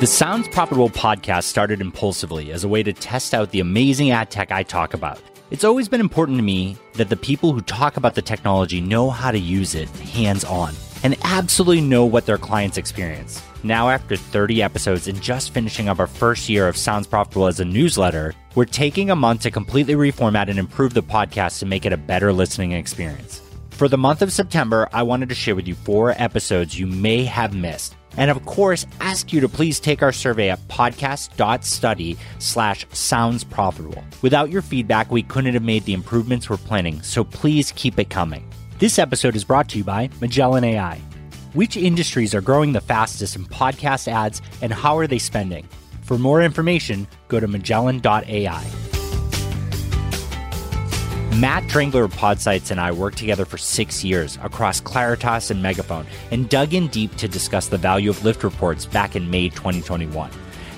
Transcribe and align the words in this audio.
The 0.00 0.06
Sounds 0.06 0.46
Profitable 0.46 0.90
podcast 0.90 1.42
started 1.42 1.80
impulsively 1.80 2.52
as 2.52 2.62
a 2.62 2.68
way 2.68 2.84
to 2.84 2.92
test 2.92 3.34
out 3.34 3.50
the 3.50 3.58
amazing 3.58 4.12
ad 4.12 4.30
tech 4.30 4.52
I 4.52 4.62
talk 4.62 4.94
about. 4.94 5.20
It's 5.50 5.64
always 5.64 5.88
been 5.88 6.00
important 6.00 6.38
to 6.38 6.44
me 6.44 6.76
that 6.92 7.08
the 7.08 7.16
people 7.16 7.52
who 7.52 7.60
talk 7.62 7.96
about 7.96 8.14
the 8.14 8.22
technology 8.22 8.80
know 8.80 9.10
how 9.10 9.32
to 9.32 9.38
use 9.40 9.74
it 9.74 9.88
hands 9.88 10.44
on 10.44 10.72
and 11.02 11.16
absolutely 11.24 11.80
know 11.80 12.04
what 12.04 12.26
their 12.26 12.38
clients 12.38 12.76
experience. 12.76 13.42
Now, 13.64 13.90
after 13.90 14.16
30 14.16 14.62
episodes 14.62 15.08
and 15.08 15.20
just 15.20 15.52
finishing 15.52 15.88
up 15.88 15.98
our 15.98 16.06
first 16.06 16.48
year 16.48 16.68
of 16.68 16.76
Sounds 16.76 17.08
Profitable 17.08 17.48
as 17.48 17.58
a 17.58 17.64
newsletter, 17.64 18.36
we're 18.54 18.66
taking 18.66 19.10
a 19.10 19.16
month 19.16 19.42
to 19.42 19.50
completely 19.50 19.94
reformat 19.94 20.48
and 20.48 20.60
improve 20.60 20.94
the 20.94 21.02
podcast 21.02 21.58
to 21.58 21.66
make 21.66 21.84
it 21.84 21.92
a 21.92 21.96
better 21.96 22.32
listening 22.32 22.70
experience. 22.70 23.42
For 23.78 23.88
the 23.88 23.96
month 23.96 24.20
of 24.20 24.32
September, 24.32 24.88
I 24.92 25.04
wanted 25.04 25.30
to 25.30 25.34
share 25.34 25.54
with 25.54 25.66
you 25.66 25.74
four 25.74 26.10
episodes 26.10 26.78
you 26.78 26.86
may 26.86 27.24
have 27.24 27.54
missed 27.54 27.94
and 28.18 28.32
of 28.32 28.44
course, 28.46 28.84
ask 29.00 29.32
you 29.32 29.40
to 29.40 29.48
please 29.48 29.78
take 29.78 30.02
our 30.02 30.10
survey 30.10 30.50
at 30.50 30.58
podcast.study 30.66 32.18
slash 32.40 32.84
sounds 32.92 33.44
profitable. 33.44 34.02
Without 34.22 34.50
your 34.50 34.60
feedback, 34.60 35.10
we 35.12 35.22
couldn't 35.22 35.54
have 35.54 35.62
made 35.62 35.84
the 35.84 35.92
improvements 35.92 36.50
we're 36.50 36.56
planning, 36.56 37.00
so 37.02 37.22
please 37.22 37.72
keep 37.76 37.96
it 37.98 38.10
coming. 38.10 38.44
This 38.80 38.98
episode 38.98 39.36
is 39.36 39.44
brought 39.44 39.68
to 39.70 39.78
you 39.78 39.84
by 39.84 40.10
Magellan 40.20 40.64
AI. 40.64 40.98
Which 41.54 41.76
industries 41.76 42.34
are 42.34 42.40
growing 42.40 42.72
the 42.72 42.80
fastest 42.80 43.36
in 43.36 43.44
podcast 43.44 44.08
ads 44.08 44.42
and 44.62 44.72
how 44.72 44.98
are 44.98 45.06
they 45.06 45.18
spending? 45.18 45.68
For 46.02 46.18
more 46.18 46.42
information, 46.42 47.06
go 47.28 47.38
to 47.38 47.46
magellan.ai. 47.46 48.87
Matt 51.36 51.64
Drengler 51.64 52.04
of 52.04 52.12
Podsights 52.14 52.70
and 52.70 52.80
I 52.80 52.90
worked 52.90 53.18
together 53.18 53.44
for 53.44 53.58
six 53.58 54.02
years 54.02 54.38
across 54.42 54.80
Claritas 54.80 55.50
and 55.50 55.62
Megaphone 55.62 56.06
and 56.32 56.48
dug 56.48 56.74
in 56.74 56.88
deep 56.88 57.14
to 57.16 57.28
discuss 57.28 57.68
the 57.68 57.78
value 57.78 58.10
of 58.10 58.24
lift 58.24 58.42
reports 58.42 58.86
back 58.86 59.14
in 59.14 59.30
May 59.30 59.48
2021. 59.50 60.30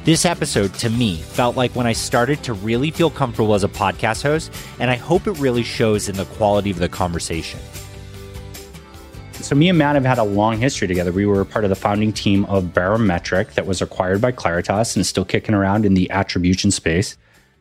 This 0.04 0.26
episode, 0.26 0.74
to 0.74 0.90
me, 0.90 1.16
felt 1.16 1.56
like 1.56 1.74
when 1.76 1.86
I 1.86 1.92
started 1.92 2.42
to 2.42 2.52
really 2.52 2.90
feel 2.90 3.10
comfortable 3.10 3.54
as 3.54 3.64
a 3.64 3.68
podcast 3.68 4.22
host, 4.22 4.52
and 4.78 4.90
I 4.90 4.96
hope 4.96 5.26
it 5.26 5.38
really 5.38 5.62
shows 5.62 6.08
in 6.08 6.16
the 6.16 6.24
quality 6.26 6.70
of 6.70 6.78
the 6.78 6.88
conversation. 6.88 7.60
So, 9.32 9.54
me 9.54 9.68
and 9.68 9.78
Matt 9.78 9.94
have 9.94 10.04
had 10.04 10.18
a 10.18 10.24
long 10.24 10.58
history 10.58 10.88
together. 10.88 11.12
We 11.12 11.26
were 11.26 11.44
part 11.44 11.64
of 11.64 11.70
the 11.70 11.76
founding 11.76 12.12
team 12.12 12.44
of 12.46 12.74
Barometric 12.74 13.54
that 13.54 13.66
was 13.66 13.80
acquired 13.80 14.20
by 14.20 14.32
Claritas 14.32 14.94
and 14.94 15.00
is 15.00 15.08
still 15.08 15.24
kicking 15.24 15.54
around 15.54 15.86
in 15.86 15.94
the 15.94 16.10
attribution 16.10 16.70
space. 16.70 17.16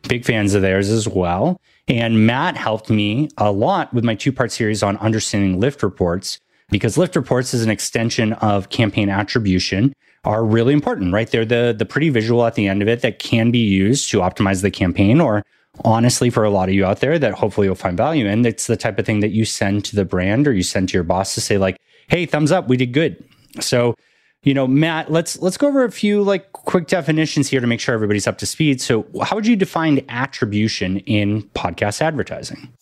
Big 0.08 0.24
fans 0.24 0.54
of 0.54 0.62
theirs 0.62 0.90
as 0.90 1.08
well. 1.08 1.60
And 1.88 2.26
Matt 2.26 2.56
helped 2.56 2.90
me 2.90 3.28
a 3.36 3.50
lot 3.50 3.92
with 3.92 4.04
my 4.04 4.14
two 4.14 4.32
part 4.32 4.52
series 4.52 4.82
on 4.82 4.96
understanding 4.98 5.58
lift 5.58 5.82
reports 5.82 6.38
because 6.70 6.96
lift 6.96 7.16
reports 7.16 7.52
is 7.52 7.64
an 7.64 7.70
extension 7.70 8.32
of 8.34 8.68
campaign 8.68 9.08
attribution 9.08 9.92
are 10.24 10.44
really 10.44 10.72
important, 10.72 11.12
right? 11.12 11.30
They're 11.30 11.44
the, 11.44 11.74
the 11.76 11.86
pretty 11.86 12.10
visual 12.10 12.44
at 12.44 12.54
the 12.54 12.68
end 12.68 12.82
of 12.82 12.88
it 12.88 13.00
that 13.02 13.18
can 13.18 13.50
be 13.50 13.58
used 13.58 14.10
to 14.10 14.18
optimize 14.18 14.62
the 14.62 14.70
campaign 14.70 15.20
or 15.20 15.44
honestly 15.84 16.30
for 16.30 16.44
a 16.44 16.50
lot 16.50 16.68
of 16.68 16.74
you 16.74 16.84
out 16.84 17.00
there 17.00 17.18
that 17.18 17.32
hopefully 17.32 17.66
you'll 17.66 17.74
find 17.74 17.96
value 17.96 18.26
in. 18.26 18.44
It's 18.44 18.66
the 18.66 18.76
type 18.76 18.98
of 18.98 19.06
thing 19.06 19.20
that 19.20 19.30
you 19.30 19.44
send 19.44 19.84
to 19.86 19.96
the 19.96 20.04
brand 20.04 20.46
or 20.46 20.52
you 20.52 20.62
send 20.62 20.90
to 20.90 20.94
your 20.94 21.04
boss 21.04 21.34
to 21.34 21.40
say 21.40 21.58
like, 21.58 21.78
Hey, 22.08 22.26
thumbs 22.26 22.52
up. 22.52 22.68
We 22.68 22.76
did 22.76 22.92
good. 22.92 23.24
So 23.60 23.94
you 24.42 24.54
know, 24.54 24.66
Matt, 24.66 25.10
let's 25.10 25.40
let's 25.40 25.56
go 25.56 25.68
over 25.68 25.84
a 25.84 25.92
few 25.92 26.22
like 26.22 26.52
quick 26.52 26.86
definitions 26.86 27.48
here 27.48 27.60
to 27.60 27.66
make 27.66 27.80
sure 27.80 27.94
everybody's 27.94 28.26
up 28.26 28.38
to 28.38 28.46
speed. 28.46 28.80
So, 28.80 29.06
how 29.22 29.36
would 29.36 29.46
you 29.46 29.56
define 29.56 30.04
attribution 30.08 30.98
in 31.00 31.42
podcast 31.54 32.00
advertising? 32.00 32.72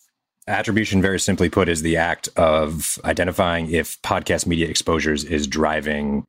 Attribution, 0.46 1.02
very 1.02 1.20
simply 1.20 1.50
put, 1.50 1.68
is 1.68 1.82
the 1.82 1.96
act 1.96 2.28
of 2.36 2.98
identifying 3.04 3.70
if 3.70 4.00
podcast 4.02 4.46
media 4.46 4.68
exposures 4.68 5.24
is 5.24 5.46
driving 5.46 6.24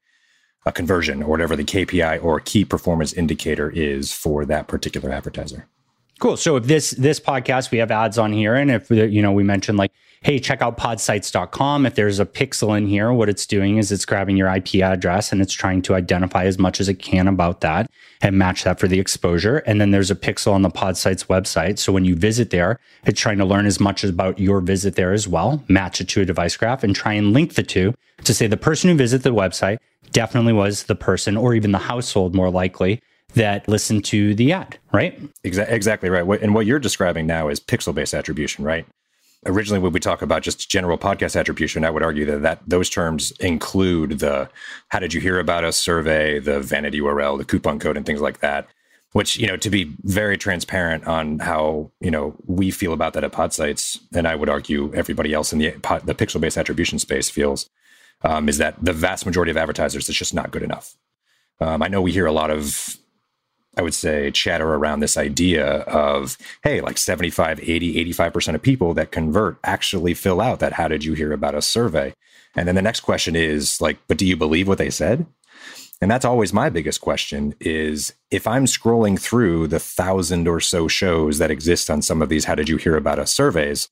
a 0.65 0.71
conversion 0.71 1.23
or 1.23 1.29
whatever 1.29 1.55
the 1.55 1.63
KPI 1.63 2.21
or 2.23 2.39
key 2.39 2.65
performance 2.65 3.13
indicator 3.13 3.69
is 3.69 4.11
for 4.11 4.45
that 4.45 4.67
particular 4.67 5.09
advertiser. 5.11 5.67
Cool. 6.19 6.35
So 6.35 6.57
if 6.57 6.65
this 6.65 6.91
this 6.91 7.19
podcast 7.19 7.71
we 7.71 7.77
have 7.77 7.91
ads 7.91 8.17
on 8.17 8.33
here, 8.33 8.55
and 8.55 8.71
if 8.71 8.89
you 8.89 9.21
know 9.21 9.31
we 9.31 9.43
mentioned 9.43 9.77
like, 9.77 9.91
hey, 10.21 10.39
check 10.39 10.61
out 10.61 10.77
podsights.com. 10.77 11.85
If 11.85 11.95
there's 11.95 12.19
a 12.19 12.25
pixel 12.25 12.77
in 12.77 12.87
here, 12.87 13.11
what 13.13 13.29
it's 13.29 13.45
doing 13.45 13.77
is 13.77 13.91
it's 13.91 14.05
grabbing 14.05 14.37
your 14.37 14.53
IP 14.53 14.75
address 14.75 15.31
and 15.31 15.41
it's 15.41 15.53
trying 15.53 15.81
to 15.83 15.95
identify 15.95 16.43
as 16.43 16.59
much 16.59 16.79
as 16.79 16.89
it 16.89 16.95
can 16.95 17.27
about 17.27 17.61
that 17.61 17.89
and 18.21 18.37
match 18.37 18.63
that 18.63 18.79
for 18.79 18.87
the 18.87 18.99
exposure. 18.99 19.57
And 19.59 19.79
then 19.79 19.91
there's 19.91 20.11
a 20.11 20.15
pixel 20.15 20.51
on 20.51 20.61
the 20.61 20.69
Podsights 20.69 21.27
website. 21.27 21.79
So 21.79 21.93
when 21.93 22.05
you 22.05 22.15
visit 22.15 22.49
there, 22.49 22.79
it's 23.05 23.19
trying 23.19 23.37
to 23.37 23.45
learn 23.45 23.65
as 23.65 23.79
much 23.79 24.03
about 24.03 24.39
your 24.39 24.59
visit 24.61 24.95
there 24.95 25.13
as 25.13 25.27
well, 25.27 25.63
match 25.67 26.01
it 26.01 26.09
to 26.09 26.21
a 26.21 26.25
device 26.25 26.57
graph, 26.57 26.83
and 26.83 26.95
try 26.95 27.13
and 27.13 27.31
link 27.33 27.53
the 27.53 27.63
two 27.63 27.93
to 28.25 28.33
say 28.33 28.47
the 28.47 28.57
person 28.57 28.89
who 28.89 28.97
visited 28.97 29.23
the 29.23 29.33
website 29.33 29.77
definitely 30.11 30.53
was 30.53 30.83
the 30.83 30.95
person 30.95 31.37
or 31.37 31.53
even 31.53 31.71
the 31.71 31.77
household 31.77 32.35
more 32.35 32.49
likely 32.49 33.01
that 33.35 33.67
listen 33.67 34.01
to 34.01 34.33
the 34.35 34.51
ad, 34.51 34.77
right? 34.91 35.21
Exa- 35.43 35.69
exactly 35.71 36.09
right. 36.09 36.41
And 36.41 36.53
what 36.53 36.65
you're 36.65 36.79
describing 36.79 37.27
now 37.27 37.47
is 37.47 37.59
pixel 37.59 37.93
based 37.93 38.13
attribution, 38.13 38.65
right? 38.65 38.85
Originally, 39.45 39.79
when 39.79 39.93
we 39.93 39.99
talk 40.01 40.21
about 40.21 40.43
just 40.43 40.69
general 40.69 40.97
podcast 40.97 41.39
attribution, 41.39 41.85
I 41.85 41.89
would 41.89 42.03
argue 42.03 42.25
that, 42.25 42.41
that 42.41 42.61
those 42.67 42.89
terms 42.89 43.31
include 43.39 44.19
the 44.19 44.49
how 44.89 44.99
did 44.99 45.13
you 45.13 45.21
hear 45.21 45.39
about 45.39 45.63
us 45.63 45.77
survey, 45.77 46.39
the 46.39 46.59
vanity 46.59 46.99
URL, 46.99 47.37
the 47.37 47.45
coupon 47.45 47.79
code, 47.79 47.95
and 47.95 48.05
things 48.05 48.21
like 48.21 48.39
that. 48.39 48.67
Which, 49.13 49.37
you 49.37 49.47
know, 49.47 49.57
to 49.57 49.71
be 49.71 49.95
very 50.03 50.37
transparent 50.37 51.07
on 51.07 51.39
how, 51.39 51.89
you 51.99 52.11
know, 52.11 52.35
we 52.45 52.69
feel 52.69 52.93
about 52.93 53.13
that 53.13 53.23
at 53.23 53.31
Podsights, 53.31 53.97
and 54.13 54.27
I 54.27 54.35
would 54.35 54.49
argue 54.49 54.93
everybody 54.93 55.33
else 55.33 55.51
in 55.51 55.57
the, 55.57 55.71
the 56.03 56.13
pixel 56.13 56.39
based 56.39 56.59
attribution 56.59 56.99
space 56.99 57.27
feels, 57.27 57.71
um, 58.21 58.47
is 58.47 58.59
that 58.59 58.75
the 58.83 58.93
vast 58.93 59.25
majority 59.25 59.49
of 59.49 59.57
advertisers, 59.57 60.09
it's 60.09 60.17
just 60.17 60.35
not 60.35 60.51
good 60.51 60.61
enough. 60.61 60.95
Um, 61.59 61.81
I 61.81 61.87
know 61.87 62.03
we 62.03 62.11
hear 62.11 62.27
a 62.27 62.31
lot 62.31 62.51
of 62.51 62.97
I 63.77 63.81
would 63.81 63.93
say, 63.93 64.31
chatter 64.31 64.73
around 64.73 64.99
this 64.99 65.17
idea 65.17 65.81
of, 65.81 66.37
hey, 66.63 66.81
like 66.81 66.97
75, 66.97 67.59
80, 67.61 68.13
85% 68.13 68.55
of 68.55 68.61
people 68.61 68.93
that 68.95 69.11
convert 69.11 69.57
actually 69.63 70.13
fill 70.13 70.41
out 70.41 70.59
that 70.59 70.73
how 70.73 70.87
did 70.87 71.03
you 71.05 71.13
hear 71.13 71.31
about 71.31 71.55
us 71.55 71.67
survey. 71.67 72.13
And 72.55 72.67
then 72.67 72.75
the 72.75 72.81
next 72.81 73.01
question 73.01 73.35
is 73.35 73.79
like, 73.79 73.97
but 74.07 74.17
do 74.17 74.25
you 74.25 74.35
believe 74.35 74.67
what 74.67 74.79
they 74.79 74.89
said? 74.89 75.25
And 76.01 76.09
that's 76.09 76.25
always 76.25 76.53
my 76.53 76.69
biggest 76.69 77.01
question 77.01 77.53
is 77.59 78.13
if 78.31 78.47
I'm 78.47 78.65
scrolling 78.65 79.19
through 79.19 79.67
the 79.67 79.79
thousand 79.79 80.47
or 80.47 80.59
so 80.59 80.87
shows 80.87 81.37
that 81.37 81.51
exist 81.51 81.89
on 81.89 82.01
some 82.01 82.21
of 82.21 82.29
these 82.29 82.45
how 82.45 82.55
did 82.55 82.69
you 82.69 82.77
hear 82.77 82.95
about 82.95 83.19
us 83.19 83.33
surveys, 83.33 83.89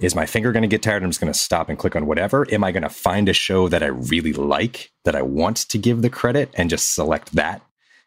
is 0.00 0.14
my 0.14 0.26
finger 0.26 0.52
going 0.52 0.62
to 0.62 0.68
get 0.68 0.82
tired? 0.82 1.02
I'm 1.02 1.10
just 1.10 1.20
going 1.20 1.32
to 1.32 1.38
stop 1.38 1.68
and 1.68 1.78
click 1.78 1.94
on 1.94 2.06
whatever. 2.06 2.46
Am 2.50 2.64
I 2.64 2.72
going 2.72 2.84
to 2.84 2.88
find 2.88 3.28
a 3.28 3.34
show 3.34 3.68
that 3.68 3.82
I 3.82 3.88
really 3.88 4.32
like 4.32 4.92
that 5.04 5.16
I 5.16 5.22
want 5.22 5.56
to 5.58 5.76
give 5.76 6.02
the 6.02 6.08
credit 6.08 6.50
and 6.54 6.70
just 6.70 6.94
select 6.94 7.34
that 7.34 7.62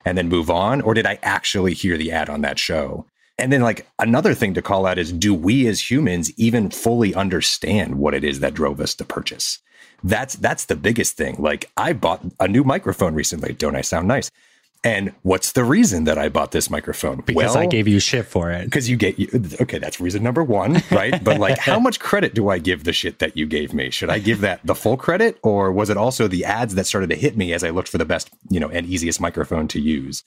and 0.05 0.17
then 0.17 0.29
move 0.29 0.49
on? 0.49 0.81
Or 0.81 0.93
did 0.93 1.05
I 1.05 1.19
actually 1.23 1.73
hear 1.73 1.97
the 1.97 2.11
ad 2.11 2.29
on 2.29 2.41
that 2.41 2.59
show? 2.59 3.05
And 3.37 3.51
then, 3.51 3.61
like, 3.61 3.87
another 3.97 4.33
thing 4.33 4.53
to 4.53 4.61
call 4.61 4.85
out 4.85 4.99
is 4.99 5.11
do 5.11 5.33
we 5.33 5.67
as 5.67 5.89
humans 5.89 6.31
even 6.37 6.69
fully 6.69 7.15
understand 7.15 7.95
what 7.95 8.13
it 8.13 8.23
is 8.23 8.39
that 8.41 8.53
drove 8.53 8.79
us 8.79 8.93
to 8.95 9.05
purchase? 9.05 9.59
That's 10.03 10.35
that's 10.35 10.65
the 10.65 10.75
biggest 10.75 11.17
thing. 11.17 11.37
Like, 11.39 11.71
I 11.77 11.93
bought 11.93 12.23
a 12.39 12.47
new 12.47 12.63
microphone 12.63 13.15
recently. 13.15 13.53
Don't 13.53 13.75
I 13.75 13.81
sound 13.81 14.07
nice? 14.07 14.29
And 14.85 15.13
what's 15.21 15.53
the 15.53 15.63
reason 15.63 16.03
that 16.03 16.17
I 16.17 16.27
bought 16.27 16.51
this 16.51 16.69
microphone? 16.69 17.21
Because 17.21 17.55
well, 17.55 17.57
I 17.57 17.67
gave 17.67 17.87
you 17.87 17.99
shit 17.99 18.25
for 18.25 18.51
it. 18.51 18.65
Because 18.65 18.89
you 18.89 18.97
get 18.97 19.17
okay, 19.61 19.77
that's 19.77 20.01
reason 20.01 20.23
number 20.23 20.43
one, 20.43 20.81
right? 20.91 21.23
but 21.23 21.39
like, 21.39 21.57
how 21.57 21.79
much 21.79 22.01
credit 22.01 22.33
do 22.33 22.49
I 22.49 22.59
give 22.59 22.83
the 22.83 22.91
shit 22.91 23.19
that 23.19 23.37
you 23.37 23.45
gave 23.45 23.73
me? 23.73 23.89
Should 23.89 24.09
I 24.09 24.19
give 24.19 24.41
that 24.41 24.59
the 24.65 24.75
full 24.75 24.97
credit, 24.97 25.39
or 25.41 25.71
was 25.71 25.89
it 25.89 25.95
also 25.95 26.27
the 26.27 26.43
ads 26.43 26.75
that 26.75 26.85
started 26.85 27.09
to 27.11 27.15
hit 27.15 27.37
me 27.37 27.53
as 27.53 27.63
I 27.63 27.69
looked 27.69 27.87
for 27.87 27.97
the 27.97 28.05
best, 28.05 28.29
you 28.49 28.59
know, 28.59 28.67
and 28.69 28.85
easiest 28.85 29.21
microphone 29.21 29.69
to 29.69 29.79
use? 29.79 30.23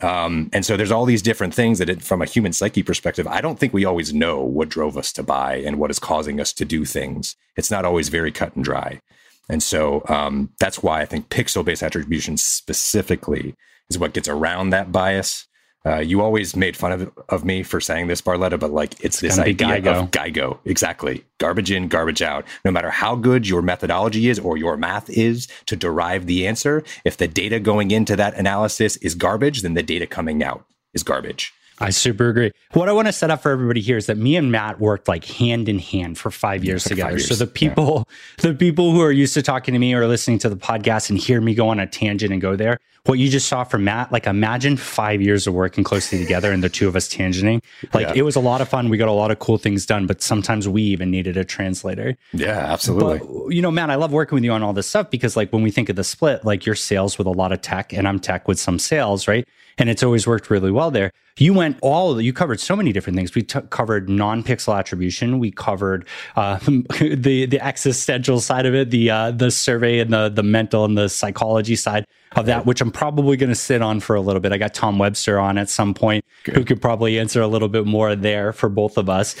Um, 0.00 0.48
and 0.54 0.64
so 0.64 0.76
there's 0.76 0.90
all 0.90 1.04
these 1.04 1.22
different 1.22 1.54
things 1.54 1.78
that, 1.78 1.88
it, 1.88 2.02
from 2.02 2.22
a 2.22 2.26
human 2.26 2.52
psyche 2.52 2.82
perspective, 2.82 3.26
I 3.28 3.40
don't 3.40 3.58
think 3.58 3.72
we 3.72 3.84
always 3.84 4.12
know 4.12 4.40
what 4.40 4.68
drove 4.68 4.96
us 4.96 5.12
to 5.12 5.22
buy 5.22 5.56
and 5.56 5.78
what 5.78 5.90
is 5.90 5.98
causing 5.98 6.40
us 6.40 6.52
to 6.54 6.64
do 6.64 6.84
things. 6.84 7.36
It's 7.56 7.70
not 7.70 7.84
always 7.84 8.08
very 8.08 8.32
cut 8.32 8.56
and 8.56 8.64
dry. 8.64 9.00
And 9.48 9.62
so 9.62 10.02
um, 10.08 10.50
that's 10.58 10.82
why 10.82 11.02
I 11.02 11.04
think 11.04 11.28
pixel 11.28 11.64
based 11.64 11.82
attribution 11.82 12.36
specifically 12.36 13.54
is 13.90 13.98
what 13.98 14.12
gets 14.12 14.28
around 14.28 14.70
that 14.70 14.92
bias. 14.92 15.46
Uh, 15.84 15.98
you 15.98 16.20
always 16.20 16.54
made 16.54 16.76
fun 16.76 16.92
of, 16.92 17.12
of 17.28 17.44
me 17.44 17.64
for 17.64 17.80
saying 17.80 18.06
this, 18.06 18.22
Barletta, 18.22 18.58
but 18.58 18.70
like 18.70 18.92
it's, 19.00 19.20
it's 19.20 19.20
this 19.20 19.38
idea 19.38 19.78
of 19.78 20.12
GIGO. 20.12 20.58
Exactly. 20.64 21.24
Garbage 21.38 21.72
in, 21.72 21.88
garbage 21.88 22.22
out. 22.22 22.44
No 22.64 22.70
matter 22.70 22.90
how 22.90 23.16
good 23.16 23.48
your 23.48 23.62
methodology 23.62 24.28
is 24.28 24.38
or 24.38 24.56
your 24.56 24.76
math 24.76 25.10
is 25.10 25.48
to 25.66 25.74
derive 25.74 26.26
the 26.26 26.46
answer, 26.46 26.84
if 27.04 27.16
the 27.16 27.26
data 27.26 27.58
going 27.58 27.90
into 27.90 28.14
that 28.14 28.34
analysis 28.36 28.96
is 28.98 29.16
garbage, 29.16 29.62
then 29.62 29.74
the 29.74 29.82
data 29.82 30.06
coming 30.06 30.42
out 30.44 30.64
is 30.94 31.02
garbage. 31.02 31.52
I 31.82 31.90
super 31.90 32.28
agree. 32.28 32.52
What 32.72 32.88
I 32.88 32.92
want 32.92 33.08
to 33.08 33.12
set 33.12 33.30
up 33.30 33.42
for 33.42 33.50
everybody 33.50 33.80
here 33.80 33.96
is 33.96 34.06
that 34.06 34.16
me 34.16 34.36
and 34.36 34.52
Matt 34.52 34.80
worked 34.80 35.08
like 35.08 35.24
hand 35.24 35.68
in 35.68 35.78
hand 35.78 36.18
for 36.18 36.30
five 36.30 36.64
years 36.64 36.84
together. 36.84 37.10
Five 37.10 37.18
years. 37.18 37.28
So 37.28 37.34
the 37.34 37.50
people, 37.50 38.06
yeah. 38.38 38.50
the 38.50 38.54
people 38.54 38.92
who 38.92 39.00
are 39.00 39.12
used 39.12 39.34
to 39.34 39.42
talking 39.42 39.74
to 39.74 39.78
me 39.78 39.92
or 39.94 40.06
listening 40.06 40.38
to 40.40 40.48
the 40.48 40.56
podcast 40.56 41.10
and 41.10 41.18
hear 41.18 41.40
me 41.40 41.54
go 41.54 41.68
on 41.68 41.80
a 41.80 41.86
tangent 41.86 42.32
and 42.32 42.40
go 42.40 42.56
there, 42.56 42.78
what 43.04 43.18
you 43.18 43.28
just 43.28 43.48
saw 43.48 43.64
from 43.64 43.82
Matt, 43.84 44.12
like 44.12 44.26
imagine 44.26 44.76
five 44.76 45.20
years 45.20 45.48
of 45.48 45.54
working 45.54 45.82
closely 45.82 46.18
together 46.18 46.52
and 46.52 46.62
the 46.62 46.68
two 46.68 46.86
of 46.86 46.94
us 46.94 47.08
tangenting. 47.08 47.60
Like 47.92 48.06
yeah. 48.08 48.12
it 48.16 48.22
was 48.22 48.36
a 48.36 48.40
lot 48.40 48.60
of 48.60 48.68
fun. 48.68 48.88
We 48.88 48.96
got 48.96 49.08
a 49.08 49.12
lot 49.12 49.32
of 49.32 49.40
cool 49.40 49.58
things 49.58 49.86
done, 49.86 50.06
but 50.06 50.22
sometimes 50.22 50.68
we 50.68 50.82
even 50.82 51.10
needed 51.10 51.36
a 51.36 51.44
translator. 51.44 52.16
Yeah, 52.32 52.58
absolutely. 52.58 53.18
But, 53.18 53.54
you 53.54 53.60
know, 53.60 53.72
Matt, 53.72 53.90
I 53.90 53.96
love 53.96 54.12
working 54.12 54.36
with 54.36 54.44
you 54.44 54.52
on 54.52 54.62
all 54.62 54.72
this 54.72 54.86
stuff 54.86 55.10
because 55.10 55.36
like 55.36 55.52
when 55.52 55.62
we 55.62 55.72
think 55.72 55.88
of 55.88 55.96
the 55.96 56.04
split, 56.04 56.44
like 56.44 56.64
your 56.64 56.76
sales 56.76 57.18
with 57.18 57.26
a 57.26 57.30
lot 57.30 57.50
of 57.50 57.60
tech 57.60 57.92
and 57.92 58.06
I'm 58.06 58.20
tech 58.20 58.46
with 58.46 58.60
some 58.60 58.78
sales, 58.78 59.26
right? 59.26 59.48
And 59.78 59.88
it's 59.90 60.02
always 60.02 60.26
worked 60.26 60.50
really 60.50 60.70
well 60.70 60.90
there. 60.90 61.12
You 61.38 61.54
went 61.54 61.78
all, 61.80 62.20
you 62.20 62.32
covered 62.32 62.60
so 62.60 62.76
many 62.76 62.92
different 62.92 63.16
things. 63.16 63.34
We 63.34 63.42
t- 63.42 63.60
covered 63.70 64.08
non 64.08 64.42
pixel 64.42 64.76
attribution. 64.78 65.38
We 65.38 65.50
covered 65.50 66.06
uh, 66.36 66.58
the, 66.66 67.46
the 67.46 67.60
existential 67.60 68.40
side 68.40 68.66
of 68.66 68.74
it, 68.74 68.90
the, 68.90 69.10
uh, 69.10 69.30
the 69.30 69.50
survey 69.50 70.00
and 70.00 70.12
the, 70.12 70.28
the 70.28 70.42
mental 70.42 70.84
and 70.84 70.96
the 70.96 71.08
psychology 71.08 71.76
side 71.76 72.06
of 72.36 72.46
that, 72.46 72.66
which 72.66 72.80
I'm 72.80 72.90
probably 72.90 73.36
going 73.36 73.50
to 73.50 73.54
sit 73.54 73.82
on 73.82 74.00
for 74.00 74.16
a 74.16 74.20
little 74.20 74.40
bit. 74.40 74.52
I 74.52 74.58
got 74.58 74.74
Tom 74.74 74.98
Webster 74.98 75.38
on 75.38 75.58
at 75.58 75.68
some 75.68 75.94
point 75.94 76.24
Good. 76.44 76.54
who 76.56 76.64
could 76.64 76.80
probably 76.80 77.18
answer 77.18 77.42
a 77.42 77.46
little 77.46 77.68
bit 77.68 77.86
more 77.86 78.14
there 78.16 78.52
for 78.52 78.68
both 78.68 78.96
of 78.96 79.08
us. 79.08 79.36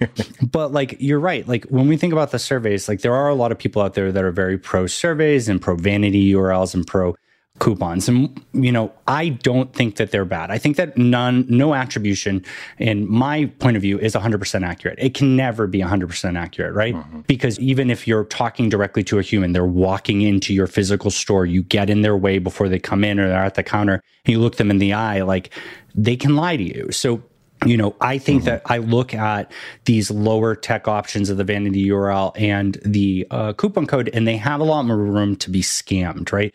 but 0.42 0.72
like, 0.72 0.96
you're 0.98 1.20
right. 1.20 1.46
Like 1.46 1.64
when 1.66 1.88
we 1.88 1.96
think 1.96 2.12
about 2.12 2.30
the 2.30 2.38
surveys, 2.38 2.88
like 2.88 3.00
there 3.00 3.14
are 3.14 3.28
a 3.28 3.34
lot 3.34 3.52
of 3.52 3.58
people 3.58 3.82
out 3.82 3.94
there 3.94 4.12
that 4.12 4.24
are 4.24 4.32
very 4.32 4.58
pro 4.58 4.86
surveys 4.86 5.48
and 5.48 5.60
pro 5.60 5.76
vanity 5.76 6.32
URLs 6.32 6.74
and 6.74 6.86
pro 6.86 7.14
coupons. 7.58 8.08
And, 8.08 8.44
you 8.52 8.72
know, 8.72 8.92
I 9.06 9.28
don't 9.28 9.72
think 9.72 9.96
that 9.96 10.10
they're 10.10 10.24
bad. 10.24 10.50
I 10.50 10.58
think 10.58 10.76
that 10.76 10.96
none, 10.96 11.46
no 11.48 11.74
attribution, 11.74 12.44
in 12.78 13.08
my 13.08 13.46
point 13.58 13.76
of 13.76 13.82
view, 13.82 13.98
is 13.98 14.14
100% 14.14 14.66
accurate. 14.66 14.98
It 14.98 15.14
can 15.14 15.36
never 15.36 15.66
be 15.66 15.78
100% 15.80 16.38
accurate, 16.38 16.74
right? 16.74 16.94
Mm-hmm. 16.94 17.20
Because 17.20 17.60
even 17.60 17.90
if 17.90 18.08
you're 18.08 18.24
talking 18.24 18.68
directly 18.68 19.04
to 19.04 19.18
a 19.18 19.22
human, 19.22 19.52
they're 19.52 19.64
walking 19.64 20.22
into 20.22 20.52
your 20.52 20.66
physical 20.66 21.10
store, 21.10 21.46
you 21.46 21.62
get 21.62 21.88
in 21.88 22.02
their 22.02 22.16
way 22.16 22.38
before 22.38 22.68
they 22.68 22.78
come 22.78 23.04
in 23.04 23.20
or 23.20 23.28
they're 23.28 23.44
at 23.44 23.54
the 23.54 23.62
counter, 23.62 24.02
and 24.24 24.32
you 24.32 24.40
look 24.40 24.56
them 24.56 24.70
in 24.70 24.78
the 24.78 24.92
eye, 24.92 25.22
like 25.22 25.50
they 25.94 26.16
can 26.16 26.34
lie 26.34 26.56
to 26.56 26.64
you. 26.64 26.90
So 26.90 27.22
you 27.66 27.76
know, 27.76 27.94
I 28.00 28.18
think 28.18 28.42
mm-hmm. 28.42 28.50
that 28.50 28.62
I 28.66 28.78
look 28.78 29.14
at 29.14 29.50
these 29.84 30.10
lower 30.10 30.54
tech 30.54 30.88
options 30.88 31.30
of 31.30 31.36
the 31.36 31.44
vanity 31.44 31.88
URL 31.88 32.32
and 32.40 32.78
the 32.84 33.26
uh, 33.30 33.52
coupon 33.52 33.86
code, 33.86 34.10
and 34.12 34.26
they 34.26 34.36
have 34.36 34.60
a 34.60 34.64
lot 34.64 34.84
more 34.84 34.96
room 34.96 35.36
to 35.36 35.50
be 35.50 35.62
scammed, 35.62 36.32
right? 36.32 36.54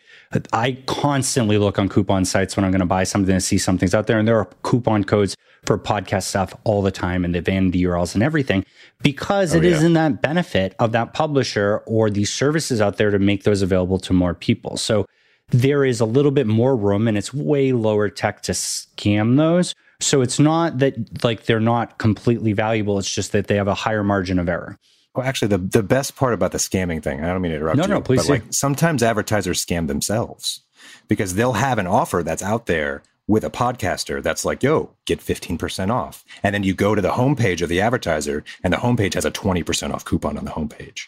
I 0.53 0.77
constantly 0.85 1.57
look 1.57 1.79
on 1.79 1.89
coupon 1.89 2.25
sites 2.25 2.55
when 2.55 2.65
I'm 2.65 2.71
going 2.71 2.79
to 2.79 2.85
buy 2.85 3.03
something 3.03 3.33
and 3.33 3.43
see 3.43 3.57
something's 3.57 3.95
out 3.95 4.07
there, 4.07 4.19
and 4.19 4.27
there 4.27 4.37
are 4.37 4.49
coupon 4.63 5.03
codes 5.03 5.35
for 5.65 5.77
podcast 5.77 6.23
stuff 6.23 6.55
all 6.63 6.81
the 6.81 6.91
time 6.91 7.25
and 7.25 7.35
the 7.35 7.41
vanity 7.41 7.83
URLs 7.83 8.13
and 8.13 8.23
everything 8.23 8.65
because 9.03 9.53
oh, 9.53 9.57
it 9.57 9.65
yeah. 9.65 9.71
is 9.71 9.83
in 9.83 9.93
that 9.93 10.21
benefit 10.21 10.73
of 10.79 10.93
that 10.93 11.13
publisher 11.13 11.83
or 11.85 12.09
these 12.09 12.31
services 12.31 12.79
out 12.79 12.97
there 12.97 13.11
to 13.11 13.19
make 13.19 13.43
those 13.43 13.61
available 13.61 13.99
to 13.99 14.13
more 14.13 14.33
people. 14.33 14.77
So 14.77 15.05
there 15.49 15.83
is 15.83 15.99
a 15.99 16.05
little 16.05 16.31
bit 16.31 16.47
more 16.47 16.75
room 16.75 17.07
and 17.07 17.17
it's 17.17 17.33
way 17.33 17.73
lower 17.73 18.09
tech 18.09 18.41
to 18.43 18.53
scam 18.53 19.37
those 19.37 19.75
so 19.99 20.21
it's 20.21 20.39
not 20.39 20.79
that 20.79 21.23
like 21.23 21.45
they're 21.45 21.59
not 21.59 21.97
completely 21.97 22.53
valuable. 22.53 22.99
It's 22.99 23.13
just 23.13 23.31
that 23.31 23.47
they 23.47 23.55
have 23.55 23.67
a 23.67 23.73
higher 23.73 24.03
margin 24.03 24.39
of 24.39 24.47
error. 24.47 24.77
Well, 25.15 25.25
actually, 25.25 25.47
the, 25.47 25.57
the 25.57 25.83
best 25.83 26.15
part 26.15 26.33
about 26.33 26.51
the 26.51 26.59
scamming 26.59 27.01
thing, 27.01 27.23
I 27.23 27.27
don't 27.27 27.41
mean 27.41 27.51
to 27.51 27.55
interrupt 27.55 27.77
no, 27.77 27.83
you. 27.83 27.89
No, 27.89 28.01
please. 28.01 28.27
But 28.27 28.29
like 28.29 28.43
sometimes 28.51 29.01
advertisers 29.01 29.65
scam 29.65 29.87
themselves 29.87 30.61
because 31.07 31.33
they'll 31.33 31.53
have 31.53 31.79
an 31.79 31.87
offer 31.87 32.21
that's 32.23 32.43
out 32.43 32.67
there 32.67 33.01
with 33.27 33.43
a 33.43 33.49
podcaster 33.49 34.21
that's 34.21 34.45
like, 34.45 34.63
yo, 34.63 34.91
get 35.05 35.19
15% 35.19 35.89
off. 35.91 36.23
And 36.43 36.53
then 36.53 36.63
you 36.63 36.73
go 36.73 36.95
to 36.95 37.01
the 37.01 37.11
homepage 37.11 37.61
of 37.61 37.69
the 37.69 37.81
advertiser 37.81 38.43
and 38.63 38.71
the 38.71 38.77
homepage 38.77 39.15
has 39.15 39.25
a 39.25 39.31
20% 39.31 39.93
off 39.93 40.05
coupon 40.05 40.37
on 40.37 40.45
the 40.45 40.51
homepage. 40.51 41.07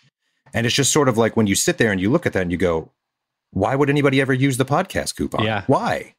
And 0.54 0.66
it's 0.66 0.76
just 0.76 0.92
sort 0.92 1.08
of 1.08 1.18
like 1.18 1.38
when 1.38 1.48
you 1.48 1.56
sit 1.56 1.78
there 1.78 1.92
and 1.92 2.02
you 2.02 2.10
look 2.10 2.26
at 2.26 2.34
that 2.34 2.42
and 2.42 2.52
you 2.52 2.58
go, 2.58 2.92
why 3.52 3.76
would 3.76 3.90
anybody 3.90 4.20
ever 4.22 4.34
use 4.34 4.58
the 4.58 4.66
podcast 4.66 5.16
coupon? 5.16 5.46
Yeah. 5.46 5.64
Why? 5.68 6.16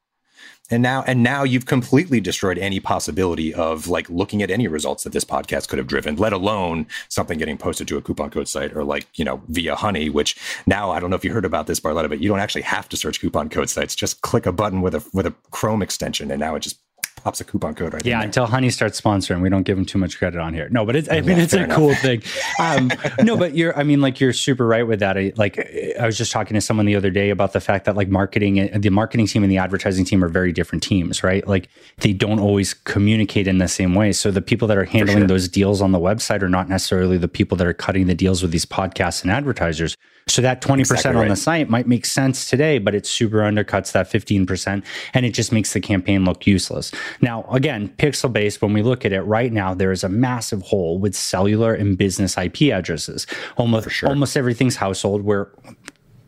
And 0.70 0.82
now 0.82 1.02
and 1.06 1.22
now 1.22 1.42
you've 1.42 1.66
completely 1.66 2.20
destroyed 2.20 2.58
any 2.58 2.80
possibility 2.80 3.52
of 3.54 3.88
like 3.88 4.08
looking 4.10 4.42
at 4.42 4.50
any 4.50 4.68
results 4.68 5.04
that 5.04 5.12
this 5.12 5.24
podcast 5.24 5.68
could 5.68 5.78
have 5.78 5.86
driven 5.86 6.16
let 6.16 6.32
alone 6.32 6.86
something 7.08 7.38
getting 7.38 7.58
posted 7.58 7.88
to 7.88 7.96
a 7.96 8.02
coupon 8.02 8.30
code 8.30 8.48
site 8.48 8.76
or 8.76 8.84
like 8.84 9.06
you 9.14 9.24
know 9.24 9.42
via 9.48 9.74
honey 9.74 10.08
which 10.08 10.36
now 10.66 10.90
i 10.90 11.00
don't 11.00 11.10
know 11.10 11.16
if 11.16 11.24
you 11.24 11.32
heard 11.32 11.44
about 11.44 11.66
this 11.66 11.80
barletta 11.80 12.08
but 12.08 12.20
you 12.20 12.28
don't 12.28 12.40
actually 12.40 12.62
have 12.62 12.88
to 12.88 12.96
search 12.96 13.20
coupon 13.20 13.48
code 13.48 13.70
sites. 13.70 13.94
Just 13.94 14.20
click 14.20 14.46
a 14.46 14.52
button 14.52 14.82
with 14.82 14.94
a 14.94 15.04
with 15.12 15.26
a 15.26 15.34
chrome 15.50 15.82
extension 15.82 16.30
and 16.30 16.40
now 16.40 16.54
it 16.54 16.60
just 16.60 16.78
pops 17.22 17.40
a 17.40 17.44
coupon 17.44 17.74
code 17.74 17.92
right 17.94 18.04
yeah 18.04 18.22
until 18.22 18.46
honey 18.46 18.70
starts 18.70 19.00
sponsoring 19.00 19.40
we 19.40 19.48
don't 19.48 19.62
give 19.62 19.76
them 19.76 19.86
too 19.86 19.98
much 19.98 20.18
credit 20.18 20.40
on 20.40 20.52
here. 20.52 20.68
No 20.70 20.84
but 20.84 20.96
it's 20.96 21.08
i 21.10 21.20
mean 21.20 21.36
yeah, 21.36 21.44
it's 21.44 21.54
a 21.54 21.64
enough. 21.64 21.76
cool 21.76 21.94
thing. 21.94 22.22
Um, 22.58 22.90
no 23.22 23.36
but 23.36 23.54
you're 23.54 23.76
i 23.78 23.82
mean 23.82 24.00
like 24.00 24.20
you're 24.20 24.32
super 24.32 24.66
right 24.66 24.86
with 24.86 25.00
that. 25.00 25.16
I, 25.16 25.32
like 25.36 25.58
i 25.98 26.06
was 26.06 26.18
just 26.18 26.32
talking 26.32 26.54
to 26.54 26.60
someone 26.60 26.86
the 26.86 26.96
other 26.96 27.10
day 27.10 27.30
about 27.30 27.52
the 27.52 27.60
fact 27.60 27.84
that 27.84 27.96
like 27.96 28.08
marketing 28.08 28.70
the 28.78 28.90
marketing 28.90 29.26
team 29.26 29.42
and 29.42 29.50
the 29.50 29.58
advertising 29.58 30.04
team 30.04 30.24
are 30.24 30.28
very 30.28 30.52
different 30.52 30.82
teams 30.82 31.20
right? 31.22 31.46
Like 31.46 31.68
they 31.98 32.12
don't 32.12 32.38
always 32.38 32.74
communicate 32.74 33.46
in 33.46 33.58
the 33.58 33.68
same 33.68 33.94
way. 33.94 34.12
So 34.12 34.30
the 34.30 34.42
people 34.42 34.68
that 34.68 34.76
are 34.76 34.84
handling 34.84 35.18
sure. 35.18 35.26
those 35.26 35.48
deals 35.48 35.82
on 35.82 35.92
the 35.92 35.98
website 35.98 36.42
are 36.42 36.48
not 36.48 36.68
necessarily 36.68 37.18
the 37.18 37.28
people 37.28 37.56
that 37.58 37.66
are 37.66 37.72
cutting 37.72 38.06
the 38.06 38.14
deals 38.14 38.42
with 38.42 38.50
these 38.50 38.66
podcasts 38.66 39.22
and 39.22 39.30
advertisers. 39.30 39.96
So 40.28 40.42
that 40.42 40.60
20% 40.60 40.80
exactly 40.80 41.22
on 41.22 41.28
the 41.28 41.36
site 41.36 41.68
might 41.68 41.86
make 41.86 42.06
sense 42.06 42.48
today, 42.48 42.78
but 42.78 42.94
it 42.94 43.06
super 43.06 43.38
undercuts 43.38 43.92
that 43.92 44.10
15% 44.10 44.84
and 45.14 45.26
it 45.26 45.30
just 45.34 45.50
makes 45.50 45.72
the 45.72 45.80
campaign 45.80 46.24
look 46.24 46.46
useless. 46.46 46.92
Now, 47.20 47.44
again, 47.50 47.92
pixel 47.98 48.32
based, 48.32 48.62
when 48.62 48.72
we 48.72 48.82
look 48.82 49.04
at 49.04 49.12
it 49.12 49.22
right 49.22 49.52
now, 49.52 49.74
there 49.74 49.92
is 49.92 50.04
a 50.04 50.08
massive 50.08 50.62
hole 50.62 50.98
with 50.98 51.14
cellular 51.14 51.74
and 51.74 51.96
business 51.96 52.36
IP 52.36 52.72
addresses. 52.72 53.26
Almost, 53.56 53.90
sure. 53.90 54.08
almost 54.08 54.36
everything's 54.36 54.76
household 54.76 55.22
where 55.22 55.50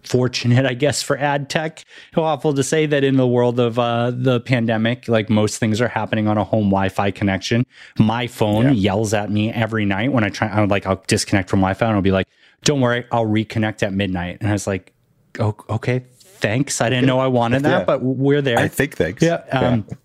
fortunate, 0.05 0.67
I 0.67 0.75
guess, 0.75 1.03
for 1.03 1.17
ad 1.17 1.49
tech. 1.49 1.85
Awful 2.17 2.55
to 2.55 2.63
say 2.63 2.87
that 2.87 3.05
in 3.05 3.17
the 3.17 3.27
world 3.27 3.59
of 3.61 3.79
uh, 3.79 4.11
the 4.11 4.41
pandemic, 4.41 5.09
like 5.09 5.31
most 5.31 5.59
things 5.59 5.81
are 5.81 5.89
happening 5.89 6.29
on 6.29 6.39
a 6.39 6.45
home 6.45 6.67
Wi-Fi 6.67 7.11
connection. 7.13 7.65
My 7.99 8.27
phone 8.27 8.65
yeah. 8.67 8.73
yells 8.73 9.15
at 9.15 9.31
me 9.31 9.51
every 9.53 9.85
night 9.85 10.13
when 10.13 10.25
I 10.25 10.29
try. 10.29 10.49
I'm 10.49 10.69
like, 10.69 10.87
I'll 10.87 11.03
disconnect 11.07 11.51
from 11.51 11.61
Wi-Fi 11.61 11.87
and 11.87 11.97
I'll 11.97 12.03
be 12.03 12.13
like, 12.13 12.27
don't 12.65 12.81
worry, 12.81 13.05
I'll 13.11 13.27
reconnect 13.27 13.83
at 13.83 13.93
midnight. 13.93 14.39
And 14.41 14.49
I 14.49 14.53
was 14.53 14.67
like, 14.67 14.93
oh, 15.39 15.57
okay, 15.69 16.05
thanks. 16.43 16.81
I 16.81 16.91
didn't 16.91 17.07
know 17.07 17.19
I 17.19 17.27
wanted 17.27 17.63
that, 17.65 17.79
yeah. 17.81 17.85
but 17.85 18.03
we're 18.03 18.43
there. 18.43 18.59
I 18.59 18.69
think 18.69 18.97
thanks. 18.97 19.23
Yeah. 19.23 19.45
Um, 19.51 19.85
yeah. 19.89 19.97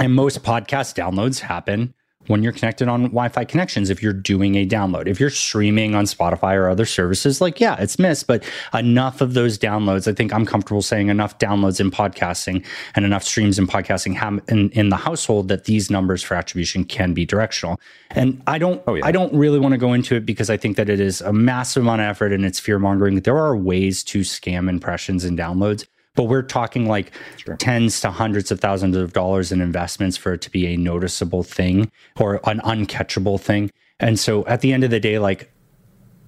And 0.00 0.14
most 0.14 0.42
podcast 0.42 0.94
downloads 0.96 1.40
happen 1.40 1.94
when 2.26 2.42
you're 2.42 2.52
connected 2.52 2.88
on 2.88 3.02
Wi-Fi 3.04 3.44
connections, 3.44 3.90
if 3.90 4.02
you're 4.02 4.12
doing 4.12 4.54
a 4.56 4.66
download, 4.66 5.06
if 5.06 5.20
you're 5.20 5.30
streaming 5.30 5.94
on 5.94 6.04
Spotify 6.04 6.54
or 6.54 6.68
other 6.68 6.86
services, 6.86 7.40
like 7.40 7.60
yeah, 7.60 7.76
it's 7.78 7.98
missed, 7.98 8.26
but 8.26 8.44
enough 8.72 9.20
of 9.20 9.34
those 9.34 9.58
downloads. 9.58 10.08
I 10.08 10.14
think 10.14 10.32
I'm 10.32 10.46
comfortable 10.46 10.82
saying 10.82 11.08
enough 11.08 11.38
downloads 11.38 11.80
in 11.80 11.90
podcasting 11.90 12.64
and 12.94 13.04
enough 13.04 13.24
streams 13.24 13.58
in 13.58 13.66
podcasting 13.66 14.14
have 14.14 14.40
in, 14.48 14.70
in 14.70 14.88
the 14.88 14.96
household 14.96 15.48
that 15.48 15.64
these 15.64 15.90
numbers 15.90 16.22
for 16.22 16.34
attribution 16.34 16.84
can 16.84 17.12
be 17.12 17.26
directional. 17.26 17.78
And 18.10 18.42
I 18.46 18.58
don't, 18.58 18.82
oh, 18.86 18.94
yeah. 18.94 19.06
I 19.06 19.12
don't 19.12 19.34
really 19.34 19.58
want 19.58 19.72
to 19.72 19.78
go 19.78 19.92
into 19.92 20.16
it 20.16 20.24
because 20.24 20.50
I 20.50 20.56
think 20.56 20.76
that 20.76 20.88
it 20.88 21.00
is 21.00 21.20
a 21.20 21.32
massive 21.32 21.82
amount 21.82 22.00
of 22.00 22.06
effort 22.06 22.32
and 22.32 22.44
it's 22.44 22.58
fear 22.58 22.78
mongering. 22.78 23.20
There 23.20 23.38
are 23.38 23.56
ways 23.56 24.02
to 24.04 24.20
scam 24.20 24.68
impressions 24.68 25.24
and 25.24 25.38
downloads 25.38 25.86
but 26.14 26.24
we're 26.24 26.42
talking 26.42 26.86
like 26.86 27.12
sure. 27.36 27.56
tens 27.56 28.00
to 28.00 28.10
hundreds 28.10 28.50
of 28.50 28.60
thousands 28.60 28.96
of 28.96 29.12
dollars 29.12 29.52
in 29.52 29.60
investments 29.60 30.16
for 30.16 30.34
it 30.34 30.40
to 30.42 30.50
be 30.50 30.66
a 30.66 30.76
noticeable 30.76 31.42
thing 31.42 31.90
or 32.18 32.40
an 32.44 32.60
uncatchable 32.60 33.40
thing. 33.40 33.70
And 34.00 34.18
so 34.18 34.46
at 34.46 34.60
the 34.60 34.72
end 34.72 34.84
of 34.84 34.90
the 34.90 35.00
day, 35.00 35.18
like 35.18 35.50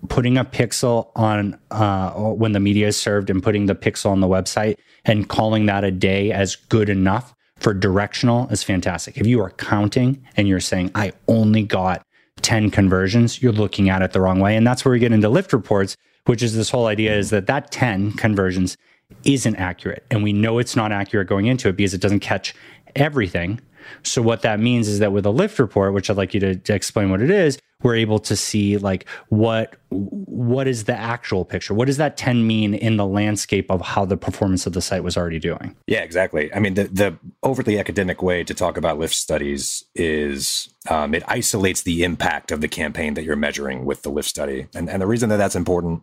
putting 0.08 0.37
a 0.37 0.44
pixel 0.44 1.10
on 1.16 1.58
uh, 1.70 2.10
when 2.12 2.52
the 2.52 2.60
media 2.60 2.88
is 2.88 2.96
served 2.96 3.30
and 3.30 3.42
putting 3.42 3.66
the 3.66 3.75
pixel 3.75 4.10
on 4.10 4.20
the 4.20 4.26
website 4.26 4.76
and 5.04 5.28
calling 5.28 5.66
that 5.66 5.84
a 5.84 5.90
day 5.90 6.32
as 6.32 6.56
good 6.56 6.88
enough 6.88 7.34
for 7.58 7.72
directional 7.72 8.49
is 8.49 8.62
fantastic. 8.62 9.16
If 9.16 9.26
you 9.26 9.40
are 9.40 9.50
counting 9.50 10.22
and 10.37 10.46
you're 10.46 10.60
saying, 10.60 10.90
I 10.94 11.12
only 11.26 11.62
got 11.62 12.02
10 12.42 12.70
conversions, 12.70 13.42
you're 13.42 13.52
looking 13.52 13.88
at 13.88 14.02
it 14.02 14.12
the 14.12 14.20
wrong 14.20 14.40
way. 14.40 14.56
And 14.56 14.66
that's 14.66 14.84
where 14.84 14.92
we 14.92 14.99
get 14.99 15.12
into 15.12 15.28
lift 15.28 15.52
reports, 15.52 15.96
which 16.26 16.42
is 16.42 16.54
this 16.54 16.70
whole 16.70 16.87
idea 16.87 17.16
is 17.16 17.30
that 17.30 17.46
that 17.46 17.70
10 17.70 18.12
conversions 18.12 18.76
isn't 19.25 19.56
accurate. 19.56 20.04
And 20.10 20.22
we 20.22 20.32
know 20.32 20.58
it's 20.58 20.76
not 20.76 20.92
accurate 20.92 21.28
going 21.28 21.46
into 21.46 21.68
it 21.68 21.76
because 21.76 21.94
it 21.94 22.00
doesn't 22.00 22.20
catch 22.20 22.54
everything. 22.94 23.60
So 24.02 24.22
what 24.22 24.42
that 24.42 24.60
means 24.60 24.88
is 24.88 24.98
that 24.98 25.12
with 25.12 25.26
a 25.26 25.30
lift 25.30 25.58
report, 25.58 25.92
which 25.92 26.10
I'd 26.10 26.16
like 26.16 26.34
you 26.34 26.40
to, 26.40 26.56
to, 26.56 26.75
explain 26.75 27.10
what 27.10 27.22
it 27.22 27.30
is, 27.30 27.58
we're 27.82 27.94
able 27.94 28.18
to 28.20 28.34
see 28.34 28.78
like 28.78 29.06
what 29.28 29.76
what 29.90 30.66
is 30.66 30.84
the 30.84 30.94
actual 30.96 31.44
picture? 31.44 31.75
What 31.75 31.86
does 31.86 31.98
that 31.98 32.16
10 32.16 32.46
mean 32.46 32.75
in 32.75 32.96
the 32.96 33.06
landscape 33.06 33.70
of 33.70 33.80
how 33.82 34.04
the 34.04 34.16
performance 34.16 34.66
of 34.66 34.72
the 34.72 34.80
site 34.80 35.04
was 35.04 35.16
already 35.16 35.38
doing? 35.38 35.76
Yeah, 35.86 36.00
exactly. 36.00 36.52
I 36.54 36.58
mean, 36.58 36.75
the 36.75 36.84
the 36.84 37.16
overly 37.42 37.78
academic 37.78 38.22
way 38.22 38.42
to 38.44 38.54
talk 38.54 38.76
about 38.76 38.98
lift 38.98 39.14
studies 39.14 39.84
is 39.94 40.68
um, 40.88 41.14
it 41.14 41.22
isolates 41.28 41.82
the 41.82 42.02
impact 42.02 42.50
of 42.50 42.60
the 42.60 42.68
campaign 42.68 43.14
that 43.14 43.25
you're 43.25 43.36
measuring 43.36 43.84
with 43.84 44.02
the 44.02 44.10
lift 44.10 44.28
study, 44.28 44.66
and 44.75 44.88
and 44.90 45.00
the 45.00 45.06
reason 45.06 45.28
that 45.28 45.36
that's 45.36 45.56
important 45.56 46.02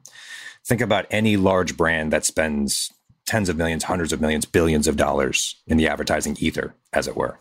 think 0.66 0.82
about 0.82 1.06
any 1.12 1.38
large 1.38 1.78
brand 1.78 2.12
that 2.14 2.26
spends 2.26 2.92
tens 3.26 3.50
of 3.50 3.58
millions, 3.58 3.86
hundreds 3.86 4.14
of 4.14 4.22
millions, 4.22 4.46
billions 4.46 4.88
of 4.88 4.98
dollars 4.98 5.62
in 5.68 5.78
the 5.78 5.88
advertising 5.88 6.36
ether, 6.40 6.76
as 6.92 7.08
it 7.08 7.16
were. 7.16 7.40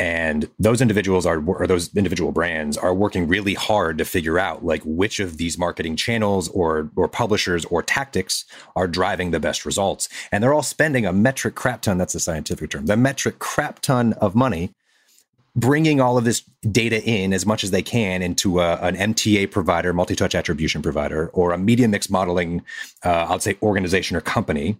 and 0.00 0.48
those 0.58 0.80
individuals 0.80 1.26
are 1.26 1.40
or 1.46 1.66
those 1.66 1.94
individual 1.94 2.32
brands 2.32 2.76
are 2.76 2.94
working 2.94 3.28
really 3.28 3.54
hard 3.54 3.98
to 3.98 4.04
figure 4.04 4.38
out 4.38 4.64
like 4.64 4.82
which 4.84 5.20
of 5.20 5.36
these 5.36 5.56
marketing 5.58 5.94
channels 5.96 6.48
or 6.48 6.90
or 6.96 7.06
publishers 7.08 7.64
or 7.66 7.82
tactics 7.82 8.44
are 8.74 8.88
driving 8.88 9.30
the 9.30 9.38
best 9.40 9.64
results 9.64 10.08
and 10.32 10.42
they're 10.42 10.54
all 10.54 10.62
spending 10.62 11.06
a 11.06 11.12
metric 11.12 11.54
crap 11.54 11.82
ton 11.82 11.98
that's 11.98 12.14
a 12.14 12.20
scientific 12.20 12.70
term 12.70 12.86
the 12.86 12.96
metric 12.96 13.38
crap 13.38 13.80
ton 13.80 14.12
of 14.14 14.34
money 14.34 14.72
bringing 15.54 16.00
all 16.00 16.16
of 16.16 16.24
this 16.24 16.42
data 16.70 17.02
in 17.04 17.32
as 17.32 17.44
much 17.44 17.62
as 17.62 17.70
they 17.70 17.82
can 17.82 18.22
into 18.22 18.60
a, 18.60 18.76
an 18.76 18.96
MTA 18.96 19.50
provider, 19.50 19.92
multi-touch 19.92 20.34
attribution 20.34 20.82
provider, 20.82 21.28
or 21.28 21.52
a 21.52 21.58
media 21.58 21.88
mix 21.88 22.08
modeling, 22.08 22.62
uh, 23.04 23.26
I'll 23.28 23.40
say 23.40 23.58
organization 23.62 24.16
or 24.16 24.20
company, 24.20 24.78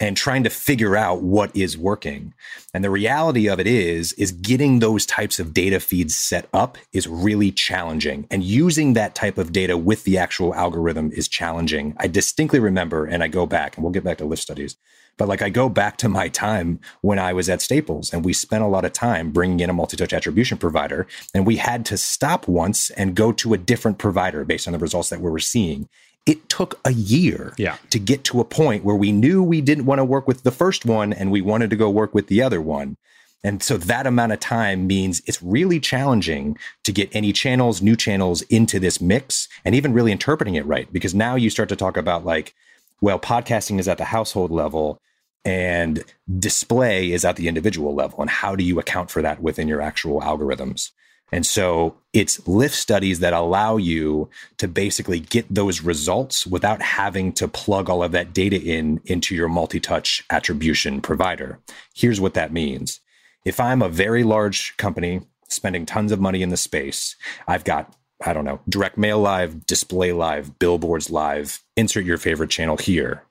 and 0.00 0.16
trying 0.16 0.42
to 0.42 0.50
figure 0.50 0.96
out 0.96 1.22
what 1.22 1.54
is 1.56 1.78
working. 1.78 2.34
And 2.72 2.82
the 2.82 2.90
reality 2.90 3.48
of 3.48 3.60
it 3.60 3.66
is 3.66 4.12
is 4.14 4.32
getting 4.32 4.78
those 4.78 5.06
types 5.06 5.38
of 5.38 5.54
data 5.54 5.78
feeds 5.78 6.16
set 6.16 6.48
up 6.52 6.78
is 6.92 7.06
really 7.06 7.52
challenging. 7.52 8.26
And 8.30 8.42
using 8.42 8.94
that 8.94 9.14
type 9.14 9.38
of 9.38 9.52
data 9.52 9.76
with 9.76 10.04
the 10.04 10.18
actual 10.18 10.54
algorithm 10.54 11.12
is 11.12 11.28
challenging. 11.28 11.94
I 11.98 12.08
distinctly 12.08 12.58
remember 12.58 13.04
and 13.04 13.22
I 13.22 13.28
go 13.28 13.46
back 13.46 13.76
and 13.76 13.84
we'll 13.84 13.92
get 13.92 14.04
back 14.04 14.18
to 14.18 14.24
lift 14.24 14.42
studies. 14.42 14.76
But 15.16 15.28
like 15.28 15.42
I 15.42 15.48
go 15.48 15.68
back 15.68 15.96
to 15.98 16.08
my 16.08 16.28
time 16.28 16.80
when 17.00 17.18
I 17.18 17.32
was 17.32 17.48
at 17.48 17.62
Staples 17.62 18.12
and 18.12 18.24
we 18.24 18.32
spent 18.32 18.64
a 18.64 18.68
lot 18.68 18.84
of 18.84 18.92
time 18.92 19.30
bringing 19.30 19.60
in 19.60 19.70
a 19.70 19.74
multi-touch 19.74 20.12
attribution 20.12 20.58
provider 20.58 21.06
and 21.34 21.46
we 21.46 21.56
had 21.56 21.86
to 21.86 21.96
stop 21.96 22.48
once 22.48 22.90
and 22.90 23.14
go 23.14 23.32
to 23.32 23.54
a 23.54 23.58
different 23.58 23.98
provider 23.98 24.44
based 24.44 24.66
on 24.66 24.72
the 24.72 24.78
results 24.78 25.10
that 25.10 25.20
we 25.20 25.30
were 25.30 25.38
seeing 25.38 25.88
it 26.26 26.48
took 26.48 26.80
a 26.84 26.92
year 26.92 27.52
yeah. 27.58 27.76
to 27.90 27.98
get 27.98 28.24
to 28.24 28.40
a 28.40 28.44
point 28.44 28.84
where 28.84 28.96
we 28.96 29.12
knew 29.12 29.42
we 29.42 29.60
didn't 29.60 29.84
want 29.84 29.98
to 29.98 30.04
work 30.04 30.26
with 30.26 30.42
the 30.42 30.50
first 30.50 30.86
one 30.86 31.12
and 31.12 31.30
we 31.30 31.42
wanted 31.42 31.70
to 31.70 31.76
go 31.76 31.90
work 31.90 32.14
with 32.14 32.28
the 32.28 32.42
other 32.42 32.60
one. 32.60 32.96
And 33.42 33.62
so 33.62 33.76
that 33.76 34.06
amount 34.06 34.32
of 34.32 34.40
time 34.40 34.86
means 34.86 35.20
it's 35.26 35.42
really 35.42 35.78
challenging 35.78 36.56
to 36.84 36.92
get 36.92 37.14
any 37.14 37.30
channels, 37.30 37.82
new 37.82 37.94
channels 37.94 38.40
into 38.42 38.80
this 38.80 39.02
mix 39.02 39.48
and 39.66 39.74
even 39.74 39.92
really 39.92 40.12
interpreting 40.12 40.54
it 40.54 40.64
right. 40.64 40.90
Because 40.90 41.14
now 41.14 41.34
you 41.34 41.50
start 41.50 41.68
to 41.68 41.76
talk 41.76 41.98
about 41.98 42.24
like, 42.24 42.54
well, 43.00 43.18
podcasting 43.18 43.78
is 43.78 43.88
at 43.88 43.98
the 43.98 44.04
household 44.04 44.50
level 44.50 44.98
and 45.44 46.04
display 46.38 47.12
is 47.12 47.24
at 47.24 47.36
the 47.36 47.48
individual 47.48 47.94
level. 47.94 48.20
And 48.20 48.30
how 48.30 48.56
do 48.56 48.64
you 48.64 48.78
account 48.78 49.10
for 49.10 49.22
that 49.22 49.42
within 49.42 49.68
your 49.68 49.80
actual 49.80 50.20
algorithms? 50.20 50.90
And 51.32 51.44
so 51.44 51.96
it's 52.12 52.46
lift 52.46 52.74
studies 52.74 53.20
that 53.20 53.32
allow 53.32 53.76
you 53.76 54.28
to 54.58 54.68
basically 54.68 55.20
get 55.20 55.52
those 55.52 55.80
results 55.80 56.46
without 56.46 56.80
having 56.80 57.32
to 57.34 57.48
plug 57.48 57.90
all 57.90 58.02
of 58.02 58.12
that 58.12 58.32
data 58.32 58.60
in 58.60 59.00
into 59.06 59.34
your 59.34 59.48
multi-touch 59.48 60.24
attribution 60.30 61.00
provider. 61.00 61.58
Here's 61.94 62.20
what 62.20 62.34
that 62.34 62.52
means. 62.52 63.00
If 63.44 63.58
I'm 63.58 63.82
a 63.82 63.88
very 63.88 64.22
large 64.22 64.76
company 64.76 65.22
spending 65.48 65.86
tons 65.86 66.12
of 66.12 66.20
money 66.20 66.42
in 66.42 66.50
the 66.50 66.56
space, 66.56 67.16
I've 67.48 67.64
got 67.64 67.94
I 68.24 68.32
don't 68.32 68.44
know, 68.44 68.60
direct 68.68 68.96
mail 68.96 69.18
live, 69.18 69.66
display 69.66 70.12
live, 70.12 70.58
billboards 70.58 71.10
live, 71.10 71.60
insert 71.76 72.04
your 72.04 72.18
favorite 72.18 72.50
channel 72.50 72.76
here. 72.76 73.22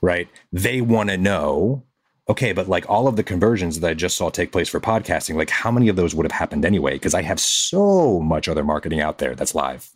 Right? 0.00 0.28
They 0.52 0.80
want 0.80 1.10
to 1.10 1.16
know 1.16 1.82
okay, 2.28 2.52
but 2.52 2.68
like 2.68 2.88
all 2.88 3.06
of 3.06 3.16
the 3.16 3.22
conversions 3.22 3.80
that 3.80 3.90
I 3.90 3.94
just 3.94 4.16
saw 4.16 4.30
take 4.30 4.52
place 4.52 4.68
for 4.68 4.80
podcasting, 4.80 5.36
like 5.36 5.50
how 5.50 5.70
many 5.70 5.88
of 5.88 5.96
those 5.96 6.14
would 6.14 6.24
have 6.24 6.32
happened 6.32 6.64
anyway? 6.64 6.94
Because 6.94 7.14
I 7.14 7.22
have 7.22 7.38
so 7.38 8.20
much 8.20 8.48
other 8.48 8.64
marketing 8.64 9.00
out 9.00 9.18
there 9.18 9.34
that's 9.34 9.54
live. 9.54 9.90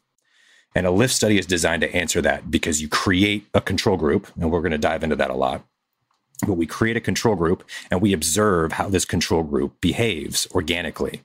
And 0.74 0.86
a 0.86 0.92
lift 0.92 1.12
study 1.12 1.38
is 1.38 1.46
designed 1.46 1.82
to 1.82 1.94
answer 1.94 2.22
that 2.22 2.50
because 2.50 2.80
you 2.80 2.88
create 2.88 3.46
a 3.54 3.60
control 3.60 3.96
group, 3.96 4.28
and 4.40 4.50
we're 4.52 4.60
going 4.60 4.70
to 4.70 4.78
dive 4.78 5.02
into 5.02 5.16
that 5.16 5.30
a 5.30 5.34
lot. 5.34 5.64
But 6.46 6.54
we 6.54 6.66
create 6.66 6.96
a 6.96 7.00
control 7.00 7.34
group 7.34 7.64
and 7.90 8.00
we 8.00 8.14
observe 8.14 8.72
how 8.72 8.88
this 8.88 9.04
control 9.04 9.42
group 9.42 9.78
behaves 9.80 10.46
organically. 10.52 11.22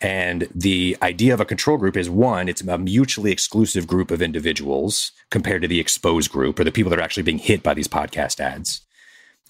And 0.00 0.48
the 0.54 0.96
idea 1.02 1.32
of 1.32 1.40
a 1.40 1.44
control 1.44 1.78
group 1.78 1.96
is 1.96 2.10
one, 2.10 2.48
it's 2.48 2.62
a 2.62 2.78
mutually 2.78 3.32
exclusive 3.32 3.86
group 3.86 4.10
of 4.10 4.20
individuals 4.20 5.12
compared 5.30 5.62
to 5.62 5.68
the 5.68 5.80
exposed 5.80 6.30
group 6.30 6.58
or 6.58 6.64
the 6.64 6.72
people 6.72 6.90
that 6.90 6.98
are 6.98 7.02
actually 7.02 7.22
being 7.22 7.38
hit 7.38 7.62
by 7.62 7.74
these 7.74 7.88
podcast 7.88 8.40
ads. 8.40 8.82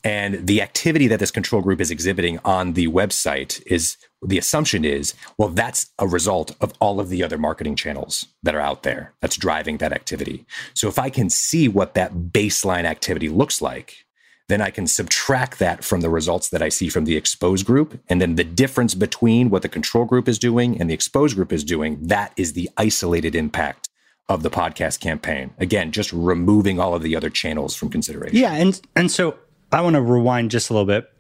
And 0.04 0.46
the 0.46 0.60
activity 0.60 1.08
that 1.08 1.18
this 1.18 1.30
control 1.30 1.62
group 1.62 1.80
is 1.80 1.90
exhibiting 1.90 2.38
on 2.44 2.74
the 2.74 2.88
website 2.88 3.62
is 3.66 3.96
the 4.20 4.36
assumption 4.36 4.84
is, 4.84 5.14
well, 5.38 5.48
that's 5.48 5.86
a 5.98 6.06
result 6.06 6.54
of 6.60 6.74
all 6.78 7.00
of 7.00 7.08
the 7.08 7.24
other 7.24 7.38
marketing 7.38 7.74
channels 7.74 8.26
that 8.42 8.54
are 8.54 8.60
out 8.60 8.82
there 8.82 9.14
that's 9.20 9.38
driving 9.38 9.78
that 9.78 9.94
activity. 9.94 10.44
So 10.74 10.88
if 10.88 10.98
I 10.98 11.08
can 11.08 11.30
see 11.30 11.68
what 11.68 11.94
that 11.94 12.12
baseline 12.12 12.84
activity 12.84 13.30
looks 13.30 13.62
like, 13.62 14.03
then 14.48 14.60
I 14.60 14.70
can 14.70 14.86
subtract 14.86 15.58
that 15.58 15.84
from 15.84 16.02
the 16.02 16.10
results 16.10 16.50
that 16.50 16.60
I 16.60 16.68
see 16.68 16.88
from 16.88 17.06
the 17.06 17.16
exposed 17.16 17.64
group. 17.64 17.98
And 18.08 18.20
then 18.20 18.34
the 18.34 18.44
difference 18.44 18.94
between 18.94 19.48
what 19.48 19.62
the 19.62 19.68
control 19.68 20.04
group 20.04 20.28
is 20.28 20.38
doing 20.38 20.78
and 20.78 20.90
the 20.90 20.94
exposed 20.94 21.34
group 21.34 21.52
is 21.52 21.64
doing, 21.64 21.98
that 22.06 22.32
is 22.36 22.52
the 22.52 22.68
isolated 22.76 23.34
impact 23.34 23.88
of 24.28 24.42
the 24.42 24.50
podcast 24.50 25.00
campaign. 25.00 25.52
Again, 25.58 25.92
just 25.92 26.12
removing 26.12 26.78
all 26.78 26.94
of 26.94 27.02
the 27.02 27.16
other 27.16 27.30
channels 27.30 27.74
from 27.74 27.88
consideration. 27.88 28.36
Yeah. 28.36 28.54
And, 28.54 28.80
and 28.94 29.10
so 29.10 29.38
I 29.72 29.80
want 29.80 29.94
to 29.94 30.02
rewind 30.02 30.50
just 30.50 30.68
a 30.68 30.72
little 30.74 30.86
bit. 30.86 31.10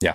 Yeah. 0.00 0.14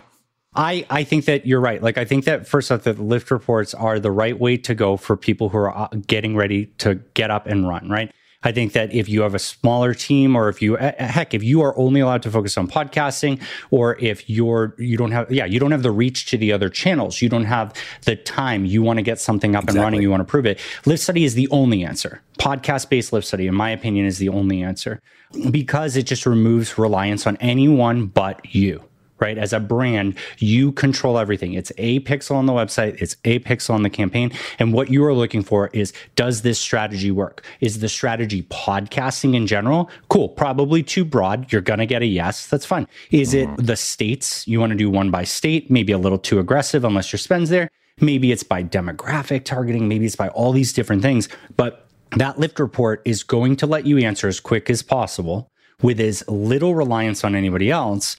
I, 0.53 0.85
I 0.89 1.03
think 1.03 1.25
that 1.25 1.45
you're 1.45 1.61
right. 1.61 1.81
Like, 1.81 1.97
I 1.97 2.05
think 2.05 2.25
that 2.25 2.47
first 2.47 2.71
off, 2.71 2.83
that 2.83 2.99
lift 2.99 3.31
reports 3.31 3.73
are 3.73 3.99
the 3.99 4.11
right 4.11 4.37
way 4.37 4.57
to 4.57 4.75
go 4.75 4.97
for 4.97 5.15
people 5.15 5.49
who 5.49 5.57
are 5.57 5.75
uh, 5.75 5.87
getting 6.07 6.35
ready 6.35 6.67
to 6.79 6.95
get 7.13 7.31
up 7.31 7.47
and 7.47 7.67
run, 7.67 7.89
right? 7.89 8.11
I 8.43 8.51
think 8.51 8.73
that 8.73 8.93
if 8.93 9.07
you 9.09 9.21
have 9.21 9.35
a 9.35 9.39
smaller 9.39 9.93
team 9.93 10.35
or 10.35 10.49
if 10.49 10.61
you 10.61 10.75
heck 10.75 11.33
if 11.33 11.43
you 11.43 11.61
are 11.61 11.77
only 11.77 12.01
allowed 12.01 12.23
to 12.23 12.31
focus 12.31 12.57
on 12.57 12.67
podcasting 12.67 13.41
or 13.71 13.97
if 13.99 14.29
you're 14.29 14.75
you 14.77 14.97
don't 14.97 15.11
have 15.11 15.31
yeah, 15.31 15.45
you 15.45 15.59
don't 15.59 15.71
have 15.71 15.83
the 15.83 15.91
reach 15.91 16.25
to 16.27 16.37
the 16.37 16.51
other 16.51 16.69
channels, 16.69 17.21
you 17.21 17.29
don't 17.29 17.45
have 17.45 17.73
the 18.03 18.15
time, 18.15 18.65
you 18.65 18.81
want 18.81 18.97
to 18.97 19.03
get 19.03 19.19
something 19.19 19.55
up 19.55 19.63
exactly. 19.63 19.79
and 19.79 19.83
running, 19.83 20.01
you 20.01 20.09
want 20.09 20.21
to 20.21 20.25
prove 20.25 20.45
it. 20.45 20.59
Lift 20.85 21.03
study 21.03 21.23
is 21.23 21.35
the 21.35 21.47
only 21.49 21.83
answer. 21.83 22.21
Podcast 22.39 22.89
based 22.89 23.13
lift 23.13 23.27
study 23.27 23.47
in 23.47 23.55
my 23.55 23.69
opinion 23.69 24.05
is 24.05 24.17
the 24.17 24.29
only 24.29 24.61
answer 24.61 25.01
because 25.49 25.95
it 25.95 26.03
just 26.03 26.25
removes 26.25 26.77
reliance 26.77 27.25
on 27.25 27.37
anyone 27.37 28.05
but 28.05 28.53
you 28.53 28.83
right? 29.23 29.37
As 29.37 29.53
a 29.53 29.59
brand, 29.59 30.15
you 30.37 30.73
control 30.73 31.17
everything. 31.17 31.53
It's 31.53 31.71
a 31.77 32.01
pixel 32.01 32.35
on 32.35 32.45
the 32.45 32.51
website, 32.51 33.01
it's 33.01 33.15
a 33.23 33.39
pixel 33.39 33.73
on 33.73 33.81
the 33.81 33.89
campaign. 33.89 34.31
And 34.59 34.73
what 34.73 34.91
you 34.91 35.03
are 35.05 35.13
looking 35.13 35.43
for 35.43 35.69
is 35.73 35.93
does 36.15 36.41
this 36.41 36.59
strategy 36.59 37.09
work? 37.09 37.45
Is 37.61 37.79
the 37.79 37.87
strategy 37.87 38.43
podcasting 38.43 39.33
in 39.33 39.47
general? 39.47 39.89
Cool, 40.09 40.27
probably 40.27 40.83
too 40.83 41.05
broad. 41.05 41.51
You're 41.51 41.61
going 41.61 41.79
to 41.79 41.85
get 41.85 42.01
a 42.01 42.05
yes. 42.05 42.47
That's 42.47 42.65
fine. 42.65 42.85
Is 43.11 43.33
it 43.33 43.47
mm-hmm. 43.47 43.65
the 43.65 43.77
states? 43.77 44.45
You 44.45 44.59
want 44.59 44.71
to 44.71 44.77
do 44.77 44.89
one 44.89 45.09
by 45.09 45.23
state, 45.23 45.71
maybe 45.71 45.93
a 45.93 45.97
little 45.97 46.19
too 46.19 46.39
aggressive 46.39 46.83
unless 46.83 47.13
your 47.13 47.19
spend's 47.19 47.49
there. 47.49 47.69
Maybe 48.01 48.33
it's 48.33 48.43
by 48.43 48.61
demographic 48.63 49.45
targeting, 49.45 49.87
maybe 49.87 50.05
it's 50.05 50.17
by 50.17 50.27
all 50.29 50.51
these 50.51 50.73
different 50.73 51.01
things. 51.01 51.29
But 51.55 51.87
that 52.17 52.37
lift 52.39 52.59
report 52.59 53.01
is 53.05 53.23
going 53.23 53.55
to 53.57 53.67
let 53.67 53.85
you 53.85 53.99
answer 53.99 54.27
as 54.27 54.41
quick 54.41 54.69
as 54.69 54.83
possible 54.83 55.49
with 55.81 55.99
as 55.99 56.27
little 56.27 56.75
reliance 56.75 57.23
on 57.23 57.35
anybody 57.35 57.71
else 57.71 58.17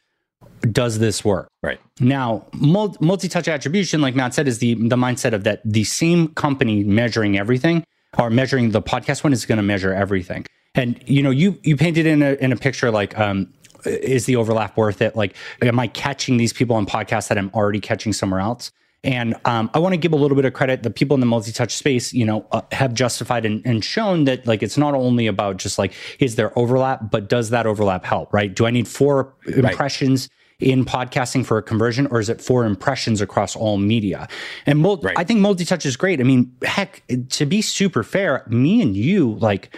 does 0.72 0.98
this 0.98 1.24
work? 1.24 1.48
Right. 1.62 1.80
Now, 2.00 2.46
multi 2.52 3.28
touch 3.28 3.48
attribution, 3.48 4.00
like 4.00 4.14
Matt 4.14 4.34
said, 4.34 4.48
is 4.48 4.58
the, 4.58 4.74
the 4.74 4.96
mindset 4.96 5.32
of 5.32 5.44
that 5.44 5.60
the 5.64 5.84
same 5.84 6.28
company 6.28 6.84
measuring 6.84 7.38
everything 7.38 7.84
or 8.18 8.30
measuring 8.30 8.70
the 8.70 8.82
podcast 8.82 9.24
one 9.24 9.32
is 9.32 9.46
going 9.46 9.56
to 9.56 9.62
measure 9.62 9.92
everything. 9.92 10.46
And, 10.74 11.00
you 11.06 11.22
know, 11.22 11.30
you, 11.30 11.58
you 11.62 11.76
painted 11.76 12.06
in 12.06 12.22
a, 12.22 12.32
in 12.34 12.52
a 12.52 12.56
picture 12.56 12.90
like, 12.90 13.18
um, 13.18 13.52
is 13.86 14.26
the 14.26 14.36
overlap 14.36 14.76
worth 14.76 15.02
it? 15.02 15.14
Like, 15.14 15.36
am 15.62 15.78
I 15.78 15.88
catching 15.88 16.36
these 16.36 16.52
people 16.52 16.76
on 16.76 16.86
podcasts 16.86 17.28
that 17.28 17.38
I'm 17.38 17.50
already 17.54 17.80
catching 17.80 18.12
somewhere 18.12 18.40
else? 18.40 18.72
And 19.04 19.34
um, 19.44 19.70
I 19.74 19.78
want 19.80 19.92
to 19.92 19.98
give 19.98 20.14
a 20.14 20.16
little 20.16 20.34
bit 20.34 20.46
of 20.46 20.54
credit. 20.54 20.82
The 20.82 20.90
people 20.90 21.14
in 21.14 21.20
the 21.20 21.26
multi-touch 21.26 21.74
space, 21.74 22.14
you 22.14 22.24
know, 22.24 22.46
uh, 22.52 22.62
have 22.72 22.94
justified 22.94 23.44
and, 23.44 23.64
and, 23.66 23.84
shown 23.84 24.24
that 24.24 24.46
like 24.46 24.62
it's 24.62 24.78
not 24.78 24.94
only 24.94 25.26
about 25.26 25.58
just 25.58 25.78
like 25.78 25.92
is 26.20 26.36
there 26.36 26.58
overlap, 26.58 27.10
but 27.10 27.28
does 27.28 27.50
that 27.50 27.66
overlap 27.66 28.06
help? 28.06 28.32
Right? 28.32 28.52
Do 28.52 28.64
I 28.64 28.70
need 28.70 28.88
four 28.88 29.34
impressions? 29.46 30.30
In 30.60 30.84
podcasting 30.84 31.44
for 31.44 31.58
a 31.58 31.62
conversion 31.62 32.06
or 32.06 32.20
is 32.20 32.28
it 32.28 32.40
for 32.40 32.64
impressions 32.64 33.20
across 33.20 33.56
all 33.56 33.76
media? 33.76 34.28
And 34.66 34.84
right. 34.84 35.14
I 35.16 35.24
think 35.24 35.40
multi-touch 35.40 35.84
is 35.84 35.96
great. 35.96 36.20
I 36.20 36.22
mean, 36.22 36.54
heck, 36.62 37.02
to 37.30 37.44
be 37.44 37.60
super 37.60 38.02
fair, 38.02 38.44
me 38.48 38.80
and 38.80 38.96
you 38.96 39.34
like 39.34 39.76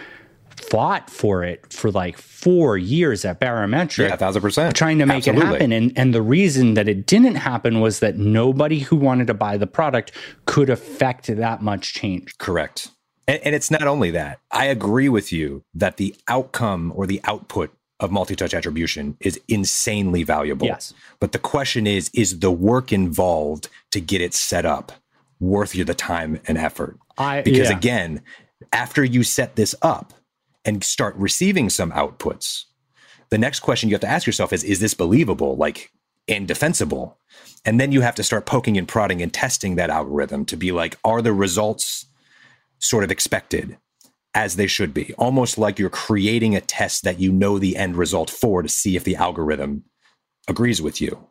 fought 0.55 1.09
for 1.09 1.43
it 1.43 1.71
for 1.71 1.91
like 1.91 2.17
four 2.17 2.77
years 2.77 3.25
at 3.25 3.39
Barometric. 3.39 4.09
Yeah, 4.09 4.15
a 4.15 4.17
thousand 4.17 4.41
percent. 4.41 4.75
Trying 4.75 4.99
to 4.99 5.05
make 5.05 5.27
Absolutely. 5.27 5.41
it 5.41 5.51
happen. 5.53 5.71
And 5.71 5.97
and 5.97 6.13
the 6.13 6.21
reason 6.21 6.73
that 6.75 6.87
it 6.87 7.05
didn't 7.05 7.35
happen 7.35 7.79
was 7.79 7.99
that 7.99 8.17
nobody 8.17 8.79
who 8.79 8.95
wanted 8.95 9.27
to 9.27 9.33
buy 9.33 9.57
the 9.57 9.67
product 9.67 10.11
could 10.45 10.69
affect 10.69 11.27
that 11.27 11.61
much 11.61 11.93
change. 11.93 12.37
Correct. 12.37 12.89
And, 13.27 13.41
and 13.43 13.55
it's 13.55 13.69
not 13.69 13.83
only 13.83 14.11
that. 14.11 14.39
I 14.51 14.65
agree 14.65 15.09
with 15.09 15.31
you 15.31 15.63
that 15.73 15.97
the 15.97 16.15
outcome 16.27 16.93
or 16.95 17.05
the 17.07 17.21
output 17.23 17.73
of 17.99 18.11
multi-touch 18.11 18.53
attribution 18.53 19.17
is 19.19 19.39
insanely 19.47 20.23
valuable. 20.23 20.67
Yes. 20.67 20.93
But 21.19 21.31
the 21.31 21.39
question 21.39 21.87
is, 21.87 22.11
is 22.13 22.39
the 22.39 22.51
work 22.51 22.93
involved 22.93 23.69
to 23.91 23.99
get 23.99 24.21
it 24.21 24.33
set 24.33 24.65
up 24.65 24.91
worth 25.39 25.75
you 25.75 25.83
the 25.83 25.95
time 25.95 26.39
and 26.47 26.57
effort? 26.57 26.97
I, 27.17 27.41
because 27.41 27.69
yeah. 27.69 27.77
again, 27.77 28.21
after 28.71 29.03
you 29.03 29.23
set 29.23 29.55
this 29.55 29.73
up 29.81 30.13
and 30.63 30.83
start 30.83 31.15
receiving 31.15 31.69
some 31.69 31.91
outputs, 31.91 32.65
the 33.29 33.37
next 33.37 33.61
question 33.61 33.89
you 33.89 33.95
have 33.95 34.01
to 34.01 34.09
ask 34.09 34.27
yourself 34.27 34.53
is, 34.53 34.63
is 34.63 34.79
this 34.79 34.93
believable? 34.93 35.55
Like, 35.55 35.91
indefensible. 36.27 37.17
And 37.65 37.79
then 37.79 37.91
you 37.91 38.01
have 38.01 38.15
to 38.15 38.23
start 38.23 38.45
poking 38.45 38.77
and 38.77 38.87
prodding 38.87 39.21
and 39.21 39.33
testing 39.33 39.75
that 39.75 39.89
algorithm 39.89 40.45
to 40.45 40.57
be 40.57 40.71
like, 40.71 40.97
are 41.03 41.21
the 41.21 41.33
results 41.33 42.05
sort 42.79 43.03
of 43.03 43.11
expected 43.11 43.77
as 44.33 44.55
they 44.55 44.67
should 44.67 44.93
be? 44.93 45.13
Almost 45.17 45.57
like 45.57 45.79
you're 45.79 45.89
creating 45.89 46.55
a 46.55 46.61
test 46.61 47.03
that 47.03 47.19
you 47.19 47.31
know 47.31 47.59
the 47.59 47.75
end 47.75 47.95
result 47.95 48.29
for 48.29 48.61
to 48.61 48.69
see 48.69 48.95
if 48.95 49.03
the 49.03 49.15
algorithm 49.15 49.83
agrees 50.47 50.81
with 50.81 51.01
you. 51.01 51.27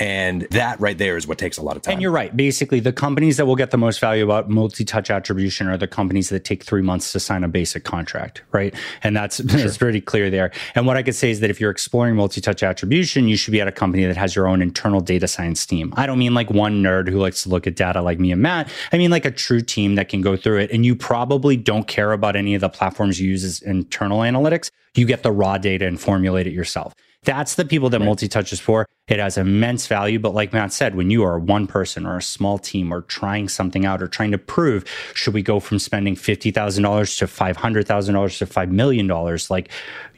And 0.00 0.42
that 0.52 0.78
right 0.78 0.96
there 0.96 1.16
is 1.16 1.26
what 1.26 1.38
takes 1.38 1.58
a 1.58 1.62
lot 1.62 1.76
of 1.76 1.82
time. 1.82 1.94
And 1.94 2.02
you're 2.02 2.12
right. 2.12 2.36
Basically, 2.36 2.78
the 2.78 2.92
companies 2.92 3.36
that 3.36 3.46
will 3.46 3.56
get 3.56 3.72
the 3.72 3.78
most 3.78 3.98
value 3.98 4.22
about 4.22 4.48
multi 4.48 4.84
touch 4.84 5.10
attribution 5.10 5.66
are 5.66 5.76
the 5.76 5.88
companies 5.88 6.28
that 6.28 6.44
take 6.44 6.62
three 6.62 6.82
months 6.82 7.10
to 7.12 7.20
sign 7.20 7.42
a 7.42 7.48
basic 7.48 7.82
contract, 7.82 8.42
right? 8.52 8.72
And 9.02 9.16
that's, 9.16 9.36
sure. 9.36 9.44
that's 9.46 9.76
pretty 9.76 10.00
clear 10.00 10.30
there. 10.30 10.52
And 10.76 10.86
what 10.86 10.96
I 10.96 11.02
could 11.02 11.16
say 11.16 11.30
is 11.32 11.40
that 11.40 11.50
if 11.50 11.60
you're 11.60 11.72
exploring 11.72 12.14
multi 12.14 12.40
touch 12.40 12.62
attribution, 12.62 13.26
you 13.26 13.36
should 13.36 13.50
be 13.50 13.60
at 13.60 13.66
a 13.66 13.72
company 13.72 14.04
that 14.04 14.16
has 14.16 14.36
your 14.36 14.46
own 14.46 14.62
internal 14.62 15.00
data 15.00 15.26
science 15.26 15.66
team. 15.66 15.92
I 15.96 16.06
don't 16.06 16.18
mean 16.18 16.34
like 16.34 16.50
one 16.50 16.80
nerd 16.80 17.08
who 17.08 17.18
likes 17.18 17.42
to 17.42 17.48
look 17.48 17.66
at 17.66 17.74
data 17.74 18.00
like 18.00 18.20
me 18.20 18.30
and 18.30 18.40
Matt. 18.40 18.70
I 18.92 18.98
mean 18.98 19.10
like 19.10 19.24
a 19.24 19.32
true 19.32 19.60
team 19.60 19.96
that 19.96 20.08
can 20.08 20.20
go 20.20 20.36
through 20.36 20.58
it. 20.58 20.70
And 20.70 20.86
you 20.86 20.94
probably 20.94 21.56
don't 21.56 21.88
care 21.88 22.12
about 22.12 22.36
any 22.36 22.54
of 22.54 22.60
the 22.60 22.68
platforms 22.68 23.20
you 23.20 23.28
use 23.28 23.42
as 23.42 23.62
internal 23.62 24.20
analytics. 24.20 24.70
You 24.94 25.06
get 25.06 25.24
the 25.24 25.32
raw 25.32 25.58
data 25.58 25.86
and 25.86 26.00
formulate 26.00 26.46
it 26.46 26.52
yourself. 26.52 26.94
That's 27.24 27.56
the 27.56 27.64
people 27.64 27.90
that 27.90 27.98
right. 27.98 28.06
multi-touch 28.06 28.52
is 28.52 28.60
for. 28.60 28.86
It 29.08 29.18
has 29.18 29.36
immense 29.36 29.86
value. 29.86 30.18
But 30.18 30.34
like 30.34 30.52
Matt 30.52 30.72
said, 30.72 30.94
when 30.94 31.10
you 31.10 31.24
are 31.24 31.38
one 31.38 31.66
person 31.66 32.06
or 32.06 32.16
a 32.16 32.22
small 32.22 32.58
team 32.58 32.92
or 32.92 33.02
trying 33.02 33.48
something 33.48 33.84
out 33.84 34.02
or 34.02 34.06
trying 34.06 34.30
to 34.30 34.38
prove, 34.38 34.84
should 35.14 35.34
we 35.34 35.42
go 35.42 35.60
from 35.60 35.78
spending 35.78 36.14
$50,000 36.14 37.18
to 37.18 37.26
$500,000 37.26 38.38
to 38.38 38.46
$5 38.46 38.70
million? 38.70 39.08
Like 39.50 39.70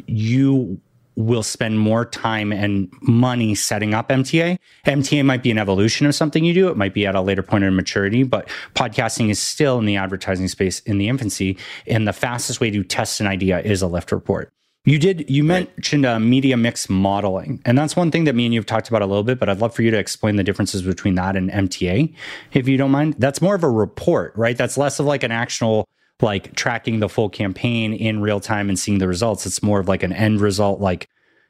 you 0.06 0.80
will 1.16 1.42
spend 1.42 1.78
more 1.78 2.04
time 2.04 2.52
and 2.52 2.90
money 3.02 3.54
setting 3.54 3.94
up 3.94 4.08
MTA. 4.08 4.58
MTA 4.86 5.24
might 5.24 5.42
be 5.42 5.50
an 5.50 5.58
evolution 5.58 6.06
of 6.06 6.14
something 6.14 6.44
you 6.44 6.54
do. 6.54 6.68
It 6.68 6.76
might 6.76 6.94
be 6.94 7.06
at 7.06 7.14
a 7.14 7.20
later 7.20 7.42
point 7.42 7.64
of 7.64 7.72
maturity, 7.72 8.22
but 8.22 8.48
podcasting 8.74 9.30
is 9.30 9.38
still 9.38 9.78
in 9.78 9.84
the 9.84 9.96
advertising 9.96 10.48
space 10.48 10.80
in 10.80 10.98
the 10.98 11.08
infancy. 11.08 11.58
And 11.86 12.06
the 12.06 12.12
fastest 12.12 12.60
way 12.60 12.70
to 12.70 12.82
test 12.82 13.20
an 13.20 13.26
idea 13.26 13.60
is 13.60 13.82
a 13.82 13.86
lift 13.86 14.12
report. 14.12 14.52
You 14.84 14.98
did. 14.98 15.28
You 15.28 15.44
mentioned 15.44 16.06
uh, 16.06 16.18
media 16.18 16.56
mix 16.56 16.88
modeling, 16.88 17.60
and 17.66 17.76
that's 17.76 17.94
one 17.94 18.10
thing 18.10 18.24
that 18.24 18.34
me 18.34 18.46
and 18.46 18.54
you 18.54 18.60
have 18.60 18.66
talked 18.66 18.88
about 18.88 19.02
a 19.02 19.06
little 19.06 19.22
bit. 19.22 19.38
But 19.38 19.50
I'd 19.50 19.58
love 19.58 19.74
for 19.74 19.82
you 19.82 19.90
to 19.90 19.98
explain 19.98 20.36
the 20.36 20.44
differences 20.44 20.80
between 20.80 21.16
that 21.16 21.36
and 21.36 21.50
MTA, 21.50 22.14
if 22.54 22.66
you 22.66 22.78
don't 22.78 22.90
mind. 22.90 23.16
That's 23.18 23.42
more 23.42 23.54
of 23.54 23.62
a 23.62 23.68
report, 23.68 24.32
right? 24.36 24.56
That's 24.56 24.78
less 24.78 24.98
of 24.98 25.04
like 25.04 25.22
an 25.22 25.32
actual 25.32 25.86
like 26.22 26.54
tracking 26.54 27.00
the 27.00 27.10
full 27.10 27.28
campaign 27.28 27.92
in 27.92 28.20
real 28.22 28.40
time 28.40 28.70
and 28.70 28.78
seeing 28.78 28.98
the 28.98 29.08
results. 29.08 29.44
It's 29.44 29.62
more 29.62 29.80
of 29.80 29.88
like 29.88 30.02
an 30.02 30.14
end 30.14 30.40
result, 30.40 30.80
like 30.80 31.08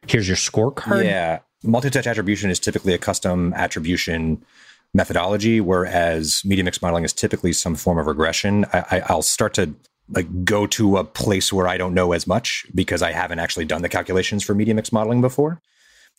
here's 0.08 0.26
your 0.26 0.36
scorecard. 0.36 1.04
Yeah, 1.04 1.38
multi-touch 1.62 2.08
attribution 2.08 2.50
is 2.50 2.58
typically 2.58 2.94
a 2.94 2.98
custom 2.98 3.52
attribution 3.54 4.44
methodology, 4.92 5.60
whereas 5.60 6.42
media 6.44 6.64
mix 6.64 6.82
modeling 6.82 7.04
is 7.04 7.12
typically 7.12 7.52
some 7.52 7.76
form 7.76 7.98
of 7.98 8.06
regression. 8.06 8.66
I, 8.72 9.04
will 9.08 9.22
start 9.22 9.54
to 9.54 9.72
like 10.12 10.44
go 10.44 10.66
to 10.66 10.96
a 10.96 11.04
place 11.04 11.52
where 11.52 11.68
I 11.68 11.76
don't 11.76 11.94
know 11.94 12.12
as 12.12 12.26
much 12.26 12.66
because 12.74 13.02
I 13.02 13.12
haven't 13.12 13.38
actually 13.38 13.64
done 13.64 13.82
the 13.82 13.88
calculations 13.88 14.42
for 14.42 14.54
media 14.54 14.74
mix 14.74 14.92
modeling 14.92 15.20
before. 15.20 15.60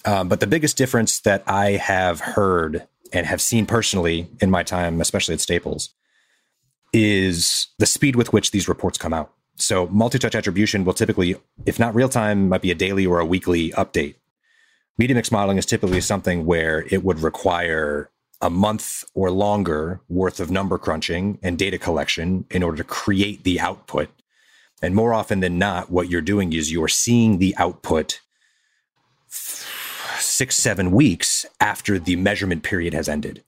Um, 0.05 0.29
but 0.29 0.39
the 0.39 0.47
biggest 0.47 0.77
difference 0.77 1.19
that 1.21 1.43
I 1.47 1.71
have 1.71 2.19
heard 2.21 2.87
and 3.13 3.25
have 3.25 3.41
seen 3.41 3.65
personally 3.65 4.27
in 4.41 4.49
my 4.49 4.63
time, 4.63 5.01
especially 5.01 5.33
at 5.33 5.41
Staples, 5.41 5.93
is 6.93 7.67
the 7.77 7.85
speed 7.85 8.15
with 8.15 8.33
which 8.33 8.51
these 8.51 8.67
reports 8.67 8.97
come 8.97 9.13
out. 9.13 9.33
So 9.55 9.87
multi-touch 9.87 10.33
attribution 10.33 10.85
will 10.85 10.93
typically, 10.93 11.35
if 11.65 11.77
not 11.77 11.93
real 11.93 12.09
time, 12.09 12.49
might 12.49 12.61
be 12.61 12.71
a 12.71 12.75
daily 12.75 13.05
or 13.05 13.19
a 13.19 13.25
weekly 13.25 13.71
update. 13.71 14.15
Media 14.97 15.15
mix 15.15 15.31
modeling 15.31 15.57
is 15.57 15.65
typically 15.65 16.01
something 16.01 16.45
where 16.45 16.85
it 16.89 17.03
would 17.03 17.19
require 17.19 18.09
a 18.41 18.49
month 18.49 19.03
or 19.13 19.31
longer 19.31 20.01
worth 20.09 20.39
of 20.39 20.49
number 20.51 20.77
crunching 20.77 21.37
and 21.43 21.57
data 21.57 21.77
collection 21.77 22.45
in 22.49 22.63
order 22.63 22.77
to 22.77 22.83
create 22.83 23.43
the 23.43 23.59
output. 23.59 24.09
And 24.81 24.95
more 24.95 25.13
often 25.13 25.41
than 25.41 25.59
not, 25.59 25.91
what 25.91 26.09
you're 26.09 26.21
doing 26.21 26.53
is 26.53 26.71
you're 26.71 26.87
seeing 26.87 27.37
the 27.37 27.55
output 27.57 28.19
six, 29.29 30.55
seven 30.55 30.91
weeks 30.91 31.45
after 31.59 31.99
the 31.99 32.15
measurement 32.15 32.63
period 32.63 32.93
has 32.93 33.07
ended. 33.07 33.43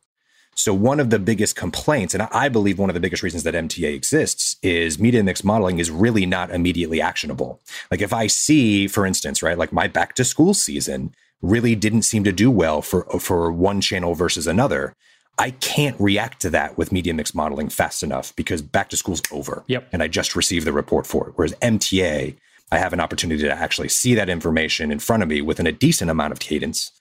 So, 0.56 0.74
one 0.74 1.00
of 1.00 1.10
the 1.10 1.18
biggest 1.18 1.56
complaints, 1.56 2.14
and 2.14 2.24
I 2.24 2.48
believe 2.48 2.78
one 2.78 2.90
of 2.90 2.94
the 2.94 3.00
biggest 3.00 3.24
reasons 3.24 3.42
that 3.44 3.56
MTA 3.56 3.96
exists, 3.96 4.56
is 4.62 5.00
media 5.00 5.24
mix 5.24 5.44
modeling 5.44 5.80
is 5.80 5.90
really 5.90 6.28
not 6.28 6.52
immediately 6.52 7.02
actionable. 7.02 7.60
Like, 7.90 8.02
if 8.02 8.14
I 8.14 8.28
see, 8.28 8.88
for 8.88 9.06
instance, 9.06 9.42
right, 9.42 9.58
like 9.58 9.74
my 9.74 9.88
back 9.88 10.14
to 10.16 10.24
school 10.24 10.54
season, 10.54 11.16
really 11.44 11.76
didn't 11.76 12.02
seem 12.02 12.24
to 12.24 12.32
do 12.32 12.50
well 12.50 12.82
for 12.82 13.04
for 13.20 13.52
one 13.52 13.82
channel 13.82 14.16
versus 14.16 14.48
another. 14.48 14.96
I 15.38 15.52
can't 15.52 16.00
react 16.00 16.42
to 16.42 16.50
that 16.52 16.78
with 16.78 16.92
media 16.92 17.14
mix 17.14 17.34
modeling 17.36 17.70
fast 17.70 18.04
enough 18.04 18.36
because 18.36 18.62
back 18.62 18.90
to 18.90 18.98
school's 18.98 19.22
over. 19.32 19.64
Yep. 19.68 19.90
And 19.92 20.04
I 20.04 20.08
just 20.08 20.36
received 20.36 20.66
the 20.66 20.74
report 20.74 21.08
for 21.08 21.28
it. 21.28 21.34
Whereas 21.36 21.54
MTA, 21.56 22.36
I 22.72 22.78
have 22.78 22.94
an 22.94 23.00
opportunity 23.00 23.42
to 23.42 23.52
actually 23.52 23.90
see 23.90 24.14
that 24.16 24.30
information 24.30 24.92
in 24.92 25.00
front 25.00 25.24
of 25.24 25.30
me 25.30 25.42
within 25.42 25.68
a 25.68 25.72
decent 25.72 26.12
amount 26.12 26.34
of 26.34 26.40
cadence 26.40 26.92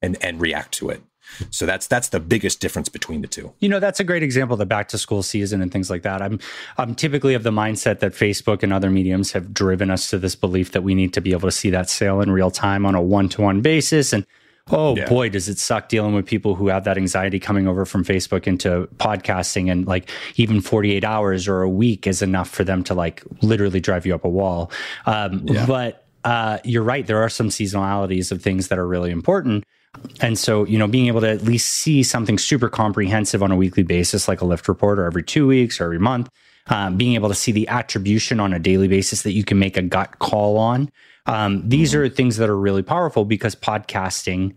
and, 0.00 0.16
and 0.22 0.40
react 0.40 0.72
to 0.74 0.88
it. 0.88 1.02
So 1.50 1.66
that's 1.66 1.86
that's 1.86 2.08
the 2.08 2.20
biggest 2.20 2.60
difference 2.60 2.88
between 2.88 3.22
the 3.22 3.28
two. 3.28 3.52
You 3.60 3.68
know, 3.68 3.80
that's 3.80 4.00
a 4.00 4.04
great 4.04 4.22
example 4.22 4.54
of 4.54 4.58
the 4.58 4.66
back 4.66 4.88
to 4.88 4.98
school 4.98 5.22
season 5.22 5.62
and 5.62 5.72
things 5.72 5.90
like 5.90 6.02
that. 6.02 6.22
I'm 6.22 6.38
I'm 6.78 6.94
typically 6.94 7.34
of 7.34 7.42
the 7.42 7.50
mindset 7.50 8.00
that 8.00 8.12
Facebook 8.12 8.62
and 8.62 8.72
other 8.72 8.90
mediums 8.90 9.32
have 9.32 9.52
driven 9.52 9.90
us 9.90 10.10
to 10.10 10.18
this 10.18 10.34
belief 10.34 10.72
that 10.72 10.82
we 10.82 10.94
need 10.94 11.12
to 11.14 11.20
be 11.20 11.32
able 11.32 11.48
to 11.48 11.52
see 11.52 11.70
that 11.70 11.88
sale 11.88 12.20
in 12.20 12.30
real 12.30 12.50
time 12.50 12.84
on 12.86 12.94
a 12.94 13.02
one-to-one 13.02 13.60
basis 13.60 14.12
and 14.12 14.26
Oh 14.70 14.96
yeah. 14.96 15.08
boy, 15.08 15.28
does 15.28 15.48
it 15.48 15.58
suck 15.58 15.88
dealing 15.88 16.14
with 16.14 16.24
people 16.24 16.54
who 16.54 16.68
have 16.68 16.84
that 16.84 16.96
anxiety 16.96 17.40
coming 17.40 17.66
over 17.66 17.84
from 17.84 18.04
Facebook 18.04 18.46
into 18.46 18.88
podcasting 18.96 19.70
and 19.70 19.86
like 19.86 20.08
even 20.36 20.60
48 20.60 21.02
hours 21.04 21.48
or 21.48 21.62
a 21.62 21.68
week 21.68 22.06
is 22.06 22.22
enough 22.22 22.48
for 22.48 22.62
them 22.62 22.84
to 22.84 22.94
like 22.94 23.24
literally 23.42 23.80
drive 23.80 24.06
you 24.06 24.14
up 24.14 24.24
a 24.24 24.28
wall. 24.28 24.70
Um, 25.04 25.46
yeah. 25.48 25.66
But 25.66 26.06
uh, 26.24 26.58
you're 26.62 26.84
right. 26.84 27.06
There 27.06 27.20
are 27.20 27.28
some 27.28 27.48
seasonalities 27.48 28.30
of 28.30 28.40
things 28.40 28.68
that 28.68 28.78
are 28.78 28.86
really 28.86 29.10
important. 29.10 29.64
And 30.20 30.38
so, 30.38 30.64
you 30.64 30.78
know, 30.78 30.86
being 30.88 31.06
able 31.06 31.20
to 31.20 31.28
at 31.28 31.42
least 31.42 31.68
see 31.68 32.02
something 32.02 32.38
super 32.38 32.68
comprehensive 32.68 33.42
on 33.42 33.50
a 33.50 33.56
weekly 33.56 33.82
basis, 33.82 34.28
like 34.28 34.40
a 34.40 34.44
lift 34.44 34.68
report 34.68 34.98
or 34.98 35.04
every 35.04 35.22
two 35.22 35.46
weeks 35.46 35.80
or 35.80 35.84
every 35.84 35.98
month, 35.98 36.30
um, 36.68 36.96
being 36.96 37.14
able 37.14 37.28
to 37.28 37.34
see 37.34 37.52
the 37.52 37.68
attribution 37.68 38.40
on 38.40 38.52
a 38.52 38.58
daily 38.58 38.88
basis 38.88 39.22
that 39.22 39.32
you 39.32 39.44
can 39.44 39.58
make 39.58 39.76
a 39.76 39.82
gut 39.82 40.18
call 40.18 40.56
on. 40.56 40.90
Um, 41.26 41.68
these 41.68 41.92
mm-hmm. 41.92 42.00
are 42.00 42.08
things 42.08 42.36
that 42.38 42.48
are 42.48 42.58
really 42.58 42.82
powerful 42.82 43.24
because 43.24 43.54
podcasting 43.54 44.54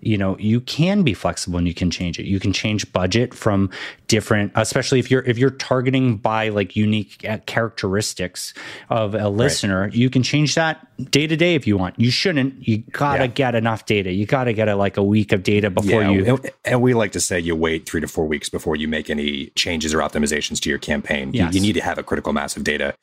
you 0.00 0.18
know 0.18 0.36
you 0.38 0.60
can 0.60 1.02
be 1.02 1.14
flexible 1.14 1.58
and 1.58 1.66
you 1.66 1.74
can 1.74 1.90
change 1.90 2.18
it 2.18 2.26
you 2.26 2.38
can 2.38 2.52
change 2.52 2.90
budget 2.92 3.32
from 3.34 3.70
different 4.06 4.52
especially 4.54 4.98
if 4.98 5.10
you're 5.10 5.22
if 5.22 5.38
you're 5.38 5.50
targeting 5.50 6.16
by 6.16 6.48
like 6.48 6.76
unique 6.76 7.24
uh, 7.28 7.38
characteristics 7.46 8.54
of 8.90 9.14
a 9.14 9.28
listener 9.28 9.82
right. 9.82 9.94
you 9.94 10.10
can 10.10 10.22
change 10.22 10.54
that 10.54 10.86
day 11.10 11.26
to 11.26 11.36
day 11.36 11.54
if 11.54 11.66
you 11.66 11.76
want 11.76 11.98
you 11.98 12.10
shouldn't 12.10 12.66
you 12.66 12.78
gotta 12.92 13.24
yeah. 13.24 13.28
get 13.28 13.54
enough 13.54 13.86
data 13.86 14.12
you 14.12 14.26
gotta 14.26 14.52
get 14.52 14.68
a, 14.68 14.76
like 14.76 14.96
a 14.96 15.02
week 15.02 15.32
of 15.32 15.42
data 15.42 15.70
before 15.70 16.02
yeah, 16.02 16.10
you 16.10 16.24
and, 16.26 16.50
and, 16.64 16.82
we 16.82 16.94
like 16.94 17.12
to 17.12 17.20
say 17.20 17.38
you 17.40 17.56
wait 17.56 17.86
three 17.86 18.00
to 18.00 18.08
four 18.08 18.26
weeks 18.26 18.48
before 18.48 18.76
you 18.76 18.86
make 18.86 19.08
any 19.08 19.46
changes 19.56 19.94
or 19.94 19.98
optimizations 19.98 20.60
to 20.60 20.68
your 20.68 20.78
campaign 20.78 21.32
yes. 21.32 21.54
you, 21.54 21.60
you 21.60 21.66
need 21.66 21.72
to 21.72 21.80
have 21.80 21.98
a 21.98 22.02
critical 22.02 22.32
mass 22.32 22.56
of 22.56 22.64
data 22.64 22.94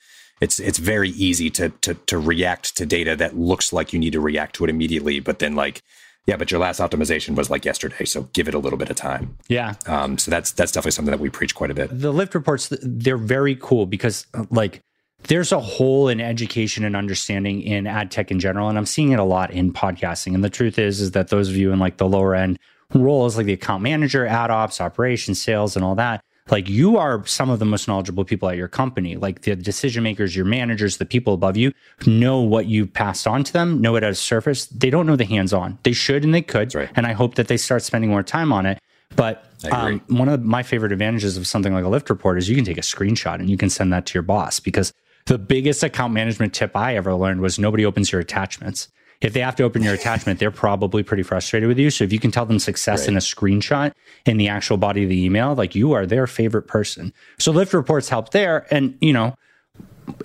it's 0.41 0.60
it's 0.60 0.80
very 0.80 1.12
easy 1.12 1.49
to, 1.51 1.69
to 1.69 1.93
to 1.93 2.17
react 2.17 2.75
to 2.75 2.86
data 2.86 3.15
that 3.15 3.38
looks 3.38 3.71
like 3.71 3.93
you 3.93 3.99
need 3.99 4.13
to 4.13 4.19
react 4.19 4.56
to 4.56 4.63
it 4.63 4.69
immediately, 4.69 5.19
but 5.19 5.39
then 5.39 5.56
like 5.56 5.84
yeah, 6.27 6.38
but 6.38 6.51
your 6.51 6.60
last 6.60 6.79
optimization 6.79 7.36
was 7.36 7.49
like 7.49 7.65
yesterday, 7.65 8.05
so 8.05 8.23
give 8.34 8.47
it 8.47 8.53
a 8.53 8.60
little 8.60 8.77
bit 8.77 8.89
of 8.89 8.95
time. 8.95 9.38
Yeah. 9.47 9.73
Um, 9.88 10.17
so 10.17 10.29
that's 10.29 10.51
that's 10.51 10.71
definitely 10.71 10.91
something 10.91 11.12
that 11.12 11.19
we 11.19 11.29
preach 11.29 11.55
quite 11.55 11.71
a 11.71 11.73
bit. 11.73 11.89
The 11.91 12.12
lift 12.12 12.36
reports 12.36 12.71
they're 12.81 13.17
very 13.17 13.55
cool 13.60 13.86
because 13.86 14.27
like 14.51 14.81
there's 15.27 15.51
a 15.51 15.60
hole 15.60 16.07
in 16.07 16.19
education 16.19 16.84
and 16.84 16.95
understanding 16.95 17.62
in 17.62 17.88
ad 17.88 18.12
tech 18.12 18.31
in 18.31 18.39
general, 18.39 18.69
and 18.69 18.77
I'm 18.77 18.86
seeing 18.86 19.12
it 19.12 19.19
a 19.19 19.23
lot 19.23 19.51
in 19.51 19.73
podcasting. 19.73 20.36
And 20.36 20.43
the 20.43 20.49
truth 20.49 20.77
is, 20.77 21.01
is 21.01 21.12
that 21.12 21.29
those 21.29 21.49
of 21.49 21.57
you 21.57 21.71
in 21.71 21.79
like 21.79 21.97
the 21.97 22.07
lower 22.07 22.36
end 22.36 22.60
roles, 22.93 23.38
like 23.38 23.45
the 23.45 23.53
account 23.53 23.81
manager, 23.81 24.25
ad 24.25 24.51
ops, 24.51 24.79
operations, 24.81 25.41
sales, 25.41 25.75
and 25.75 25.84
all 25.84 25.95
that, 25.95 26.23
like 26.51 26.69
you 26.69 26.97
are 26.97 27.25
some 27.25 27.49
of 27.49 27.59
the 27.59 27.65
most 27.65 27.87
knowledgeable 27.87 28.25
people 28.25 28.49
at 28.49 28.57
your 28.57 28.67
company. 28.67 29.15
Like 29.15 29.41
the 29.41 29.55
decision 29.55 30.03
makers 30.03 30.35
your 30.35 30.45
managers 30.45 30.97
the 30.97 31.05
people 31.05 31.33
above 31.33 31.57
you 31.57 31.71
know 32.05 32.41
what 32.41 32.65
you 32.67 32.85
passed 32.85 33.25
on 33.25 33.43
to 33.45 33.53
them 33.53 33.81
know 33.81 33.95
it 33.95 34.03
as 34.03 34.19
a 34.19 34.21
surface. 34.21 34.65
They 34.67 34.89
don't 34.89 35.07
know 35.07 35.15
the 35.15 35.25
hands 35.25 35.53
on 35.53 35.79
they 35.83 35.93
should 35.93 36.23
and 36.23 36.33
they 36.33 36.41
could 36.41 36.73
right. 36.75 36.89
and 36.95 37.07
i 37.07 37.13
hope 37.13 37.35
that 37.35 37.47
they 37.47 37.57
start 37.57 37.81
spending 37.81 38.09
more 38.09 38.23
time 38.23 38.51
on 38.51 38.65
it. 38.65 38.79
But 39.15 39.45
um, 39.71 40.01
one 40.07 40.29
of 40.29 40.41
my 40.41 40.63
favorite 40.63 40.93
advantages 40.93 41.35
of 41.35 41.45
something 41.45 41.73
like 41.73 41.83
a 41.83 41.89
lift 41.89 42.09
report 42.09 42.37
is 42.37 42.47
you 42.47 42.55
can 42.55 42.63
take 42.63 42.77
a 42.77 42.81
screenshot 42.81 43.35
and 43.35 43.49
you 43.49 43.57
can 43.57 43.69
send 43.69 43.91
that 43.91 44.05
to 44.07 44.13
your 44.13 44.23
boss 44.23 44.59
because 44.59 44.93
the 45.25 45.37
biggest 45.37 45.83
account 45.83 46.13
management 46.13 46.53
tip 46.53 46.75
i 46.75 46.95
ever 46.95 47.13
learned 47.13 47.41
was 47.41 47.59
nobody 47.59 47.85
opens 47.85 48.11
your 48.11 48.21
attachments 48.21 48.87
if 49.21 49.34
they 49.34 49.39
have 49.39 49.55
to 49.57 49.63
open 49.63 49.84
your 49.84 49.93
attachment, 49.93 50.39
they're 50.39 50.51
probably 50.51 51.03
pretty 51.03 51.23
frustrated 51.23 51.67
with 51.67 51.77
you. 51.77 51.89
So 51.89 52.03
if 52.03 52.12
you 52.12 52.19
can 52.19 52.31
tell 52.31 52.45
them 52.45 52.60
success 52.60 53.01
right. 53.01 53.10
in 53.10 53.17
a 53.17 53.19
screenshot 53.19 53.93
in 54.25 54.38
the 54.38 54.47
actual 54.47 54.77
body 54.77 55.03
of 55.03 55.10
the 55.10 55.23
email, 55.23 55.53
like 55.53 55.75
you 55.75 55.93
are 55.93 56.05
their 56.05 56.27
favorite 56.27 56.63
person. 56.63 57.13
So 57.39 57.51
lift 57.51 57.73
reports 57.73 58.10
help 58.10 58.31
there. 58.31 58.65
And, 58.73 58.97
you 58.99 59.13
know, 59.13 59.36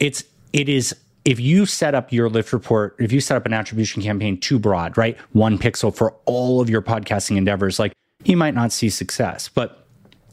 it's, 0.00 0.24
it 0.52 0.68
is 0.68 0.94
if 1.26 1.40
you 1.40 1.66
set 1.66 1.94
up 1.94 2.12
your 2.12 2.30
lift 2.30 2.52
report, 2.52 2.96
if 2.98 3.12
you 3.12 3.20
set 3.20 3.36
up 3.36 3.46
an 3.46 3.52
attribution 3.52 4.00
campaign 4.00 4.38
too 4.38 4.58
broad, 4.58 4.96
right? 4.96 5.18
One 5.32 5.58
pixel 5.58 5.94
for 5.94 6.14
all 6.24 6.60
of 6.60 6.70
your 6.70 6.80
podcasting 6.80 7.36
endeavors, 7.36 7.78
like 7.78 7.92
you 8.24 8.36
might 8.36 8.54
not 8.54 8.72
see 8.72 8.88
success. 8.88 9.48
But 9.48 9.86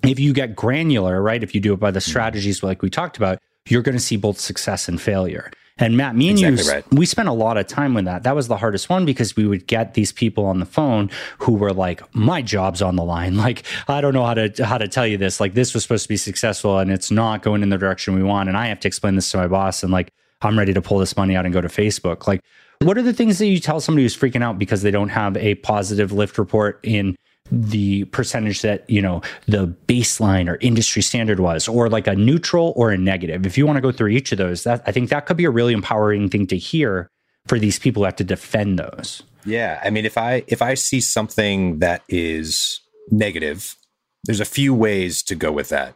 if 0.03 0.19
you 0.19 0.33
get 0.33 0.55
granular, 0.55 1.21
right? 1.21 1.43
If 1.43 1.55
you 1.55 1.61
do 1.61 1.73
it 1.73 1.79
by 1.79 1.91
the 1.91 1.99
hmm. 1.99 2.09
strategies 2.09 2.63
like 2.63 2.81
we 2.81 2.89
talked 2.89 3.17
about, 3.17 3.39
you're 3.67 3.81
going 3.81 3.97
to 3.97 4.03
see 4.03 4.17
both 4.17 4.39
success 4.39 4.87
and 4.87 5.01
failure. 5.01 5.51
And 5.77 5.97
Matt, 5.97 6.15
me 6.15 6.29
and 6.29 6.37
exactly 6.37 6.65
you, 6.65 6.71
right. 6.71 6.93
we 6.93 7.05
spent 7.07 7.29
a 7.29 7.33
lot 7.33 7.57
of 7.57 7.65
time 7.65 7.95
with 7.95 8.05
that. 8.05 8.23
That 8.23 8.35
was 8.35 8.47
the 8.47 8.57
hardest 8.57 8.89
one 8.89 9.05
because 9.05 9.35
we 9.35 9.47
would 9.47 9.65
get 9.65 9.95
these 9.95 10.11
people 10.11 10.45
on 10.45 10.59
the 10.59 10.67
phone 10.67 11.09
who 11.39 11.53
were 11.53 11.73
like, 11.73 12.03
"My 12.13 12.43
job's 12.43 12.81
on 12.81 12.95
the 12.95 13.03
line. 13.03 13.37
Like, 13.43 13.63
I 13.89 13.99
don't 13.99 14.13
know 14.13 14.25
how 14.25 14.35
to 14.35 14.65
how 14.65 14.77
to 14.77 14.87
tell 14.87 15.05
you 15.05 15.17
this. 15.17 15.39
Like, 15.41 15.53
this 15.53 15.73
was 15.73 15.83
supposed 15.83 16.03
to 16.03 16.09
be 16.09 16.17
successful, 16.17 16.79
and 16.79 16.91
it's 16.91 17.11
not 17.11 17.41
going 17.41 17.61
in 17.61 17.69
the 17.69 17.77
direction 17.77 18.15
we 18.15 18.23
want. 18.23 18.47
And 18.47 18.57
I 18.57 18.67
have 18.67 18.79
to 18.81 18.87
explain 18.87 19.15
this 19.15 19.29
to 19.31 19.37
my 19.37 19.47
boss. 19.47 19.83
And 19.83 19.91
like, 19.91 20.09
I'm 20.41 20.57
ready 20.57 20.73
to 20.73 20.81
pull 20.81 20.99
this 20.99 21.17
money 21.17 21.35
out 21.35 21.45
and 21.45 21.53
go 21.53 21.59
to 21.59 21.67
Facebook. 21.67 22.27
Like, 22.27 22.41
what 22.79 22.97
are 22.97 23.01
the 23.01 23.13
things 23.13 23.39
that 23.39 23.47
you 23.47 23.59
tell 23.59 23.79
somebody 23.79 24.03
who's 24.03 24.15
freaking 24.15 24.43
out 24.43 24.59
because 24.59 24.81
they 24.81 24.91
don't 24.91 25.09
have 25.09 25.35
a 25.37 25.55
positive 25.55 26.11
lift 26.11 26.37
report 26.37 26.79
in 26.83 27.15
the 27.51 28.05
percentage 28.05 28.61
that 28.61 28.89
you 28.89 29.01
know 29.01 29.21
the 29.47 29.67
baseline 29.87 30.49
or 30.49 30.57
industry 30.61 31.01
standard 31.01 31.39
was 31.39 31.67
or 31.67 31.89
like 31.89 32.07
a 32.07 32.15
neutral 32.15 32.73
or 32.75 32.91
a 32.91 32.97
negative. 32.97 33.45
If 33.45 33.57
you 33.57 33.65
want 33.65 33.77
to 33.77 33.81
go 33.81 33.91
through 33.91 34.09
each 34.09 34.31
of 34.31 34.37
those 34.37 34.63
that 34.63 34.81
i 34.85 34.91
think 34.91 35.09
that 35.09 35.25
could 35.25 35.37
be 35.37 35.45
a 35.45 35.51
really 35.51 35.73
empowering 35.73 36.29
thing 36.29 36.47
to 36.47 36.57
hear 36.57 37.09
for 37.47 37.59
these 37.59 37.77
people 37.77 38.01
who 38.01 38.05
have 38.05 38.15
to 38.15 38.23
defend 38.23 38.79
those. 38.79 39.23
Yeah 39.45 39.79
i 39.83 39.89
mean 39.89 40.05
if 40.05 40.17
i 40.17 40.43
if 40.47 40.61
i 40.61 40.73
see 40.73 41.01
something 41.01 41.79
that 41.79 42.01
is 42.07 42.79
negative 43.11 43.75
there's 44.23 44.39
a 44.39 44.45
few 44.45 44.73
ways 44.73 45.21
to 45.23 45.35
go 45.35 45.51
with 45.51 45.69
that. 45.69 45.95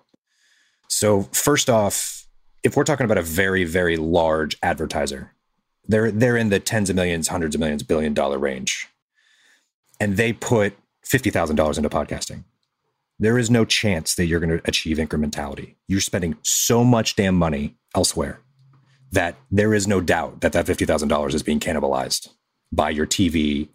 So 0.89 1.23
first 1.31 1.69
off 1.69 2.25
if 2.63 2.75
we're 2.75 2.83
talking 2.83 3.05
about 3.05 3.17
a 3.17 3.23
very, 3.23 3.63
very 3.63 3.97
large 3.97 4.57
advertiser, 4.61 5.31
they're 5.87 6.11
they're 6.11 6.37
in 6.37 6.49
the 6.49 6.59
tens 6.59 6.89
of 6.89 6.95
millions, 6.95 7.29
hundreds 7.29 7.55
of 7.55 7.59
millions, 7.61 7.83
billion 7.83 8.13
dollar 8.13 8.37
range, 8.37 8.87
and 9.99 10.17
they 10.17 10.33
put 10.33 10.73
fifty 11.07 11.29
thousand 11.29 11.55
dollars 11.55 11.77
into 11.77 11.89
podcasting. 11.89 12.43
There 13.19 13.37
is 13.37 13.49
no 13.49 13.65
chance 13.65 14.15
that 14.15 14.27
you're 14.27 14.39
going 14.39 14.59
to 14.59 14.67
achieve 14.67 14.97
incrementality. 14.97 15.75
You're 15.87 16.01
spending 16.01 16.37
so 16.43 16.83
much 16.83 17.15
damn 17.15 17.35
money 17.35 17.75
elsewhere 17.95 18.41
that 19.11 19.35
there 19.49 19.73
is 19.73 19.87
no 19.87 20.01
doubt 20.01 20.41
that 20.41 20.51
that 20.53 20.67
fifty 20.67 20.85
thousand 20.85 21.09
dollars 21.09 21.33
is 21.33 21.43
being 21.43 21.59
cannibalized 21.59 22.29
by 22.71 22.89
your 22.89 23.07
TV 23.07 23.69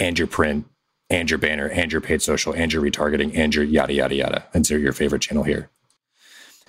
and 0.00 0.18
your 0.18 0.26
print 0.26 0.66
and 1.10 1.30
your 1.30 1.38
banner 1.38 1.68
and 1.68 1.92
your 1.92 2.00
paid 2.00 2.22
social 2.22 2.54
and 2.54 2.72
your 2.72 2.82
retargeting 2.82 3.36
and 3.36 3.54
your 3.54 3.64
yada 3.64 3.92
yada 3.92 4.14
yada. 4.14 4.46
And 4.54 4.66
so 4.66 4.74
your 4.74 4.92
favorite 4.92 5.22
channel 5.22 5.44
here. 5.44 5.70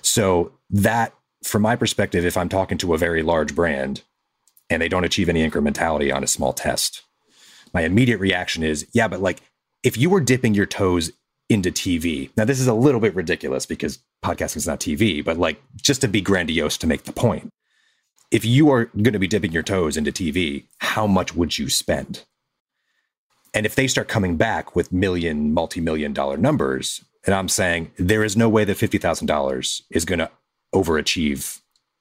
So 0.02 0.52
that 0.70 1.14
from 1.42 1.62
my 1.62 1.76
perspective, 1.76 2.24
if 2.24 2.36
I'm 2.36 2.48
talking 2.48 2.78
to 2.78 2.94
a 2.94 2.98
very 2.98 3.22
large 3.22 3.54
brand 3.54 4.02
and 4.68 4.82
they 4.82 4.88
don't 4.88 5.04
achieve 5.04 5.28
any 5.28 5.48
incrementality 5.48 6.14
on 6.14 6.22
a 6.22 6.26
small 6.26 6.52
test, 6.52 7.02
my 7.72 7.82
immediate 7.82 8.18
reaction 8.18 8.62
is, 8.62 8.86
yeah, 8.92 9.08
but 9.08 9.20
like 9.20 9.40
if 9.86 9.96
you 9.96 10.10
were 10.10 10.20
dipping 10.20 10.52
your 10.52 10.66
toes 10.66 11.12
into 11.48 11.70
TV, 11.70 12.30
now 12.36 12.44
this 12.44 12.58
is 12.58 12.66
a 12.66 12.74
little 12.74 12.98
bit 12.98 13.14
ridiculous 13.14 13.66
because 13.66 14.00
podcasting 14.20 14.56
is 14.56 14.66
not 14.66 14.80
TV, 14.80 15.24
but 15.24 15.38
like 15.38 15.62
just 15.80 16.00
to 16.00 16.08
be 16.08 16.20
grandiose 16.20 16.76
to 16.78 16.88
make 16.88 17.04
the 17.04 17.12
point. 17.12 17.50
If 18.32 18.44
you 18.44 18.68
are 18.72 18.86
going 18.86 19.12
to 19.12 19.20
be 19.20 19.28
dipping 19.28 19.52
your 19.52 19.62
toes 19.62 19.96
into 19.96 20.10
TV, 20.10 20.64
how 20.78 21.06
much 21.06 21.36
would 21.36 21.56
you 21.56 21.68
spend? 21.70 22.24
And 23.54 23.64
if 23.64 23.76
they 23.76 23.86
start 23.86 24.08
coming 24.08 24.36
back 24.36 24.74
with 24.74 24.90
million, 24.90 25.54
multi 25.54 25.80
million 25.80 26.12
dollar 26.12 26.36
numbers, 26.36 27.04
and 27.24 27.32
I'm 27.32 27.48
saying 27.48 27.92
there 27.96 28.24
is 28.24 28.36
no 28.36 28.48
way 28.48 28.64
that 28.64 28.76
$50,000 28.76 29.82
is 29.88 30.04
going 30.04 30.18
to 30.18 30.32
overachieve 30.74 31.60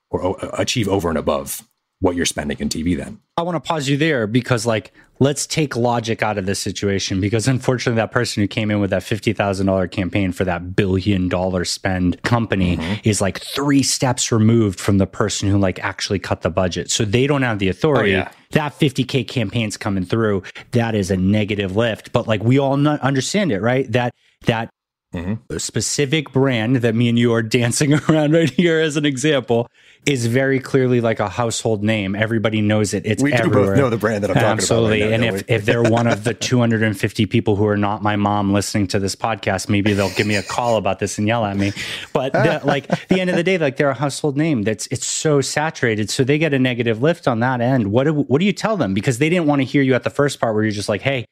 or 0.09 0.43
uh, 0.43 0.49
achieve 0.57 0.89
over 0.89 1.09
and 1.09 1.19
above 1.19 1.61
what 2.05 2.15
you're 2.15 2.25
spending 2.25 2.59
in 2.59 2.69
TV 2.69 2.95
then. 2.95 3.19
I 3.35 3.41
want 3.41 3.55
to 3.55 3.67
pause 3.67 3.89
you 3.89 3.97
there 3.97 4.27
because 4.27 4.67
like 4.67 4.93
let's 5.19 5.47
take 5.47 5.75
logic 5.75 6.21
out 6.21 6.37
of 6.37 6.45
this 6.45 6.59
situation 6.59 7.19
because 7.19 7.47
unfortunately 7.47 7.97
that 7.97 8.11
person 8.11 8.43
who 8.43 8.47
came 8.47 8.69
in 8.69 8.79
with 8.79 8.91
that 8.91 9.01
$50,000 9.01 9.89
campaign 9.89 10.31
for 10.31 10.45
that 10.45 10.75
billion 10.75 11.27
dollar 11.29 11.65
spend 11.65 12.21
company 12.21 12.77
mm-hmm. 12.77 12.93
is 13.03 13.21
like 13.21 13.39
3 13.39 13.81
steps 13.81 14.31
removed 14.31 14.79
from 14.79 14.99
the 14.99 15.07
person 15.07 15.49
who 15.49 15.57
like 15.57 15.79
actually 15.79 16.19
cut 16.19 16.43
the 16.43 16.51
budget. 16.51 16.91
So 16.91 17.05
they 17.05 17.25
don't 17.25 17.41
have 17.41 17.57
the 17.57 17.69
authority. 17.69 18.13
Oh, 18.13 18.19
yeah. 18.19 18.31
That 18.51 18.73
50k 18.73 19.27
campaign's 19.27 19.75
coming 19.75 20.05
through. 20.05 20.43
That 20.71 20.93
is 20.93 21.09
a 21.09 21.17
negative 21.17 21.75
lift, 21.75 22.11
but 22.11 22.27
like 22.27 22.43
we 22.43 22.59
all 22.59 22.87
understand 22.87 23.51
it, 23.51 23.61
right? 23.61 23.91
That 23.91 24.13
that 24.45 24.69
Mm-hmm. 25.15 25.53
A 25.53 25.59
specific 25.59 26.31
brand 26.31 26.77
that 26.77 26.95
me 26.95 27.09
and 27.09 27.17
you 27.17 27.33
are 27.33 27.41
dancing 27.41 27.93
around 28.09 28.33
right 28.33 28.49
here 28.49 28.79
as 28.79 28.97
an 28.97 29.05
example 29.05 29.69
is 30.05 30.27
very 30.27 30.59
clearly 30.59 31.01
like 31.01 31.19
a 31.19 31.29
household 31.29 31.83
name. 31.83 32.15
Everybody 32.15 32.61
knows 32.61 32.93
it. 32.93 33.05
It's 33.05 33.23
we 33.23 33.33
everywhere. 33.33 33.67
both 33.67 33.77
know 33.77 33.89
the 33.89 33.97
brand 33.97 34.23
that 34.23 34.31
I'm 34.31 34.37
Absolutely. 34.37 34.99
talking 34.99 35.13
about. 35.13 35.19
Right 35.19 35.29
and 35.29 35.37
if, 35.37 35.49
if 35.49 35.65
they're 35.65 35.83
one 35.83 36.07
of 36.07 36.23
the 36.23 36.33
250 36.45 37.25
people 37.25 37.55
who 37.55 37.65
are 37.65 37.77
not 37.77 38.03
my 38.03 38.15
mom 38.15 38.53
listening 38.53 38.87
to 38.87 38.99
this 38.99 39.15
podcast, 39.15 39.67
maybe 39.69 39.93
they'll 39.93 40.13
give 40.13 40.27
me 40.27 40.35
a 40.35 40.43
call 40.43 40.77
about 40.77 40.99
this 40.99 41.17
and 41.17 41.27
yell 41.27 41.43
at 41.45 41.57
me. 41.57 41.71
But 42.13 42.33
the, 42.33 42.61
like 42.65 42.87
the 43.07 43.19
end 43.19 43.29
of 43.29 43.35
the 43.35 43.43
day, 43.43 43.57
like 43.57 43.77
they're 43.77 43.89
a 43.89 43.95
household 43.95 44.37
name 44.37 44.61
that's 44.61 44.87
it's 44.87 45.07
so 45.07 45.41
saturated. 45.41 46.09
So 46.09 46.23
they 46.23 46.37
get 46.37 46.53
a 46.53 46.59
negative 46.59 47.01
lift 47.01 47.27
on 47.27 47.39
that 47.39 47.61
end. 47.61 47.91
What 47.91 48.03
do, 48.03 48.13
what 48.13 48.39
do 48.39 48.45
you 48.45 48.53
tell 48.53 48.77
them? 48.77 48.93
Because 48.93 49.17
they 49.17 49.29
didn't 49.29 49.47
want 49.47 49.61
to 49.61 49.65
hear 49.65 49.81
you 49.81 49.95
at 49.95 50.03
the 50.03 50.09
first 50.09 50.39
part 50.39 50.53
where 50.53 50.63
you're 50.63 50.71
just 50.71 50.89
like, 50.89 51.01
hey, 51.01 51.25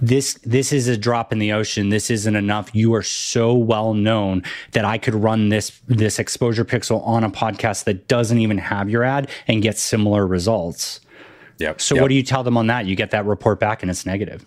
this 0.00 0.34
this 0.44 0.72
is 0.72 0.88
a 0.88 0.96
drop 0.96 1.32
in 1.32 1.38
the 1.38 1.52
ocean. 1.52 1.88
This 1.90 2.10
isn't 2.10 2.36
enough. 2.36 2.70
You 2.74 2.94
are 2.94 3.02
so 3.02 3.54
well 3.54 3.94
known 3.94 4.42
that 4.72 4.84
i 4.84 4.98
could 4.98 5.14
run 5.14 5.48
this 5.48 5.80
this 5.86 6.18
exposure 6.18 6.64
pixel 6.64 7.06
on 7.06 7.24
a 7.24 7.30
podcast 7.30 7.84
that 7.84 8.08
doesn't 8.08 8.38
even 8.38 8.58
have 8.58 8.88
your 8.88 9.04
ad 9.04 9.28
and 9.46 9.62
get 9.62 9.78
similar 9.78 10.26
results. 10.26 11.00
Yeah 11.58 11.74
so 11.76 11.94
yep. 11.94 12.02
what 12.02 12.08
do 12.08 12.14
you 12.14 12.22
tell 12.22 12.42
them 12.42 12.56
on 12.56 12.68
that? 12.68 12.86
You 12.86 12.96
get 12.96 13.10
that 13.10 13.26
report 13.26 13.60
back 13.60 13.82
and 13.82 13.90
it's 13.90 14.06
negative. 14.06 14.46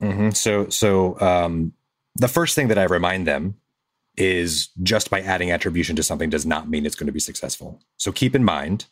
Mm-hmm. 0.00 0.30
so 0.30 0.68
so 0.68 1.20
um, 1.20 1.72
the 2.14 2.28
first 2.28 2.54
thing 2.54 2.68
that 2.68 2.78
i 2.78 2.84
remind 2.84 3.26
them 3.26 3.56
is 4.18 4.68
just 4.82 5.10
by 5.10 5.20
adding 5.20 5.50
attribution 5.50 5.96
to 5.96 6.02
something 6.02 6.28
does 6.28 6.44
not 6.44 6.68
mean 6.68 6.84
it's 6.84 6.96
going 6.96 7.06
to 7.06 7.12
be 7.12 7.20
successful. 7.20 7.80
So 7.96 8.10
keep 8.10 8.34
in 8.34 8.44
mind 8.44 8.86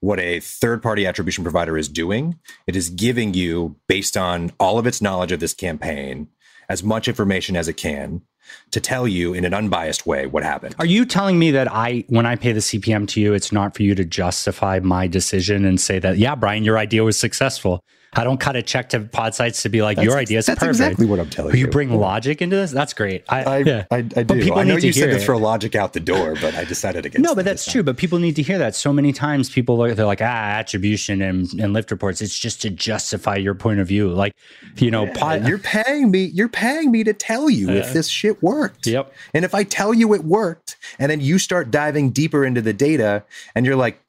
what 0.00 0.18
a 0.18 0.40
third 0.40 0.82
party 0.82 1.06
attribution 1.06 1.44
provider 1.44 1.78
is 1.78 1.88
doing. 1.88 2.38
It 2.66 2.74
is 2.74 2.90
giving 2.90 3.34
you, 3.34 3.76
based 3.86 4.16
on 4.16 4.52
all 4.58 4.78
of 4.78 4.86
its 4.86 5.00
knowledge 5.00 5.32
of 5.32 5.40
this 5.40 5.54
campaign, 5.54 6.28
as 6.68 6.82
much 6.82 7.08
information 7.08 7.56
as 7.56 7.68
it 7.68 7.74
can 7.74 8.22
to 8.70 8.80
tell 8.80 9.06
you 9.06 9.32
in 9.34 9.44
an 9.44 9.54
unbiased 9.54 10.06
way 10.06 10.26
what 10.26 10.42
happened. 10.42 10.74
Are 10.78 10.86
you 10.86 11.04
telling 11.04 11.38
me 11.38 11.50
that 11.52 11.70
I, 11.70 12.04
when 12.08 12.26
I 12.26 12.36
pay 12.36 12.52
the 12.52 12.60
CPM 12.60 13.06
to 13.08 13.20
you, 13.20 13.34
it's 13.34 13.52
not 13.52 13.76
for 13.76 13.82
you 13.82 13.94
to 13.94 14.04
justify 14.04 14.80
my 14.80 15.06
decision 15.06 15.64
and 15.64 15.80
say 15.80 15.98
that, 15.98 16.18
yeah, 16.18 16.34
Bryan, 16.34 16.64
your 16.64 16.78
idea 16.78 17.04
was 17.04 17.18
successful? 17.18 17.84
I 18.14 18.24
don't 18.24 18.40
cut 18.40 18.56
a 18.56 18.62
check 18.62 18.88
to 18.90 19.00
Podsights 19.00 19.62
to 19.62 19.68
be 19.68 19.82
like, 19.82 19.96
that's, 19.96 20.04
your 20.04 20.16
idea 20.16 20.38
is 20.38 20.46
that's 20.46 20.58
perfect. 20.58 20.80
exactly 20.80 21.06
what 21.06 21.20
I'm 21.20 21.30
telling 21.30 21.54
you. 21.54 21.60
You 21.60 21.68
bring 21.68 21.96
logic 21.96 22.42
into 22.42 22.56
this? 22.56 22.72
That's 22.72 22.92
great. 22.92 23.24
I, 23.28 23.44
I, 23.44 23.58
yeah. 23.58 23.86
I, 23.90 23.98
I 23.98 24.00
do. 24.00 24.24
But 24.24 24.40
people 24.40 24.58
I 24.58 24.64
know 24.64 24.76
you 24.76 24.92
said 24.92 25.10
to 25.10 25.20
throw 25.20 25.38
logic 25.38 25.76
out 25.76 25.92
the 25.92 26.00
door, 26.00 26.34
but 26.40 26.54
I 26.54 26.64
decided 26.64 27.06
against 27.06 27.18
it. 27.18 27.22
No, 27.22 27.36
but 27.36 27.44
that's 27.44 27.70
true. 27.70 27.84
But 27.84 27.96
people 27.96 28.18
need 28.18 28.34
to 28.36 28.42
hear 28.42 28.58
that. 28.58 28.74
So 28.74 28.92
many 28.92 29.12
times 29.12 29.48
people 29.48 29.80
are, 29.82 29.94
they're 29.94 30.06
like, 30.06 30.20
ah, 30.20 30.24
attribution 30.24 31.22
and, 31.22 31.52
and 31.60 31.72
lift 31.72 31.92
reports. 31.92 32.20
It's 32.20 32.36
just 32.36 32.60
to 32.62 32.70
justify 32.70 33.36
your 33.36 33.54
point 33.54 33.78
of 33.78 33.86
view. 33.86 34.08
Like, 34.08 34.34
you 34.76 34.90
know, 34.90 35.04
yeah, 35.04 35.12
pod- 35.14 35.46
you're 35.46 35.58
paying 35.58 36.10
me, 36.10 36.24
you're 36.24 36.48
paying 36.48 36.90
me 36.90 37.04
to 37.04 37.12
tell 37.12 37.48
you 37.48 37.70
uh, 37.70 37.74
if 37.74 37.92
this 37.92 38.08
shit 38.08 38.42
worked. 38.42 38.88
Yep. 38.88 39.12
And 39.34 39.44
if 39.44 39.54
I 39.54 39.62
tell 39.62 39.94
you 39.94 40.14
it 40.14 40.24
worked, 40.24 40.76
and 40.98 41.10
then 41.10 41.20
you 41.20 41.38
start 41.38 41.70
diving 41.70 42.10
deeper 42.10 42.44
into 42.44 42.60
the 42.60 42.72
data 42.72 43.24
and 43.54 43.64
you're 43.64 43.76
like, 43.76 44.00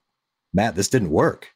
Matt, 0.53 0.75
this 0.75 0.89
didn't 0.89 1.11
work. 1.11 1.49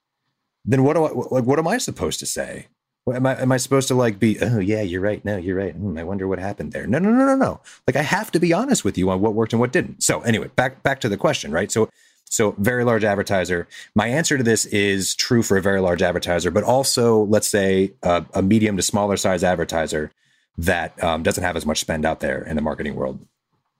Then 0.66 0.84
what 0.84 0.96
do 0.96 1.06
I 1.06 1.12
like? 1.12 1.44
What 1.46 1.60
am 1.60 1.68
I 1.68 1.78
supposed 1.78 2.20
to 2.20 2.26
say? 2.26 2.68
am 3.14 3.26
I 3.26 3.40
am 3.40 3.52
I 3.52 3.58
supposed 3.58 3.88
to 3.90 3.96
like 3.96 4.20
be? 4.20 4.40
Oh 4.42 4.60
yeah, 4.60 4.82
you're 4.82 5.02
right. 5.02 5.24
No, 5.24 5.38
you're 5.38 5.56
right. 5.56 5.74
Hmm, 5.74 5.98
I 5.98 6.04
wonder 6.04 6.28
what 6.28 6.40
happened 6.40 6.72
there. 6.72 6.88
No, 6.88 6.98
no, 6.98 7.12
no, 7.12 7.26
no, 7.26 7.36
no. 7.36 7.62
Like 7.88 7.96
I 7.96 8.02
have 8.02 8.32
to 8.32 8.40
be 8.40 8.54
honest 8.54 8.84
with 8.84 8.98
you 8.98 9.10
on 9.10 9.22
what 9.22 9.34
worked 9.34 9.54
and 9.54 9.60
what 9.60 9.72
didn't. 9.72 10.04
So 10.04 10.22
anyway, 10.22 10.50
back 10.56 10.82
back 10.84 11.02
to 11.02 11.10
the 11.10 11.18
question, 11.18 11.52
right? 11.52 11.72
So 11.72 11.90
so 12.26 12.56
very 12.58 12.84
large 12.84 13.04
advertiser. 13.04 13.68
My 13.94 14.08
answer 14.08 14.38
to 14.38 14.44
this 14.44 14.66
is 14.66 15.14
true 15.16 15.44
for 15.44 15.58
a 15.58 15.62
very 15.62 15.80
large 15.80 16.02
advertiser, 16.02 16.50
but 16.50 16.64
also 16.64 17.24
let's 17.26 17.48
say 17.48 17.94
a, 18.02 18.26
a 18.34 18.42
medium 18.42 18.76
to 18.78 18.84
smaller 18.84 19.18
size 19.18 19.44
advertiser 19.44 20.12
that 20.58 21.02
um, 21.04 21.22
doesn't 21.22 21.44
have 21.44 21.56
as 21.56 21.66
much 21.66 21.80
spend 21.80 22.06
out 22.06 22.22
there 22.22 22.44
in 22.44 22.56
the 22.56 22.62
marketing 22.62 22.96
world, 22.96 23.20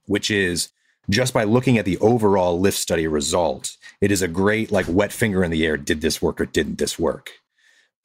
which 0.06 0.30
is 0.30 0.70
just 1.10 1.34
by 1.34 1.44
looking 1.44 1.78
at 1.78 1.86
the 1.86 1.98
overall 2.00 2.60
lift 2.60 2.78
study 2.78 3.08
result, 3.08 3.78
it 4.02 4.12
is 4.12 4.22
a 4.22 4.28
great 4.28 4.72
like 4.72 4.86
wet 4.90 5.12
finger 5.12 5.44
in 5.44 5.52
the 5.52 5.66
air. 5.66 5.78
Did 5.78 6.02
this 6.02 6.22
work 6.22 6.42
or 6.42 6.46
didn't 6.46 6.78
this 6.78 6.98
work? 7.00 7.32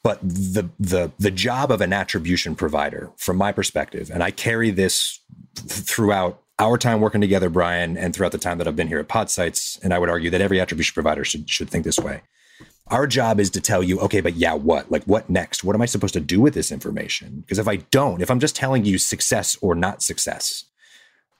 But 0.02 0.20
the 0.22 0.70
the 0.78 1.12
the 1.18 1.30
job 1.30 1.70
of 1.70 1.80
an 1.80 1.92
attribution 1.92 2.54
provider, 2.54 3.10
from 3.16 3.36
my 3.36 3.52
perspective, 3.52 4.10
and 4.12 4.22
I 4.22 4.30
carry 4.30 4.70
this 4.70 5.20
throughout 5.56 6.42
our 6.58 6.78
time 6.78 7.00
working 7.00 7.20
together, 7.20 7.50
Bryan, 7.50 7.96
and 7.96 8.14
throughout 8.14 8.32
the 8.32 8.38
time 8.38 8.58
that 8.58 8.68
I've 8.68 8.76
been 8.76 8.88
here 8.88 8.98
at 8.98 9.08
Podsights, 9.08 9.82
and 9.82 9.92
I 9.92 9.98
would 9.98 10.08
argue 10.08 10.30
that 10.30 10.40
every 10.40 10.60
attribution 10.60 10.94
provider 10.94 11.24
should 11.24 11.48
should 11.50 11.68
think 11.68 11.84
this 11.84 11.98
way. 11.98 12.22
Our 12.88 13.06
job 13.06 13.38
is 13.38 13.50
to 13.50 13.60
tell 13.60 13.82
you, 13.82 14.00
okay, 14.00 14.20
but 14.20 14.34
yeah, 14.34 14.54
what? 14.54 14.90
Like, 14.90 15.04
what 15.04 15.30
next? 15.30 15.62
What 15.62 15.76
am 15.76 15.82
I 15.82 15.86
supposed 15.86 16.14
to 16.14 16.20
do 16.20 16.40
with 16.40 16.54
this 16.54 16.72
information? 16.72 17.40
Because 17.40 17.58
if 17.58 17.68
I 17.68 17.76
don't, 17.76 18.20
if 18.20 18.30
I'm 18.30 18.40
just 18.40 18.56
telling 18.56 18.84
you 18.84 18.98
success 18.98 19.56
or 19.62 19.74
not 19.74 20.02
success, 20.02 20.64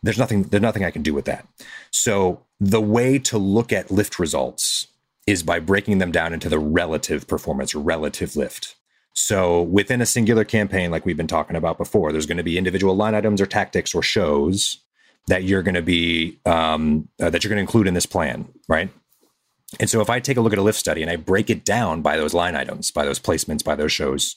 there's 0.02 0.18
nothing 0.18 0.44
there's 0.44 0.62
nothing 0.62 0.84
I 0.84 0.90
can 0.90 1.02
do 1.02 1.14
with 1.14 1.26
that. 1.26 1.46
So 1.90 2.44
the 2.58 2.80
way 2.80 3.18
to 3.18 3.38
look 3.38 3.72
at 3.72 3.90
lift 3.90 4.18
results 4.18 4.86
is 5.26 5.42
by 5.42 5.60
breaking 5.60 5.98
them 5.98 6.12
down 6.12 6.32
into 6.32 6.48
the 6.48 6.58
relative 6.58 7.26
performance, 7.28 7.74
relative 7.74 8.36
lift. 8.36 8.76
So 9.12 9.62
within 9.62 10.00
a 10.00 10.06
singular 10.06 10.44
campaign, 10.44 10.90
like 10.90 11.04
we've 11.04 11.16
been 11.16 11.26
talking 11.26 11.56
about 11.56 11.78
before, 11.78 12.12
there's 12.12 12.26
going 12.26 12.38
to 12.38 12.42
be 12.42 12.56
individual 12.56 12.96
line 12.96 13.14
items 13.14 13.40
or 13.40 13.46
tactics 13.46 13.94
or 13.94 14.02
shows 14.02 14.78
that 15.26 15.44
you're 15.44 15.62
going 15.62 15.74
to 15.74 15.82
be 15.82 16.38
um, 16.46 17.08
uh, 17.20 17.30
that 17.30 17.44
you're 17.44 17.50
going 17.50 17.58
to 17.58 17.62
include 17.62 17.86
in 17.86 17.94
this 17.94 18.06
plan, 18.06 18.48
right? 18.68 18.90
And 19.78 19.88
so 19.88 20.00
if 20.00 20.10
I 20.10 20.18
take 20.18 20.36
a 20.36 20.40
look 20.40 20.52
at 20.52 20.58
a 20.58 20.62
lift 20.62 20.78
study 20.78 21.02
and 21.02 21.10
I 21.10 21.16
break 21.16 21.48
it 21.50 21.64
down 21.64 22.02
by 22.02 22.16
those 22.16 22.34
line 22.34 22.56
items, 22.56 22.90
by 22.90 23.04
those 23.04 23.20
placements, 23.20 23.62
by 23.62 23.76
those 23.76 23.92
shows, 23.92 24.34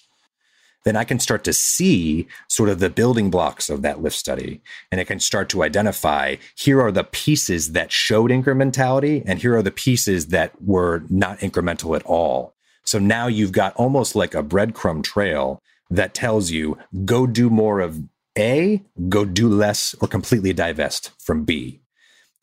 then 0.84 0.96
I 0.96 1.04
can 1.04 1.20
start 1.20 1.44
to 1.46 1.54
see 1.54 2.28
sort 2.50 2.70
of 2.70 2.80
the 2.80 2.90
building 2.90 3.30
blocks 3.30 3.70
of 3.70 3.82
that 3.82 4.02
lift 4.02 4.16
study. 4.16 4.62
And 4.92 5.00
I 5.00 5.04
can 5.04 5.20
start 5.20 5.50
to 5.50 5.64
identify 5.64 6.36
here 6.56 6.82
are 6.82 6.92
the 6.92 7.04
pieces 7.04 7.72
that 7.72 7.92
showed 7.92 8.32
incrementality, 8.32 9.24
and 9.26 9.40
here 9.40 9.56
are 9.56 9.64
the 9.64 9.72
pieces 9.72 10.28
that 10.28 10.62
were 10.62 11.04
not 11.10 11.40
incremental 11.40 11.96
at 11.96 12.04
all. 12.04 12.56
So 12.86 13.00
now 13.00 13.28
you've 13.28 13.54
got 13.54 13.76
almost 13.76 14.16
like 14.16 14.36
a 14.36 14.44
breadcrumb 14.44 15.04
trail 15.04 15.60
that 15.90 16.14
tells 16.14 16.52
you 16.52 16.78
go 17.06 17.28
do 17.28 17.50
more 17.50 17.80
of 17.80 18.02
A, 18.38 18.84
go 19.10 19.26
do 19.26 19.48
less, 19.48 19.96
or 20.02 20.08
completely 20.08 20.54
divest 20.54 21.12
from 21.22 21.46
B. 21.46 21.82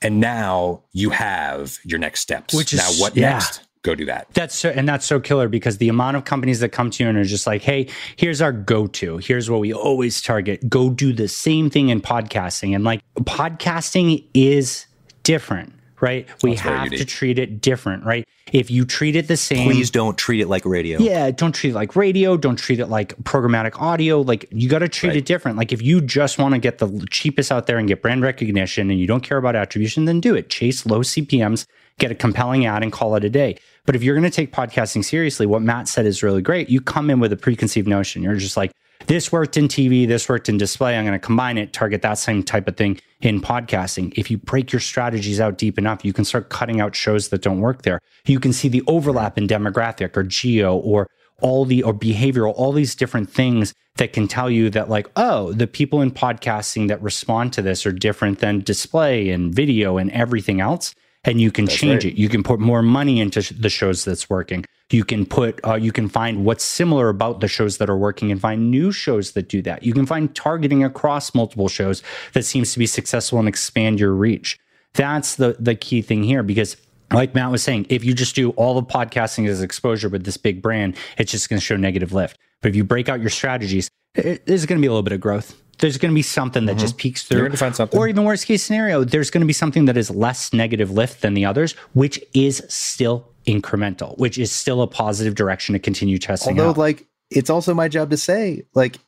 And 0.00 0.18
now 0.18 0.84
you 0.92 1.10
have 1.10 1.78
your 1.84 1.98
next 1.98 2.20
steps. 2.20 2.54
Which 2.54 2.72
is, 2.72 2.78
now 2.78 3.02
what 3.02 3.14
yeah. 3.14 3.32
next? 3.32 3.60
Go 3.82 3.94
do 3.94 4.04
that. 4.06 4.28
That's 4.34 4.54
so, 4.54 4.70
and 4.70 4.88
that's 4.88 5.06
so 5.06 5.20
killer 5.20 5.48
because 5.48 5.78
the 5.78 5.88
amount 5.88 6.16
of 6.16 6.24
companies 6.24 6.60
that 6.60 6.70
come 6.70 6.90
to 6.90 7.02
you 7.02 7.08
and 7.08 7.18
are 7.18 7.24
just 7.24 7.46
like, 7.46 7.62
"Hey, 7.62 7.88
here's 8.16 8.40
our 8.42 8.52
go-to. 8.52 9.18
Here's 9.18 9.50
what 9.50 9.60
we 9.60 9.72
always 9.72 10.20
target. 10.20 10.68
Go 10.68 10.90
do 10.90 11.12
the 11.12 11.28
same 11.28 11.70
thing 11.70 11.88
in 11.88 12.00
podcasting." 12.00 12.74
And 12.74 12.84
like 12.84 13.00
podcasting 13.20 14.24
is 14.34 14.86
different, 15.22 15.72
right? 16.00 16.26
We 16.42 16.50
That's 16.50 16.60
have 16.62 16.90
to 16.90 17.04
treat 17.04 17.38
it 17.38 17.60
different, 17.60 18.04
right? 18.04 18.26
If 18.52 18.70
you 18.70 18.84
treat 18.84 19.14
it 19.16 19.28
the 19.28 19.36
same, 19.36 19.66
Please 19.70 19.90
don't 19.90 20.18
treat 20.18 20.40
it 20.40 20.48
like 20.48 20.64
radio. 20.64 20.98
yeah, 21.00 21.30
don't 21.30 21.54
treat 21.54 21.70
it 21.70 21.74
like 21.74 21.94
radio. 21.94 22.36
Don't 22.36 22.56
treat 22.58 22.80
it 22.80 22.86
like 22.86 23.16
programmatic 23.22 23.80
audio. 23.80 24.20
Like 24.20 24.46
you 24.50 24.68
got 24.68 24.80
to 24.80 24.88
treat 24.88 25.10
Right. 25.10 25.18
it 25.18 25.24
different. 25.26 25.56
Like 25.56 25.72
if 25.72 25.80
you 25.82 26.00
just 26.00 26.38
want 26.38 26.54
to 26.54 26.60
get 26.60 26.78
the 26.78 27.06
cheapest 27.10 27.52
out 27.52 27.66
there 27.66 27.78
and 27.78 27.86
get 27.86 28.02
brand 28.02 28.22
recognition 28.22 28.90
and 28.90 28.98
you 28.98 29.06
don't 29.06 29.22
care 29.22 29.38
about 29.38 29.54
attribution, 29.56 30.04
then 30.06 30.20
do 30.20 30.34
it. 30.34 30.50
Chase 30.50 30.84
low 30.84 31.00
CPMs, 31.00 31.64
get 31.98 32.10
a 32.10 32.14
compelling 32.14 32.66
ad 32.66 32.82
and 32.82 32.92
call 32.92 33.14
it 33.14 33.22
a 33.24 33.30
day. 33.30 33.56
But 33.86 33.94
if 33.94 34.02
you're 34.02 34.14
going 34.16 34.28
to 34.28 34.34
take 34.34 34.52
podcasting 34.52 35.04
seriously, 35.04 35.46
what 35.46 35.62
Matt 35.62 35.86
said 35.88 36.06
is 36.06 36.22
really 36.22 36.42
great. 36.42 36.68
You 36.68 36.80
come 36.80 37.08
in 37.10 37.20
with 37.20 37.32
a 37.32 37.36
preconceived 37.36 37.88
notion. 37.88 38.22
You're 38.22 38.34
just 38.36 38.56
like, 38.56 38.72
this 39.06 39.32
worked 39.32 39.56
in 39.56 39.68
TV, 39.68 40.06
this 40.06 40.28
worked 40.28 40.48
in 40.48 40.56
display. 40.56 40.96
I'm 40.96 41.04
going 41.04 41.18
to 41.18 41.24
combine 41.24 41.58
it, 41.58 41.72
target 41.72 42.02
that 42.02 42.18
same 42.18 42.42
type 42.42 42.68
of 42.68 42.76
thing 42.76 43.00
in 43.20 43.40
podcasting. 43.40 44.12
If 44.16 44.30
you 44.30 44.38
break 44.38 44.72
your 44.72 44.80
strategies 44.80 45.40
out 45.40 45.58
deep 45.58 45.78
enough, 45.78 46.04
you 46.04 46.12
can 46.12 46.24
start 46.24 46.50
cutting 46.50 46.80
out 46.80 46.94
shows 46.94 47.28
that 47.28 47.42
don't 47.42 47.60
work 47.60 47.82
there. 47.82 48.00
You 48.26 48.40
can 48.40 48.52
see 48.52 48.68
the 48.68 48.82
overlap 48.86 49.36
in 49.36 49.46
demographic 49.46 50.16
or 50.16 50.22
geo 50.22 50.76
or 50.76 51.08
all 51.40 51.64
the 51.64 51.82
or 51.82 51.94
behavioral, 51.94 52.52
all 52.54 52.72
these 52.72 52.94
different 52.94 53.30
things 53.30 53.74
that 53.96 54.12
can 54.12 54.28
tell 54.28 54.50
you 54.50 54.70
that 54.70 54.88
like, 54.88 55.08
oh, 55.16 55.52
the 55.52 55.66
people 55.66 56.00
in 56.00 56.10
podcasting 56.10 56.88
that 56.88 57.02
respond 57.02 57.52
to 57.54 57.62
this 57.62 57.86
are 57.86 57.92
different 57.92 58.38
than 58.38 58.60
display 58.60 59.30
and 59.30 59.54
video 59.54 59.98
and 59.98 60.10
everything 60.12 60.60
else. 60.60 60.94
And 61.24 61.40
you 61.40 61.50
can 61.50 61.66
change 61.66 62.04
right. 62.04 62.14
it. 62.14 62.18
You 62.18 62.30
can 62.30 62.42
put 62.42 62.60
more 62.60 62.82
money 62.82 63.20
into 63.20 63.52
the 63.52 63.68
shows 63.68 64.04
that's 64.04 64.30
working. 64.30 64.64
You 64.90 65.04
can 65.04 65.24
put, 65.24 65.60
uh, 65.64 65.74
you 65.74 65.92
can 65.92 66.08
find 66.08 66.44
what's 66.44 66.64
similar 66.64 67.08
about 67.08 67.40
the 67.40 67.48
shows 67.48 67.78
that 67.78 67.88
are 67.88 67.96
working 67.96 68.30
and 68.32 68.40
find 68.40 68.70
new 68.70 68.90
shows 68.92 69.32
that 69.32 69.48
do 69.48 69.62
that. 69.62 69.84
You 69.84 69.92
can 69.92 70.04
find 70.04 70.34
targeting 70.34 70.82
across 70.84 71.34
multiple 71.34 71.68
shows 71.68 72.02
that 72.32 72.44
seems 72.44 72.72
to 72.72 72.78
be 72.78 72.86
successful 72.86 73.38
and 73.38 73.48
expand 73.48 74.00
your 74.00 74.12
reach. 74.12 74.58
That's 74.94 75.36
the 75.36 75.56
the 75.58 75.76
key 75.76 76.02
thing 76.02 76.24
here 76.24 76.42
because 76.42 76.76
like 77.12 77.34
Matt 77.34 77.50
was 77.50 77.62
saying, 77.62 77.86
if 77.88 78.04
you 78.04 78.14
just 78.14 78.34
do 78.34 78.50
all 78.50 78.78
of 78.78 78.86
podcasting 78.86 79.48
as 79.48 79.62
exposure 79.62 80.08
with 80.08 80.24
this 80.24 80.36
big 80.36 80.62
brand, 80.62 80.96
it's 81.18 81.30
just 81.30 81.48
going 81.48 81.58
to 81.58 81.64
show 81.64 81.76
negative 81.76 82.12
lift. 82.12 82.38
But 82.62 82.68
if 82.68 82.76
you 82.76 82.84
break 82.84 83.08
out 83.08 83.20
your 83.20 83.30
strategies, 83.30 83.90
it, 84.14 84.46
there's 84.46 84.66
going 84.66 84.78
to 84.78 84.82
be 84.82 84.86
a 84.86 84.90
little 84.90 85.02
bit 85.02 85.12
of 85.12 85.20
growth. 85.20 85.56
There's 85.78 85.96
going 85.96 86.10
to 86.10 86.14
be 86.14 86.22
something 86.22 86.66
that 86.66 86.76
just 86.76 86.98
peaks 86.98 87.24
through. 87.24 87.36
Mm-hmm. 87.36 87.38
You're 87.38 87.48
gonna 87.48 87.56
find 87.56 87.76
something. 87.76 87.98
Or 87.98 88.06
even 88.06 88.24
worst 88.24 88.46
case 88.46 88.62
scenario, 88.62 89.02
there's 89.02 89.30
going 89.30 89.40
to 89.40 89.46
be 89.46 89.54
something 89.54 89.86
that 89.86 89.96
is 89.96 90.10
less 90.10 90.52
negative 90.52 90.90
lift 90.90 91.22
than 91.22 91.32
the 91.32 91.46
others, 91.46 91.72
which 91.94 92.22
is 92.34 92.62
still 92.68 93.29
incremental, 93.50 94.16
which 94.18 94.38
is 94.38 94.50
still 94.52 94.82
a 94.82 94.86
positive 94.86 95.34
direction 95.34 95.72
to 95.72 95.78
continue 95.78 96.18
testing 96.18 96.58
Although, 96.58 96.70
out. 96.70 96.78
like, 96.78 97.06
it's 97.30 97.50
also 97.50 97.74
my 97.74 97.88
job 97.88 98.10
to 98.10 98.16
say, 98.16 98.64
like, 98.74 98.98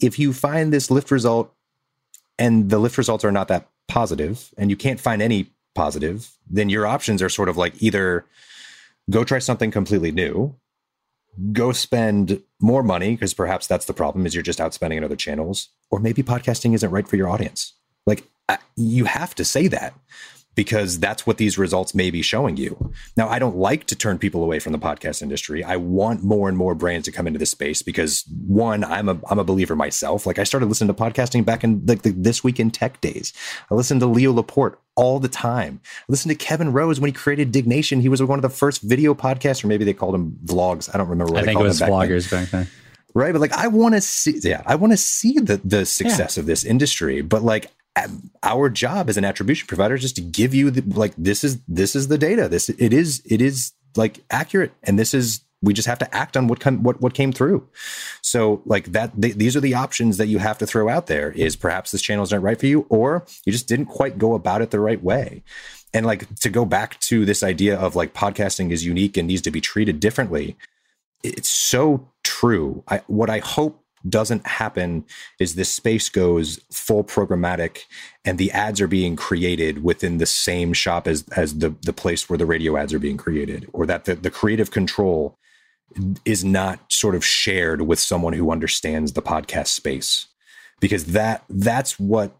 if 0.00 0.18
you 0.18 0.32
find 0.32 0.72
this 0.72 0.90
lift 0.90 1.10
result 1.10 1.54
and 2.38 2.70
the 2.70 2.78
lift 2.78 2.96
results 2.98 3.24
are 3.24 3.32
not 3.32 3.48
that 3.48 3.68
positive 3.88 4.50
and 4.56 4.70
you 4.70 4.76
can't 4.76 5.00
find 5.00 5.20
any 5.20 5.50
positive, 5.74 6.30
then 6.48 6.68
your 6.68 6.86
options 6.86 7.22
are 7.22 7.28
sort 7.28 7.48
of 7.48 7.56
like 7.56 7.74
either 7.82 8.24
go 9.10 9.24
try 9.24 9.38
something 9.38 9.70
completely 9.70 10.10
new, 10.12 10.54
go 11.52 11.72
spend 11.72 12.42
more 12.60 12.82
money 12.82 13.10
because 13.12 13.34
perhaps 13.34 13.66
that's 13.66 13.86
the 13.86 13.92
problem 13.92 14.26
is 14.26 14.34
you're 14.34 14.42
just 14.42 14.58
outspending 14.58 14.96
in 14.96 15.04
other 15.04 15.16
channels, 15.16 15.68
or 15.90 15.98
maybe 16.00 16.22
podcasting 16.22 16.74
isn't 16.74 16.90
right 16.90 17.06
for 17.08 17.16
your 17.16 17.28
audience. 17.28 17.74
Like 18.06 18.24
I- 18.48 18.58
you 18.76 19.04
have 19.04 19.34
to 19.36 19.44
say 19.44 19.68
that 19.68 19.94
because 20.54 20.98
that's 20.98 21.26
what 21.26 21.38
these 21.38 21.56
results 21.56 21.94
may 21.94 22.10
be 22.10 22.22
showing 22.22 22.56
you. 22.56 22.92
Now, 23.16 23.28
I 23.28 23.38
don't 23.38 23.56
like 23.56 23.86
to 23.86 23.96
turn 23.96 24.18
people 24.18 24.42
away 24.42 24.58
from 24.58 24.72
the 24.72 24.78
podcast 24.78 25.22
industry. 25.22 25.62
I 25.62 25.76
want 25.76 26.22
more 26.22 26.48
and 26.48 26.58
more 26.58 26.74
brands 26.74 27.06
to 27.06 27.12
come 27.12 27.26
into 27.26 27.38
this 27.38 27.50
space 27.52 27.82
because 27.82 28.24
one, 28.46 28.84
I'm 28.84 29.08
a 29.08 29.18
I'm 29.28 29.38
a 29.38 29.44
believer 29.44 29.76
myself. 29.76 30.26
Like 30.26 30.38
I 30.38 30.44
started 30.44 30.66
listening 30.66 30.94
to 30.94 31.00
podcasting 31.02 31.44
back 31.44 31.64
in 31.64 31.84
like 31.86 32.02
the, 32.02 32.10
this 32.10 32.42
week 32.42 32.58
in 32.58 32.70
tech 32.70 33.00
days. 33.00 33.32
I 33.70 33.74
listened 33.74 34.00
to 34.00 34.06
Leo 34.06 34.32
Laporte 34.32 34.78
all 34.96 35.18
the 35.20 35.28
time. 35.28 35.80
I 35.84 36.04
listened 36.08 36.30
to 36.30 36.44
Kevin 36.44 36.72
Rose 36.72 37.00
when 37.00 37.08
he 37.08 37.12
created 37.12 37.52
Diggnation. 37.52 38.00
He 38.00 38.08
was 38.08 38.22
one 38.22 38.38
of 38.38 38.42
the 38.42 38.50
first 38.50 38.82
video 38.82 39.14
podcasts, 39.14 39.64
or 39.64 39.68
maybe 39.68 39.84
they 39.84 39.94
called 39.94 40.14
him 40.14 40.36
vlogs. 40.44 40.92
I 40.92 40.98
don't 40.98 41.08
remember 41.08 41.32
what 41.32 41.42
I 41.42 41.46
they 41.46 41.54
think 41.54 41.60
it 41.60 41.62
was 41.62 41.80
back 41.80 41.88
then 41.88 41.98
vloggers 41.98 42.30
back 42.30 42.50
then. 42.50 42.68
right? 43.14 43.32
But 43.32 43.40
like, 43.40 43.52
I 43.52 43.68
want 43.68 43.94
to 43.94 44.00
see, 44.00 44.38
yeah, 44.42 44.62
I 44.66 44.74
want 44.74 44.92
to 44.92 44.96
see 44.96 45.38
the 45.38 45.60
the 45.64 45.86
success 45.86 46.36
of 46.36 46.46
this 46.46 46.64
industry. 46.64 47.22
But 47.22 47.42
like, 47.42 47.70
our 48.42 48.68
job 48.68 49.08
as 49.08 49.16
an 49.16 49.24
attribution 49.24 49.66
provider 49.66 49.94
is 49.94 50.02
just 50.02 50.16
to 50.16 50.22
give 50.22 50.54
you 50.54 50.70
the 50.70 50.82
like 50.96 51.14
this 51.16 51.44
is 51.44 51.60
this 51.66 51.96
is 51.96 52.08
the 52.08 52.18
data. 52.18 52.48
This 52.48 52.68
it 52.68 52.92
is 52.92 53.22
it 53.24 53.40
is 53.40 53.72
like 53.96 54.24
accurate, 54.30 54.72
and 54.82 54.98
this 54.98 55.14
is 55.14 55.42
we 55.62 55.74
just 55.74 55.88
have 55.88 55.98
to 55.98 56.14
act 56.14 56.36
on 56.36 56.46
what 56.46 56.60
come 56.60 56.82
what 56.82 57.00
what 57.00 57.14
came 57.14 57.32
through. 57.32 57.68
So 58.22 58.62
like 58.64 58.92
that, 58.92 59.20
th- 59.20 59.34
these 59.34 59.56
are 59.56 59.60
the 59.60 59.74
options 59.74 60.16
that 60.16 60.28
you 60.28 60.38
have 60.38 60.58
to 60.58 60.66
throw 60.66 60.88
out 60.88 61.06
there. 61.06 61.32
Is 61.32 61.56
perhaps 61.56 61.90
this 61.90 62.02
channel 62.02 62.24
is 62.24 62.30
not 62.30 62.42
right 62.42 62.58
for 62.58 62.66
you, 62.66 62.86
or 62.88 63.26
you 63.44 63.52
just 63.52 63.68
didn't 63.68 63.86
quite 63.86 64.18
go 64.18 64.34
about 64.34 64.62
it 64.62 64.70
the 64.70 64.80
right 64.80 65.02
way. 65.02 65.42
And 65.92 66.06
like 66.06 66.32
to 66.36 66.48
go 66.48 66.64
back 66.64 67.00
to 67.00 67.24
this 67.24 67.42
idea 67.42 67.76
of 67.76 67.96
like 67.96 68.14
podcasting 68.14 68.70
is 68.70 68.84
unique 68.84 69.16
and 69.16 69.26
needs 69.26 69.42
to 69.42 69.50
be 69.50 69.60
treated 69.60 69.98
differently 69.98 70.56
it's 71.22 71.48
so 71.48 72.08
true. 72.22 72.82
I, 72.88 72.98
what 73.06 73.30
I 73.30 73.38
hope 73.40 73.79
doesn't 74.08 74.46
happen 74.46 75.04
is 75.38 75.54
this 75.54 75.70
space 75.72 76.08
goes 76.08 76.60
full 76.72 77.04
programmatic 77.04 77.80
and 78.24 78.38
the 78.38 78.50
ads 78.52 78.80
are 78.80 78.88
being 78.88 79.14
created 79.16 79.82
within 79.84 80.18
the 80.18 80.26
same 80.26 80.72
shop 80.72 81.06
as 81.06 81.24
as 81.36 81.58
the 81.58 81.74
the 81.82 81.92
place 81.92 82.28
where 82.28 82.38
the 82.38 82.46
radio 82.46 82.76
ads 82.76 82.94
are 82.94 82.98
being 82.98 83.16
created 83.18 83.68
or 83.72 83.84
that 83.86 84.04
the, 84.06 84.14
the 84.14 84.30
creative 84.30 84.70
control 84.70 85.36
is 86.24 86.44
not 86.44 86.80
sort 86.90 87.14
of 87.14 87.24
shared 87.24 87.82
with 87.82 87.98
someone 87.98 88.32
who 88.32 88.50
understands 88.52 89.12
the 89.12 89.22
podcast 89.22 89.68
space 89.68 90.26
because 90.80 91.06
that 91.06 91.44
that's 91.50 91.98
what 91.98 92.36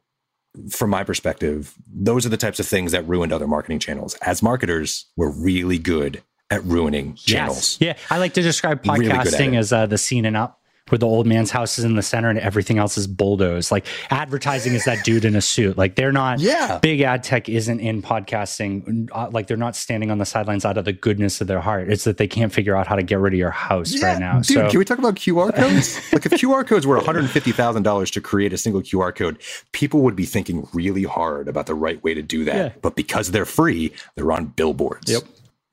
from 0.70 0.90
my 0.90 1.05
perspective 1.05 1.75
those 1.92 2.25
are 2.25 2.31
the 2.31 2.37
types 2.37 2.59
of 2.59 2.66
things 2.66 2.92
that 2.92 3.07
ruined 3.07 3.33
other 3.33 3.46
marketing 3.46 3.79
channels 3.79 4.14
as 4.23 4.42
marketers 4.42 5.07
we're 5.16 5.31
really 5.31 5.79
good 5.79 6.23
at 6.51 6.64
ruining 6.64 7.14
channels 7.14 7.77
Yes. 7.81 7.99
Yeah. 7.99 8.14
I 8.14 8.18
like 8.18 8.35
to 8.35 8.42
describe 8.42 8.85
Really 8.85 9.07
podcasting 9.07 9.55
it. 9.55 9.59
as 9.59 9.73
uh, 9.73 9.87
the 9.87 9.99
scene 9.99 10.25
and 10.25 10.37
up. 10.37 10.60
Where 10.90 10.98
the 10.98 11.07
old 11.07 11.26
man's 11.26 11.50
house 11.50 11.79
is 11.79 11.85
in 11.85 11.94
the 11.96 12.03
center 12.03 12.29
and 12.29 12.38
everything 12.38 12.79
else 12.79 12.98
is 12.98 13.07
bulldozed. 13.07 13.70
Like 13.70 13.87
advertising 14.11 14.74
is 14.74 14.85
that 14.85 15.05
dude 15.05 15.24
in 15.24 15.37
a 15.37 15.40
suit. 15.40 15.79
Like 15.79 15.94
they're 15.94 16.12
not. 16.12 16.40
Yeah. 16.40 16.79
Big 16.79 17.00
ad 17.00 17.22
tech 17.22 17.48
isn't 17.48 17.81
in 17.81 18.03
podcasting. 18.03 19.09
Uh, 19.12 19.29
like 19.31 19.46
they're 19.46 19.57
not 19.57 19.76
standing 19.76 20.11
on 20.11 20.18
the 20.18 20.26
sidelines 20.26 20.64
out 20.64 20.76
of 20.76 20.85
the 20.85 20.92
goodness 20.92 21.40
of 21.40 21.46
their 21.46 21.61
heart. 21.61 21.90
It's 21.90 22.05
that 22.05 22.16
they 22.16 22.29
can't 22.29 22.53
figure 22.53 22.76
out 22.76 22.87
how 22.87 22.96
to 22.96 23.03
get 23.03 23.18
rid 23.18 23.33
of 23.33 23.38
your 23.38 23.50
house 23.50 24.00
right 24.03 24.18
now. 24.18 24.37
Dude, 24.40 24.46
so 24.46 24.68
can 24.68 24.79
we 24.79 24.85
talk 24.85 24.98
about 24.98 25.14
QR 25.14 25.55
codes? 25.55 26.00
like 26.12 26.26
if 26.26 26.33
QR 26.33 26.66
codes 26.66 26.87
were 26.87 26.98
$150,000 26.98 28.12
to 28.12 28.20
create 28.20 28.53
a 28.53 28.59
single 28.59 28.83
QR 28.83 29.14
code, 29.14 29.40
people 29.72 30.00
would 30.03 30.16
be 30.16 30.24
thinking 30.24 30.66
really 30.72 31.05
hard 31.05 31.48
about 31.48 31.66
the 31.66 31.74
right 31.74 32.03
way 32.03 32.14
to 32.14 32.22
do 32.22 32.44
that. 32.44 32.57
Yeah. 32.57 32.72
But 32.83 32.96
because 32.96 33.31
they're 33.31 33.46
free, 33.46 33.92
they're 34.14 34.33
on 34.33 34.46
billboards. 34.46 35.11
Yep. 35.11 35.22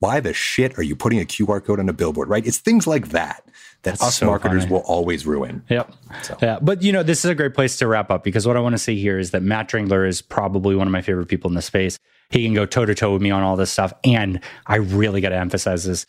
Why 0.00 0.20
the 0.20 0.32
shit 0.32 0.78
are 0.78 0.82
you 0.82 0.94
putting 0.94 1.20
a 1.20 1.24
QR 1.24 1.64
code 1.64 1.80
on 1.80 1.88
a 1.88 1.92
billboard, 1.92 2.28
right? 2.28 2.46
It's 2.46 2.58
things 2.58 2.86
like 2.86 3.08
that 3.08 3.44
that 3.82 3.92
That's 3.92 4.02
us 4.02 4.16
so 4.18 4.26
marketers 4.26 4.64
funny. 4.64 4.72
will 4.72 4.80
always 4.80 5.24
ruin. 5.26 5.62
Yep. 5.68 5.92
Yeah. 6.42 6.58
But 6.60 6.82
you 6.82 6.92
know, 6.92 7.02
this 7.02 7.24
is 7.24 7.30
a 7.30 7.34
great 7.34 7.54
place 7.54 7.76
to 7.78 7.86
wrap 7.86 8.10
up 8.10 8.24
because 8.24 8.46
what 8.46 8.56
I 8.56 8.60
want 8.60 8.74
to 8.74 8.78
say 8.78 8.96
here 8.96 9.18
is 9.18 9.30
that 9.30 9.42
Matt 9.42 9.68
Drengler 9.68 10.06
is 10.06 10.20
probably 10.20 10.74
one 10.74 10.86
of 10.88 10.92
my 10.92 11.02
favorite 11.02 11.26
people 11.26 11.48
in 11.48 11.54
the 11.54 11.62
space. 11.62 11.98
He 12.30 12.44
can 12.44 12.54
go 12.54 12.66
toe 12.66 12.84
to 12.84 12.94
toe 12.94 13.12
with 13.12 13.22
me 13.22 13.30
on 13.30 13.42
all 13.42 13.56
this 13.56 13.70
stuff. 13.70 13.92
And 14.04 14.40
I 14.66 14.76
really 14.76 15.20
got 15.20 15.28
to 15.30 15.36
emphasize 15.36 15.84
this. 15.84 16.06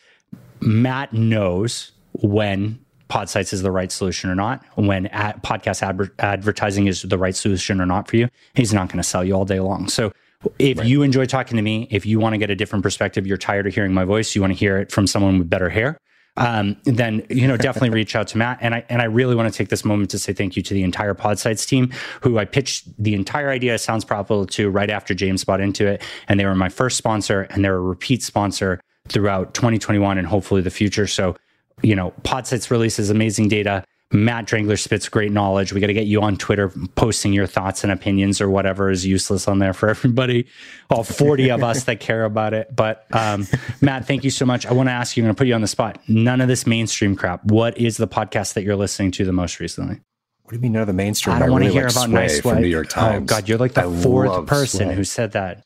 Matt 0.60 1.12
knows 1.12 1.92
when 2.12 2.78
Podsights 3.08 3.52
is 3.52 3.62
the 3.62 3.70
right 3.70 3.90
solution 3.90 4.30
or 4.30 4.34
not, 4.34 4.62
when 4.74 5.06
ad, 5.08 5.42
podcast 5.42 5.82
adver- 5.82 6.12
advertising 6.18 6.86
is 6.86 7.02
the 7.02 7.18
right 7.18 7.34
solution 7.34 7.80
or 7.80 7.86
not 7.86 8.08
for 8.08 8.16
you. 8.16 8.28
He's 8.54 8.72
not 8.74 8.88
going 8.88 8.98
to 8.98 9.02
sell 9.08 9.24
you 9.24 9.34
all 9.34 9.44
day 9.44 9.60
long. 9.60 9.88
So 9.88 10.12
If 10.58 10.78
right. 10.78 10.86
you 10.86 11.02
enjoy 11.02 11.24
talking 11.26 11.56
to 11.56 11.62
me, 11.62 11.88
if 11.90 12.04
you 12.06 12.20
want 12.20 12.34
to 12.34 12.38
get 12.38 12.50
a 12.50 12.54
different 12.56 12.82
perspective, 12.82 13.26
you're 13.26 13.36
tired 13.36 13.66
of 13.66 13.74
hearing 13.74 13.92
my 13.94 14.04
voice, 14.04 14.34
you 14.34 14.40
want 14.40 14.52
to 14.52 14.58
hear 14.58 14.76
it 14.78 14.92
from 14.92 15.06
someone 15.06 15.38
with 15.38 15.48
better 15.50 15.68
hair, 15.70 15.98
um, 16.36 16.76
then 16.84 17.26
you 17.28 17.46
know 17.46 17.56
definitely 17.56 17.90
reach 17.90 18.14
out 18.16 18.28
to 18.28 18.38
Matt. 18.38 18.58
And 18.60 18.74
I 18.74 18.84
and 18.88 19.02
I 19.02 19.06
really 19.06 19.34
want 19.34 19.52
to 19.52 19.56
take 19.56 19.68
this 19.68 19.84
moment 19.84 20.10
to 20.10 20.18
say 20.18 20.32
thank 20.32 20.56
you 20.56 20.62
to 20.62 20.74
the 20.74 20.82
entire 20.82 21.14
Podsights 21.14 21.66
team, 21.66 21.92
who 22.22 22.38
I 22.38 22.44
pitched 22.44 22.86
the 23.02 23.14
entire 23.14 23.50
idea 23.50 23.78
sounds 23.78 24.04
profitable 24.04 24.46
to 24.46 24.70
right 24.70 24.90
after 24.90 25.14
James 25.14 25.44
bought 25.44 25.60
into 25.60 25.86
it, 25.86 26.02
and 26.28 26.38
they 26.38 26.44
were 26.44 26.54
my 26.54 26.68
first 26.68 26.96
sponsor, 26.96 27.42
and 27.50 27.64
they're 27.64 27.76
a 27.76 27.80
repeat 27.80 28.22
sponsor 28.22 28.80
throughout 29.08 29.54
2021 29.54 30.18
and 30.18 30.26
hopefully 30.26 30.60
the 30.60 30.70
future. 30.70 31.06
So, 31.06 31.36
you 31.82 31.94
know, 31.96 32.12
Podsights 32.22 32.70
releases 32.70 33.10
amazing 33.10 33.48
data. 33.48 33.84
Matt 34.12 34.46
Drengler 34.46 34.78
spits 34.78 35.08
great 35.08 35.30
knowledge. 35.30 35.72
We 35.72 35.80
got 35.80 35.86
to 35.86 35.94
get 35.94 36.06
you 36.06 36.20
on 36.20 36.36
Twitter 36.36 36.72
posting 36.96 37.32
your 37.32 37.46
thoughts 37.46 37.84
and 37.84 37.92
opinions 37.92 38.40
or 38.40 38.50
whatever 38.50 38.90
is 38.90 39.06
useless 39.06 39.46
on 39.46 39.60
there 39.60 39.72
for 39.72 39.88
everybody, 39.88 40.46
all 40.88 41.04
40 41.04 41.50
of 41.50 41.62
us 41.62 41.84
that 41.84 42.00
care 42.00 42.24
about 42.24 42.52
it. 42.52 42.74
But 42.74 43.06
um, 43.12 43.46
Matt, 43.80 44.06
thank 44.06 44.24
you 44.24 44.30
so 44.30 44.44
much. 44.44 44.66
I 44.66 44.72
want 44.72 44.88
to 44.88 44.92
ask 44.92 45.16
you, 45.16 45.22
I'm 45.22 45.26
going 45.26 45.34
to 45.36 45.38
put 45.38 45.46
you 45.46 45.54
on 45.54 45.60
the 45.60 45.68
spot. 45.68 46.00
None 46.08 46.40
of 46.40 46.48
this 46.48 46.66
mainstream 46.66 47.14
crap. 47.14 47.44
What 47.44 47.78
is 47.78 47.98
the 47.98 48.08
podcast 48.08 48.54
that 48.54 48.64
you're 48.64 48.76
listening 48.76 49.12
to 49.12 49.24
the 49.24 49.32
most 49.32 49.60
recently? 49.60 50.00
What 50.42 50.50
do 50.50 50.56
you 50.56 50.62
mean 50.62 50.72
none 50.72 50.82
of 50.82 50.88
the 50.88 50.92
mainstream? 50.92 51.36
I 51.36 51.38
don't 51.38 51.52
want 51.52 51.62
to 51.62 51.70
hear 51.70 51.84
like 51.84 51.92
about 51.92 52.10
Nice 52.10 52.40
Sway 52.40 52.54
from 52.54 52.62
New 52.62 52.68
York 52.68 52.88
Times. 52.88 53.30
Oh 53.30 53.36
God, 53.36 53.48
you're 53.48 53.58
like 53.58 53.74
the 53.74 53.86
I 53.86 54.02
fourth 54.02 54.46
person 54.48 54.86
Sway. 54.86 54.94
who 54.96 55.04
said 55.04 55.32
that. 55.32 55.64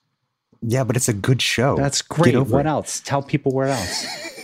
Yeah, 0.61 0.85
but 0.85 0.97
it's 0.97 1.09
a 1.09 1.15
good 1.15 1.41
show. 1.41 1.77
That's 1.77 2.03
great. 2.03 2.37
What 2.37 2.67
else? 2.67 3.01
Tell 3.01 3.23
people 3.23 3.53
where 3.53 3.69
else. 3.69 4.07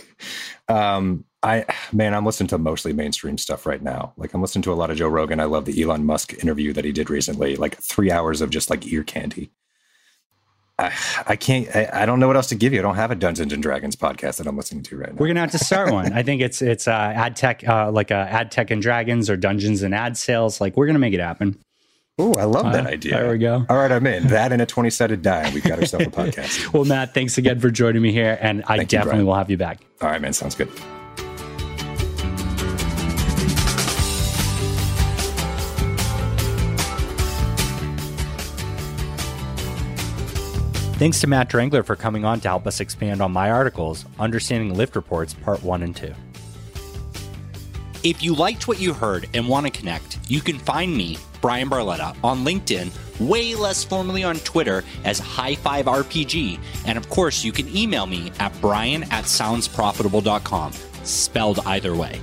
um, 0.71 1.25
I 1.43 1.65
man, 1.91 2.13
I'm 2.13 2.25
listening 2.25 2.47
to 2.49 2.57
mostly 2.57 2.93
mainstream 2.93 3.37
stuff 3.37 3.65
right 3.65 3.81
now. 3.81 4.13
Like 4.17 4.33
I'm 4.33 4.41
listening 4.41 4.63
to 4.63 4.73
a 4.73 4.75
lot 4.75 4.91
of 4.91 4.97
Joe 4.97 5.07
Rogan. 5.07 5.39
I 5.39 5.45
love 5.45 5.65
the 5.65 5.81
Elon 5.81 6.05
Musk 6.05 6.33
interview 6.33 6.71
that 6.73 6.85
he 6.85 6.91
did 6.91 7.09
recently. 7.09 7.55
Like 7.55 7.77
three 7.77 8.11
hours 8.11 8.41
of 8.41 8.49
just 8.49 8.69
like 8.69 8.85
ear 8.87 9.03
candy. 9.03 9.51
I, 10.77 10.93
I 11.27 11.35
can't. 11.35 11.67
I, 11.75 11.89
I, 11.93 12.05
don't 12.05 12.19
know 12.19 12.27
what 12.27 12.35
else 12.35 12.47
to 12.47 12.55
give 12.55 12.73
you. 12.73 12.79
I 12.79 12.81
don't 12.81 12.95
have 12.95 13.11
a 13.11 13.15
Dungeons 13.15 13.53
and 13.53 13.61
Dragons 13.61 13.95
podcast 13.95 14.37
that 14.37 14.47
I'm 14.47 14.57
listening 14.57 14.83
to 14.83 14.97
right 14.97 15.13
now. 15.13 15.17
We're 15.19 15.27
gonna 15.27 15.41
have 15.41 15.51
to 15.51 15.59
start 15.59 15.91
one. 15.91 16.13
I 16.13 16.23
think 16.23 16.41
it's 16.41 16.61
it's 16.61 16.87
uh, 16.87 16.91
ad 16.91 17.35
tech, 17.35 17.67
uh, 17.67 17.91
like 17.91 18.11
uh, 18.11 18.27
ad 18.29 18.51
tech 18.51 18.71
and 18.71 18.81
dragons 18.81 19.29
or 19.29 19.37
Dungeons 19.37 19.83
and 19.83 19.93
ad 19.93 20.17
sales. 20.17 20.61
Like 20.61 20.77
we're 20.77 20.87
gonna 20.87 20.99
make 20.99 21.13
it 21.13 21.19
happen. 21.19 21.59
Oh, 22.21 22.35
I 22.35 22.43
love 22.43 22.71
that 22.73 22.85
uh, 22.85 22.89
idea. 22.89 23.13
There 23.13 23.31
we 23.31 23.39
go. 23.39 23.65
All 23.67 23.77
right, 23.77 23.91
I'm 23.91 24.05
in. 24.05 24.27
That 24.27 24.51
and 24.51 24.61
a 24.61 24.65
20 24.67 24.91
sided 24.91 25.23
die. 25.23 25.51
We've 25.55 25.63
got 25.63 25.79
ourselves 25.79 26.05
a 26.05 26.09
podcast. 26.11 26.71
well, 26.71 26.85
Matt, 26.85 27.15
thanks 27.15 27.39
again 27.39 27.59
for 27.59 27.71
joining 27.71 28.03
me 28.03 28.11
here. 28.11 28.37
And 28.39 28.63
I 28.67 28.77
Thank 28.77 28.89
definitely 28.89 29.21
you, 29.21 29.25
will 29.25 29.35
have 29.35 29.49
you 29.49 29.57
back. 29.57 29.79
All 30.01 30.09
right, 30.09 30.21
man. 30.21 30.31
Sounds 30.31 30.53
good. 30.53 30.69
Thanks 40.99 41.19
to 41.21 41.25
Matt 41.27 41.49
Drengler 41.49 41.83
for 41.83 41.95
coming 41.95 42.25
on 42.25 42.39
to 42.41 42.47
help 42.47 42.67
us 42.67 42.79
expand 42.79 43.23
on 43.23 43.31
my 43.31 43.49
articles, 43.49 44.05
Understanding 44.19 44.75
Lift 44.75 44.95
Reports, 44.95 45.33
Part 45.33 45.63
1 45.63 45.81
and 45.81 45.95
2. 45.95 46.13
If 48.03 48.21
you 48.21 48.35
liked 48.35 48.67
what 48.67 48.79
you 48.79 48.93
heard 48.93 49.27
and 49.33 49.47
want 49.47 49.65
to 49.65 49.71
connect, 49.71 50.19
you 50.29 50.41
can 50.41 50.59
find 50.59 50.95
me, 50.95 51.17
Bryan 51.41 51.69
Barletta, 51.69 52.15
on 52.23 52.45
LinkedIn, 52.45 52.91
way 53.19 53.55
less 53.55 53.83
formally 53.83 54.23
on 54.23 54.37
Twitter 54.37 54.83
as 55.03 55.19
High 55.19 55.55
Five 55.55 55.85
RPG, 55.85 56.59
and 56.85 56.97
of 56.97 57.09
course, 57.09 57.43
you 57.43 57.51
can 57.51 57.75
email 57.75 58.05
me 58.05 58.31
at 58.39 58.53
brian 58.61 59.03
at 59.03 59.25
soundsprofitable.com, 59.25 60.73
spelled 61.03 61.59
either 61.65 61.95
way. 61.95 62.21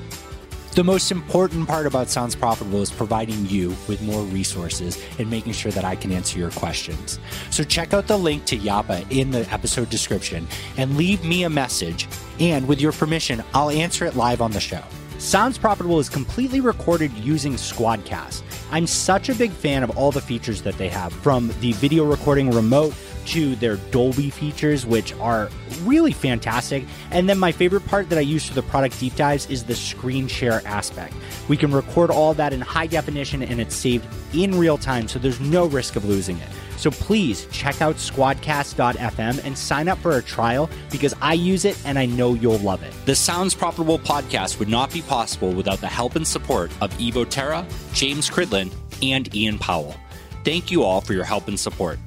The 0.79 0.85
most 0.85 1.11
important 1.11 1.67
part 1.67 1.87
about 1.87 2.09
Sounds 2.09 2.37
Profitable 2.37 2.83
is 2.83 2.93
providing 2.93 3.47
you 3.47 3.71
with 3.89 4.01
more 4.01 4.23
resources 4.23 5.03
and 5.19 5.29
making 5.29 5.55
sure 5.55 5.73
that 5.73 5.85
I 5.85 5.97
can 5.97 6.13
answer 6.13 6.39
your 6.39 6.53
questions. 6.53 7.19
So 7.51 7.65
check 7.65 7.93
out 7.95 8.07
the 8.07 8.17
link 8.17 8.45
to 8.45 8.57
Yappa 8.57 9.05
in 9.11 9.33
the 9.33 9.41
episode 9.53 9.91
description 9.91 10.47
and 10.77 10.97
leave 10.97 11.25
me 11.25 11.43
a 11.43 11.51
message. 11.51 12.07
And 12.39 12.69
with 12.69 12.81
your 12.81 12.93
permission, 12.93 13.43
I'll 13.55 13.71
answer 13.71 14.05
it 14.05 14.15
live 14.15 14.41
on 14.41 14.53
the 14.53 14.61
show. 14.61 14.85
Sounds 15.19 15.59
Profitable 15.59 15.99
is 15.99 16.09
completely 16.09 16.61
recorded 16.61 17.13
using 17.15 17.55
Squadcast. 17.55 18.43
I'm 18.71 18.87
such 18.87 19.29
a 19.29 19.35
big 19.35 19.51
fan 19.51 19.83
of 19.83 19.97
all 19.97 20.13
the 20.13 20.21
features 20.21 20.63
that 20.63 20.77
they 20.77 20.89
have, 20.89 21.13
from 21.13 21.49
the 21.61 21.73
video 21.73 22.05
recording 22.05 22.51
remote 22.51 22.95
to 23.27 23.57
their 23.57 23.77
Dolby 23.77 24.31
features, 24.31 24.87
which 24.87 25.13
are 25.15 25.51
really 25.83 26.13
fantastic. 26.13 26.85
And 27.11 27.29
then 27.29 27.39
my 27.39 27.53
favorite 27.53 27.87
part 27.87 28.09
that 28.09 28.19
I 28.19 28.23
use 28.23 28.47
for 28.47 28.55
the 28.55 28.63
product 28.63 28.99
deep 28.99 29.17
dives 29.17 29.49
is 29.51 29.65
the 29.65 29.75
screen 29.75 30.29
share 30.29 30.67
aspect. 30.67 31.15
We 31.47 31.57
can 31.57 31.71
record 31.71 32.11
all 32.11 32.33
that 32.35 32.53
in 32.53 32.61
high 32.61 32.87
definition 32.87 33.43
and 33.43 33.61
it's 33.61 33.75
saved 33.75 34.07
in 34.35 34.59
real 34.59 34.79
time, 34.79 35.09
so 35.09 35.19
there's 35.19 35.41
no 35.41 35.67
risk 35.67 35.97
of 35.97 36.05
losing 36.07 36.39
it. 36.39 36.49
So 36.79 36.91
please 36.91 37.47
check 37.51 37.83
out 37.83 37.97
squadcast.fm 37.97 39.45
and 39.45 39.59
sign 39.59 39.89
up 39.89 39.99
for 39.99 40.17
a 40.17 40.23
trial 40.23 40.71
because 40.91 41.15
I 41.21 41.35
use 41.35 41.65
it 41.65 41.77
and 41.85 41.99
I 41.99 42.07
know 42.07 42.35
you'll 42.35 42.59
love 42.59 42.83
it. 42.85 42.95
The 43.05 43.17
Sounds 43.17 43.55
Profitable 43.55 43.99
podcast 43.99 44.61
would 44.61 44.69
not 44.69 44.93
be 44.93 45.03
possible 45.03 45.53
without 45.53 45.81
the 45.81 45.89
help 45.89 46.15
and 46.15 46.27
support 46.27 46.71
of 46.81 46.93
Evo 46.99 47.29
Terra, 47.29 47.67
James 47.93 48.31
Cridland, 48.31 48.73
and 49.03 49.35
Ian 49.35 49.59
Powell. 49.59 49.97
Thank 50.45 50.71
you 50.71 50.85
all 50.85 51.01
for 51.01 51.13
your 51.15 51.25
help 51.25 51.49
and 51.49 51.59
support. 51.59 51.99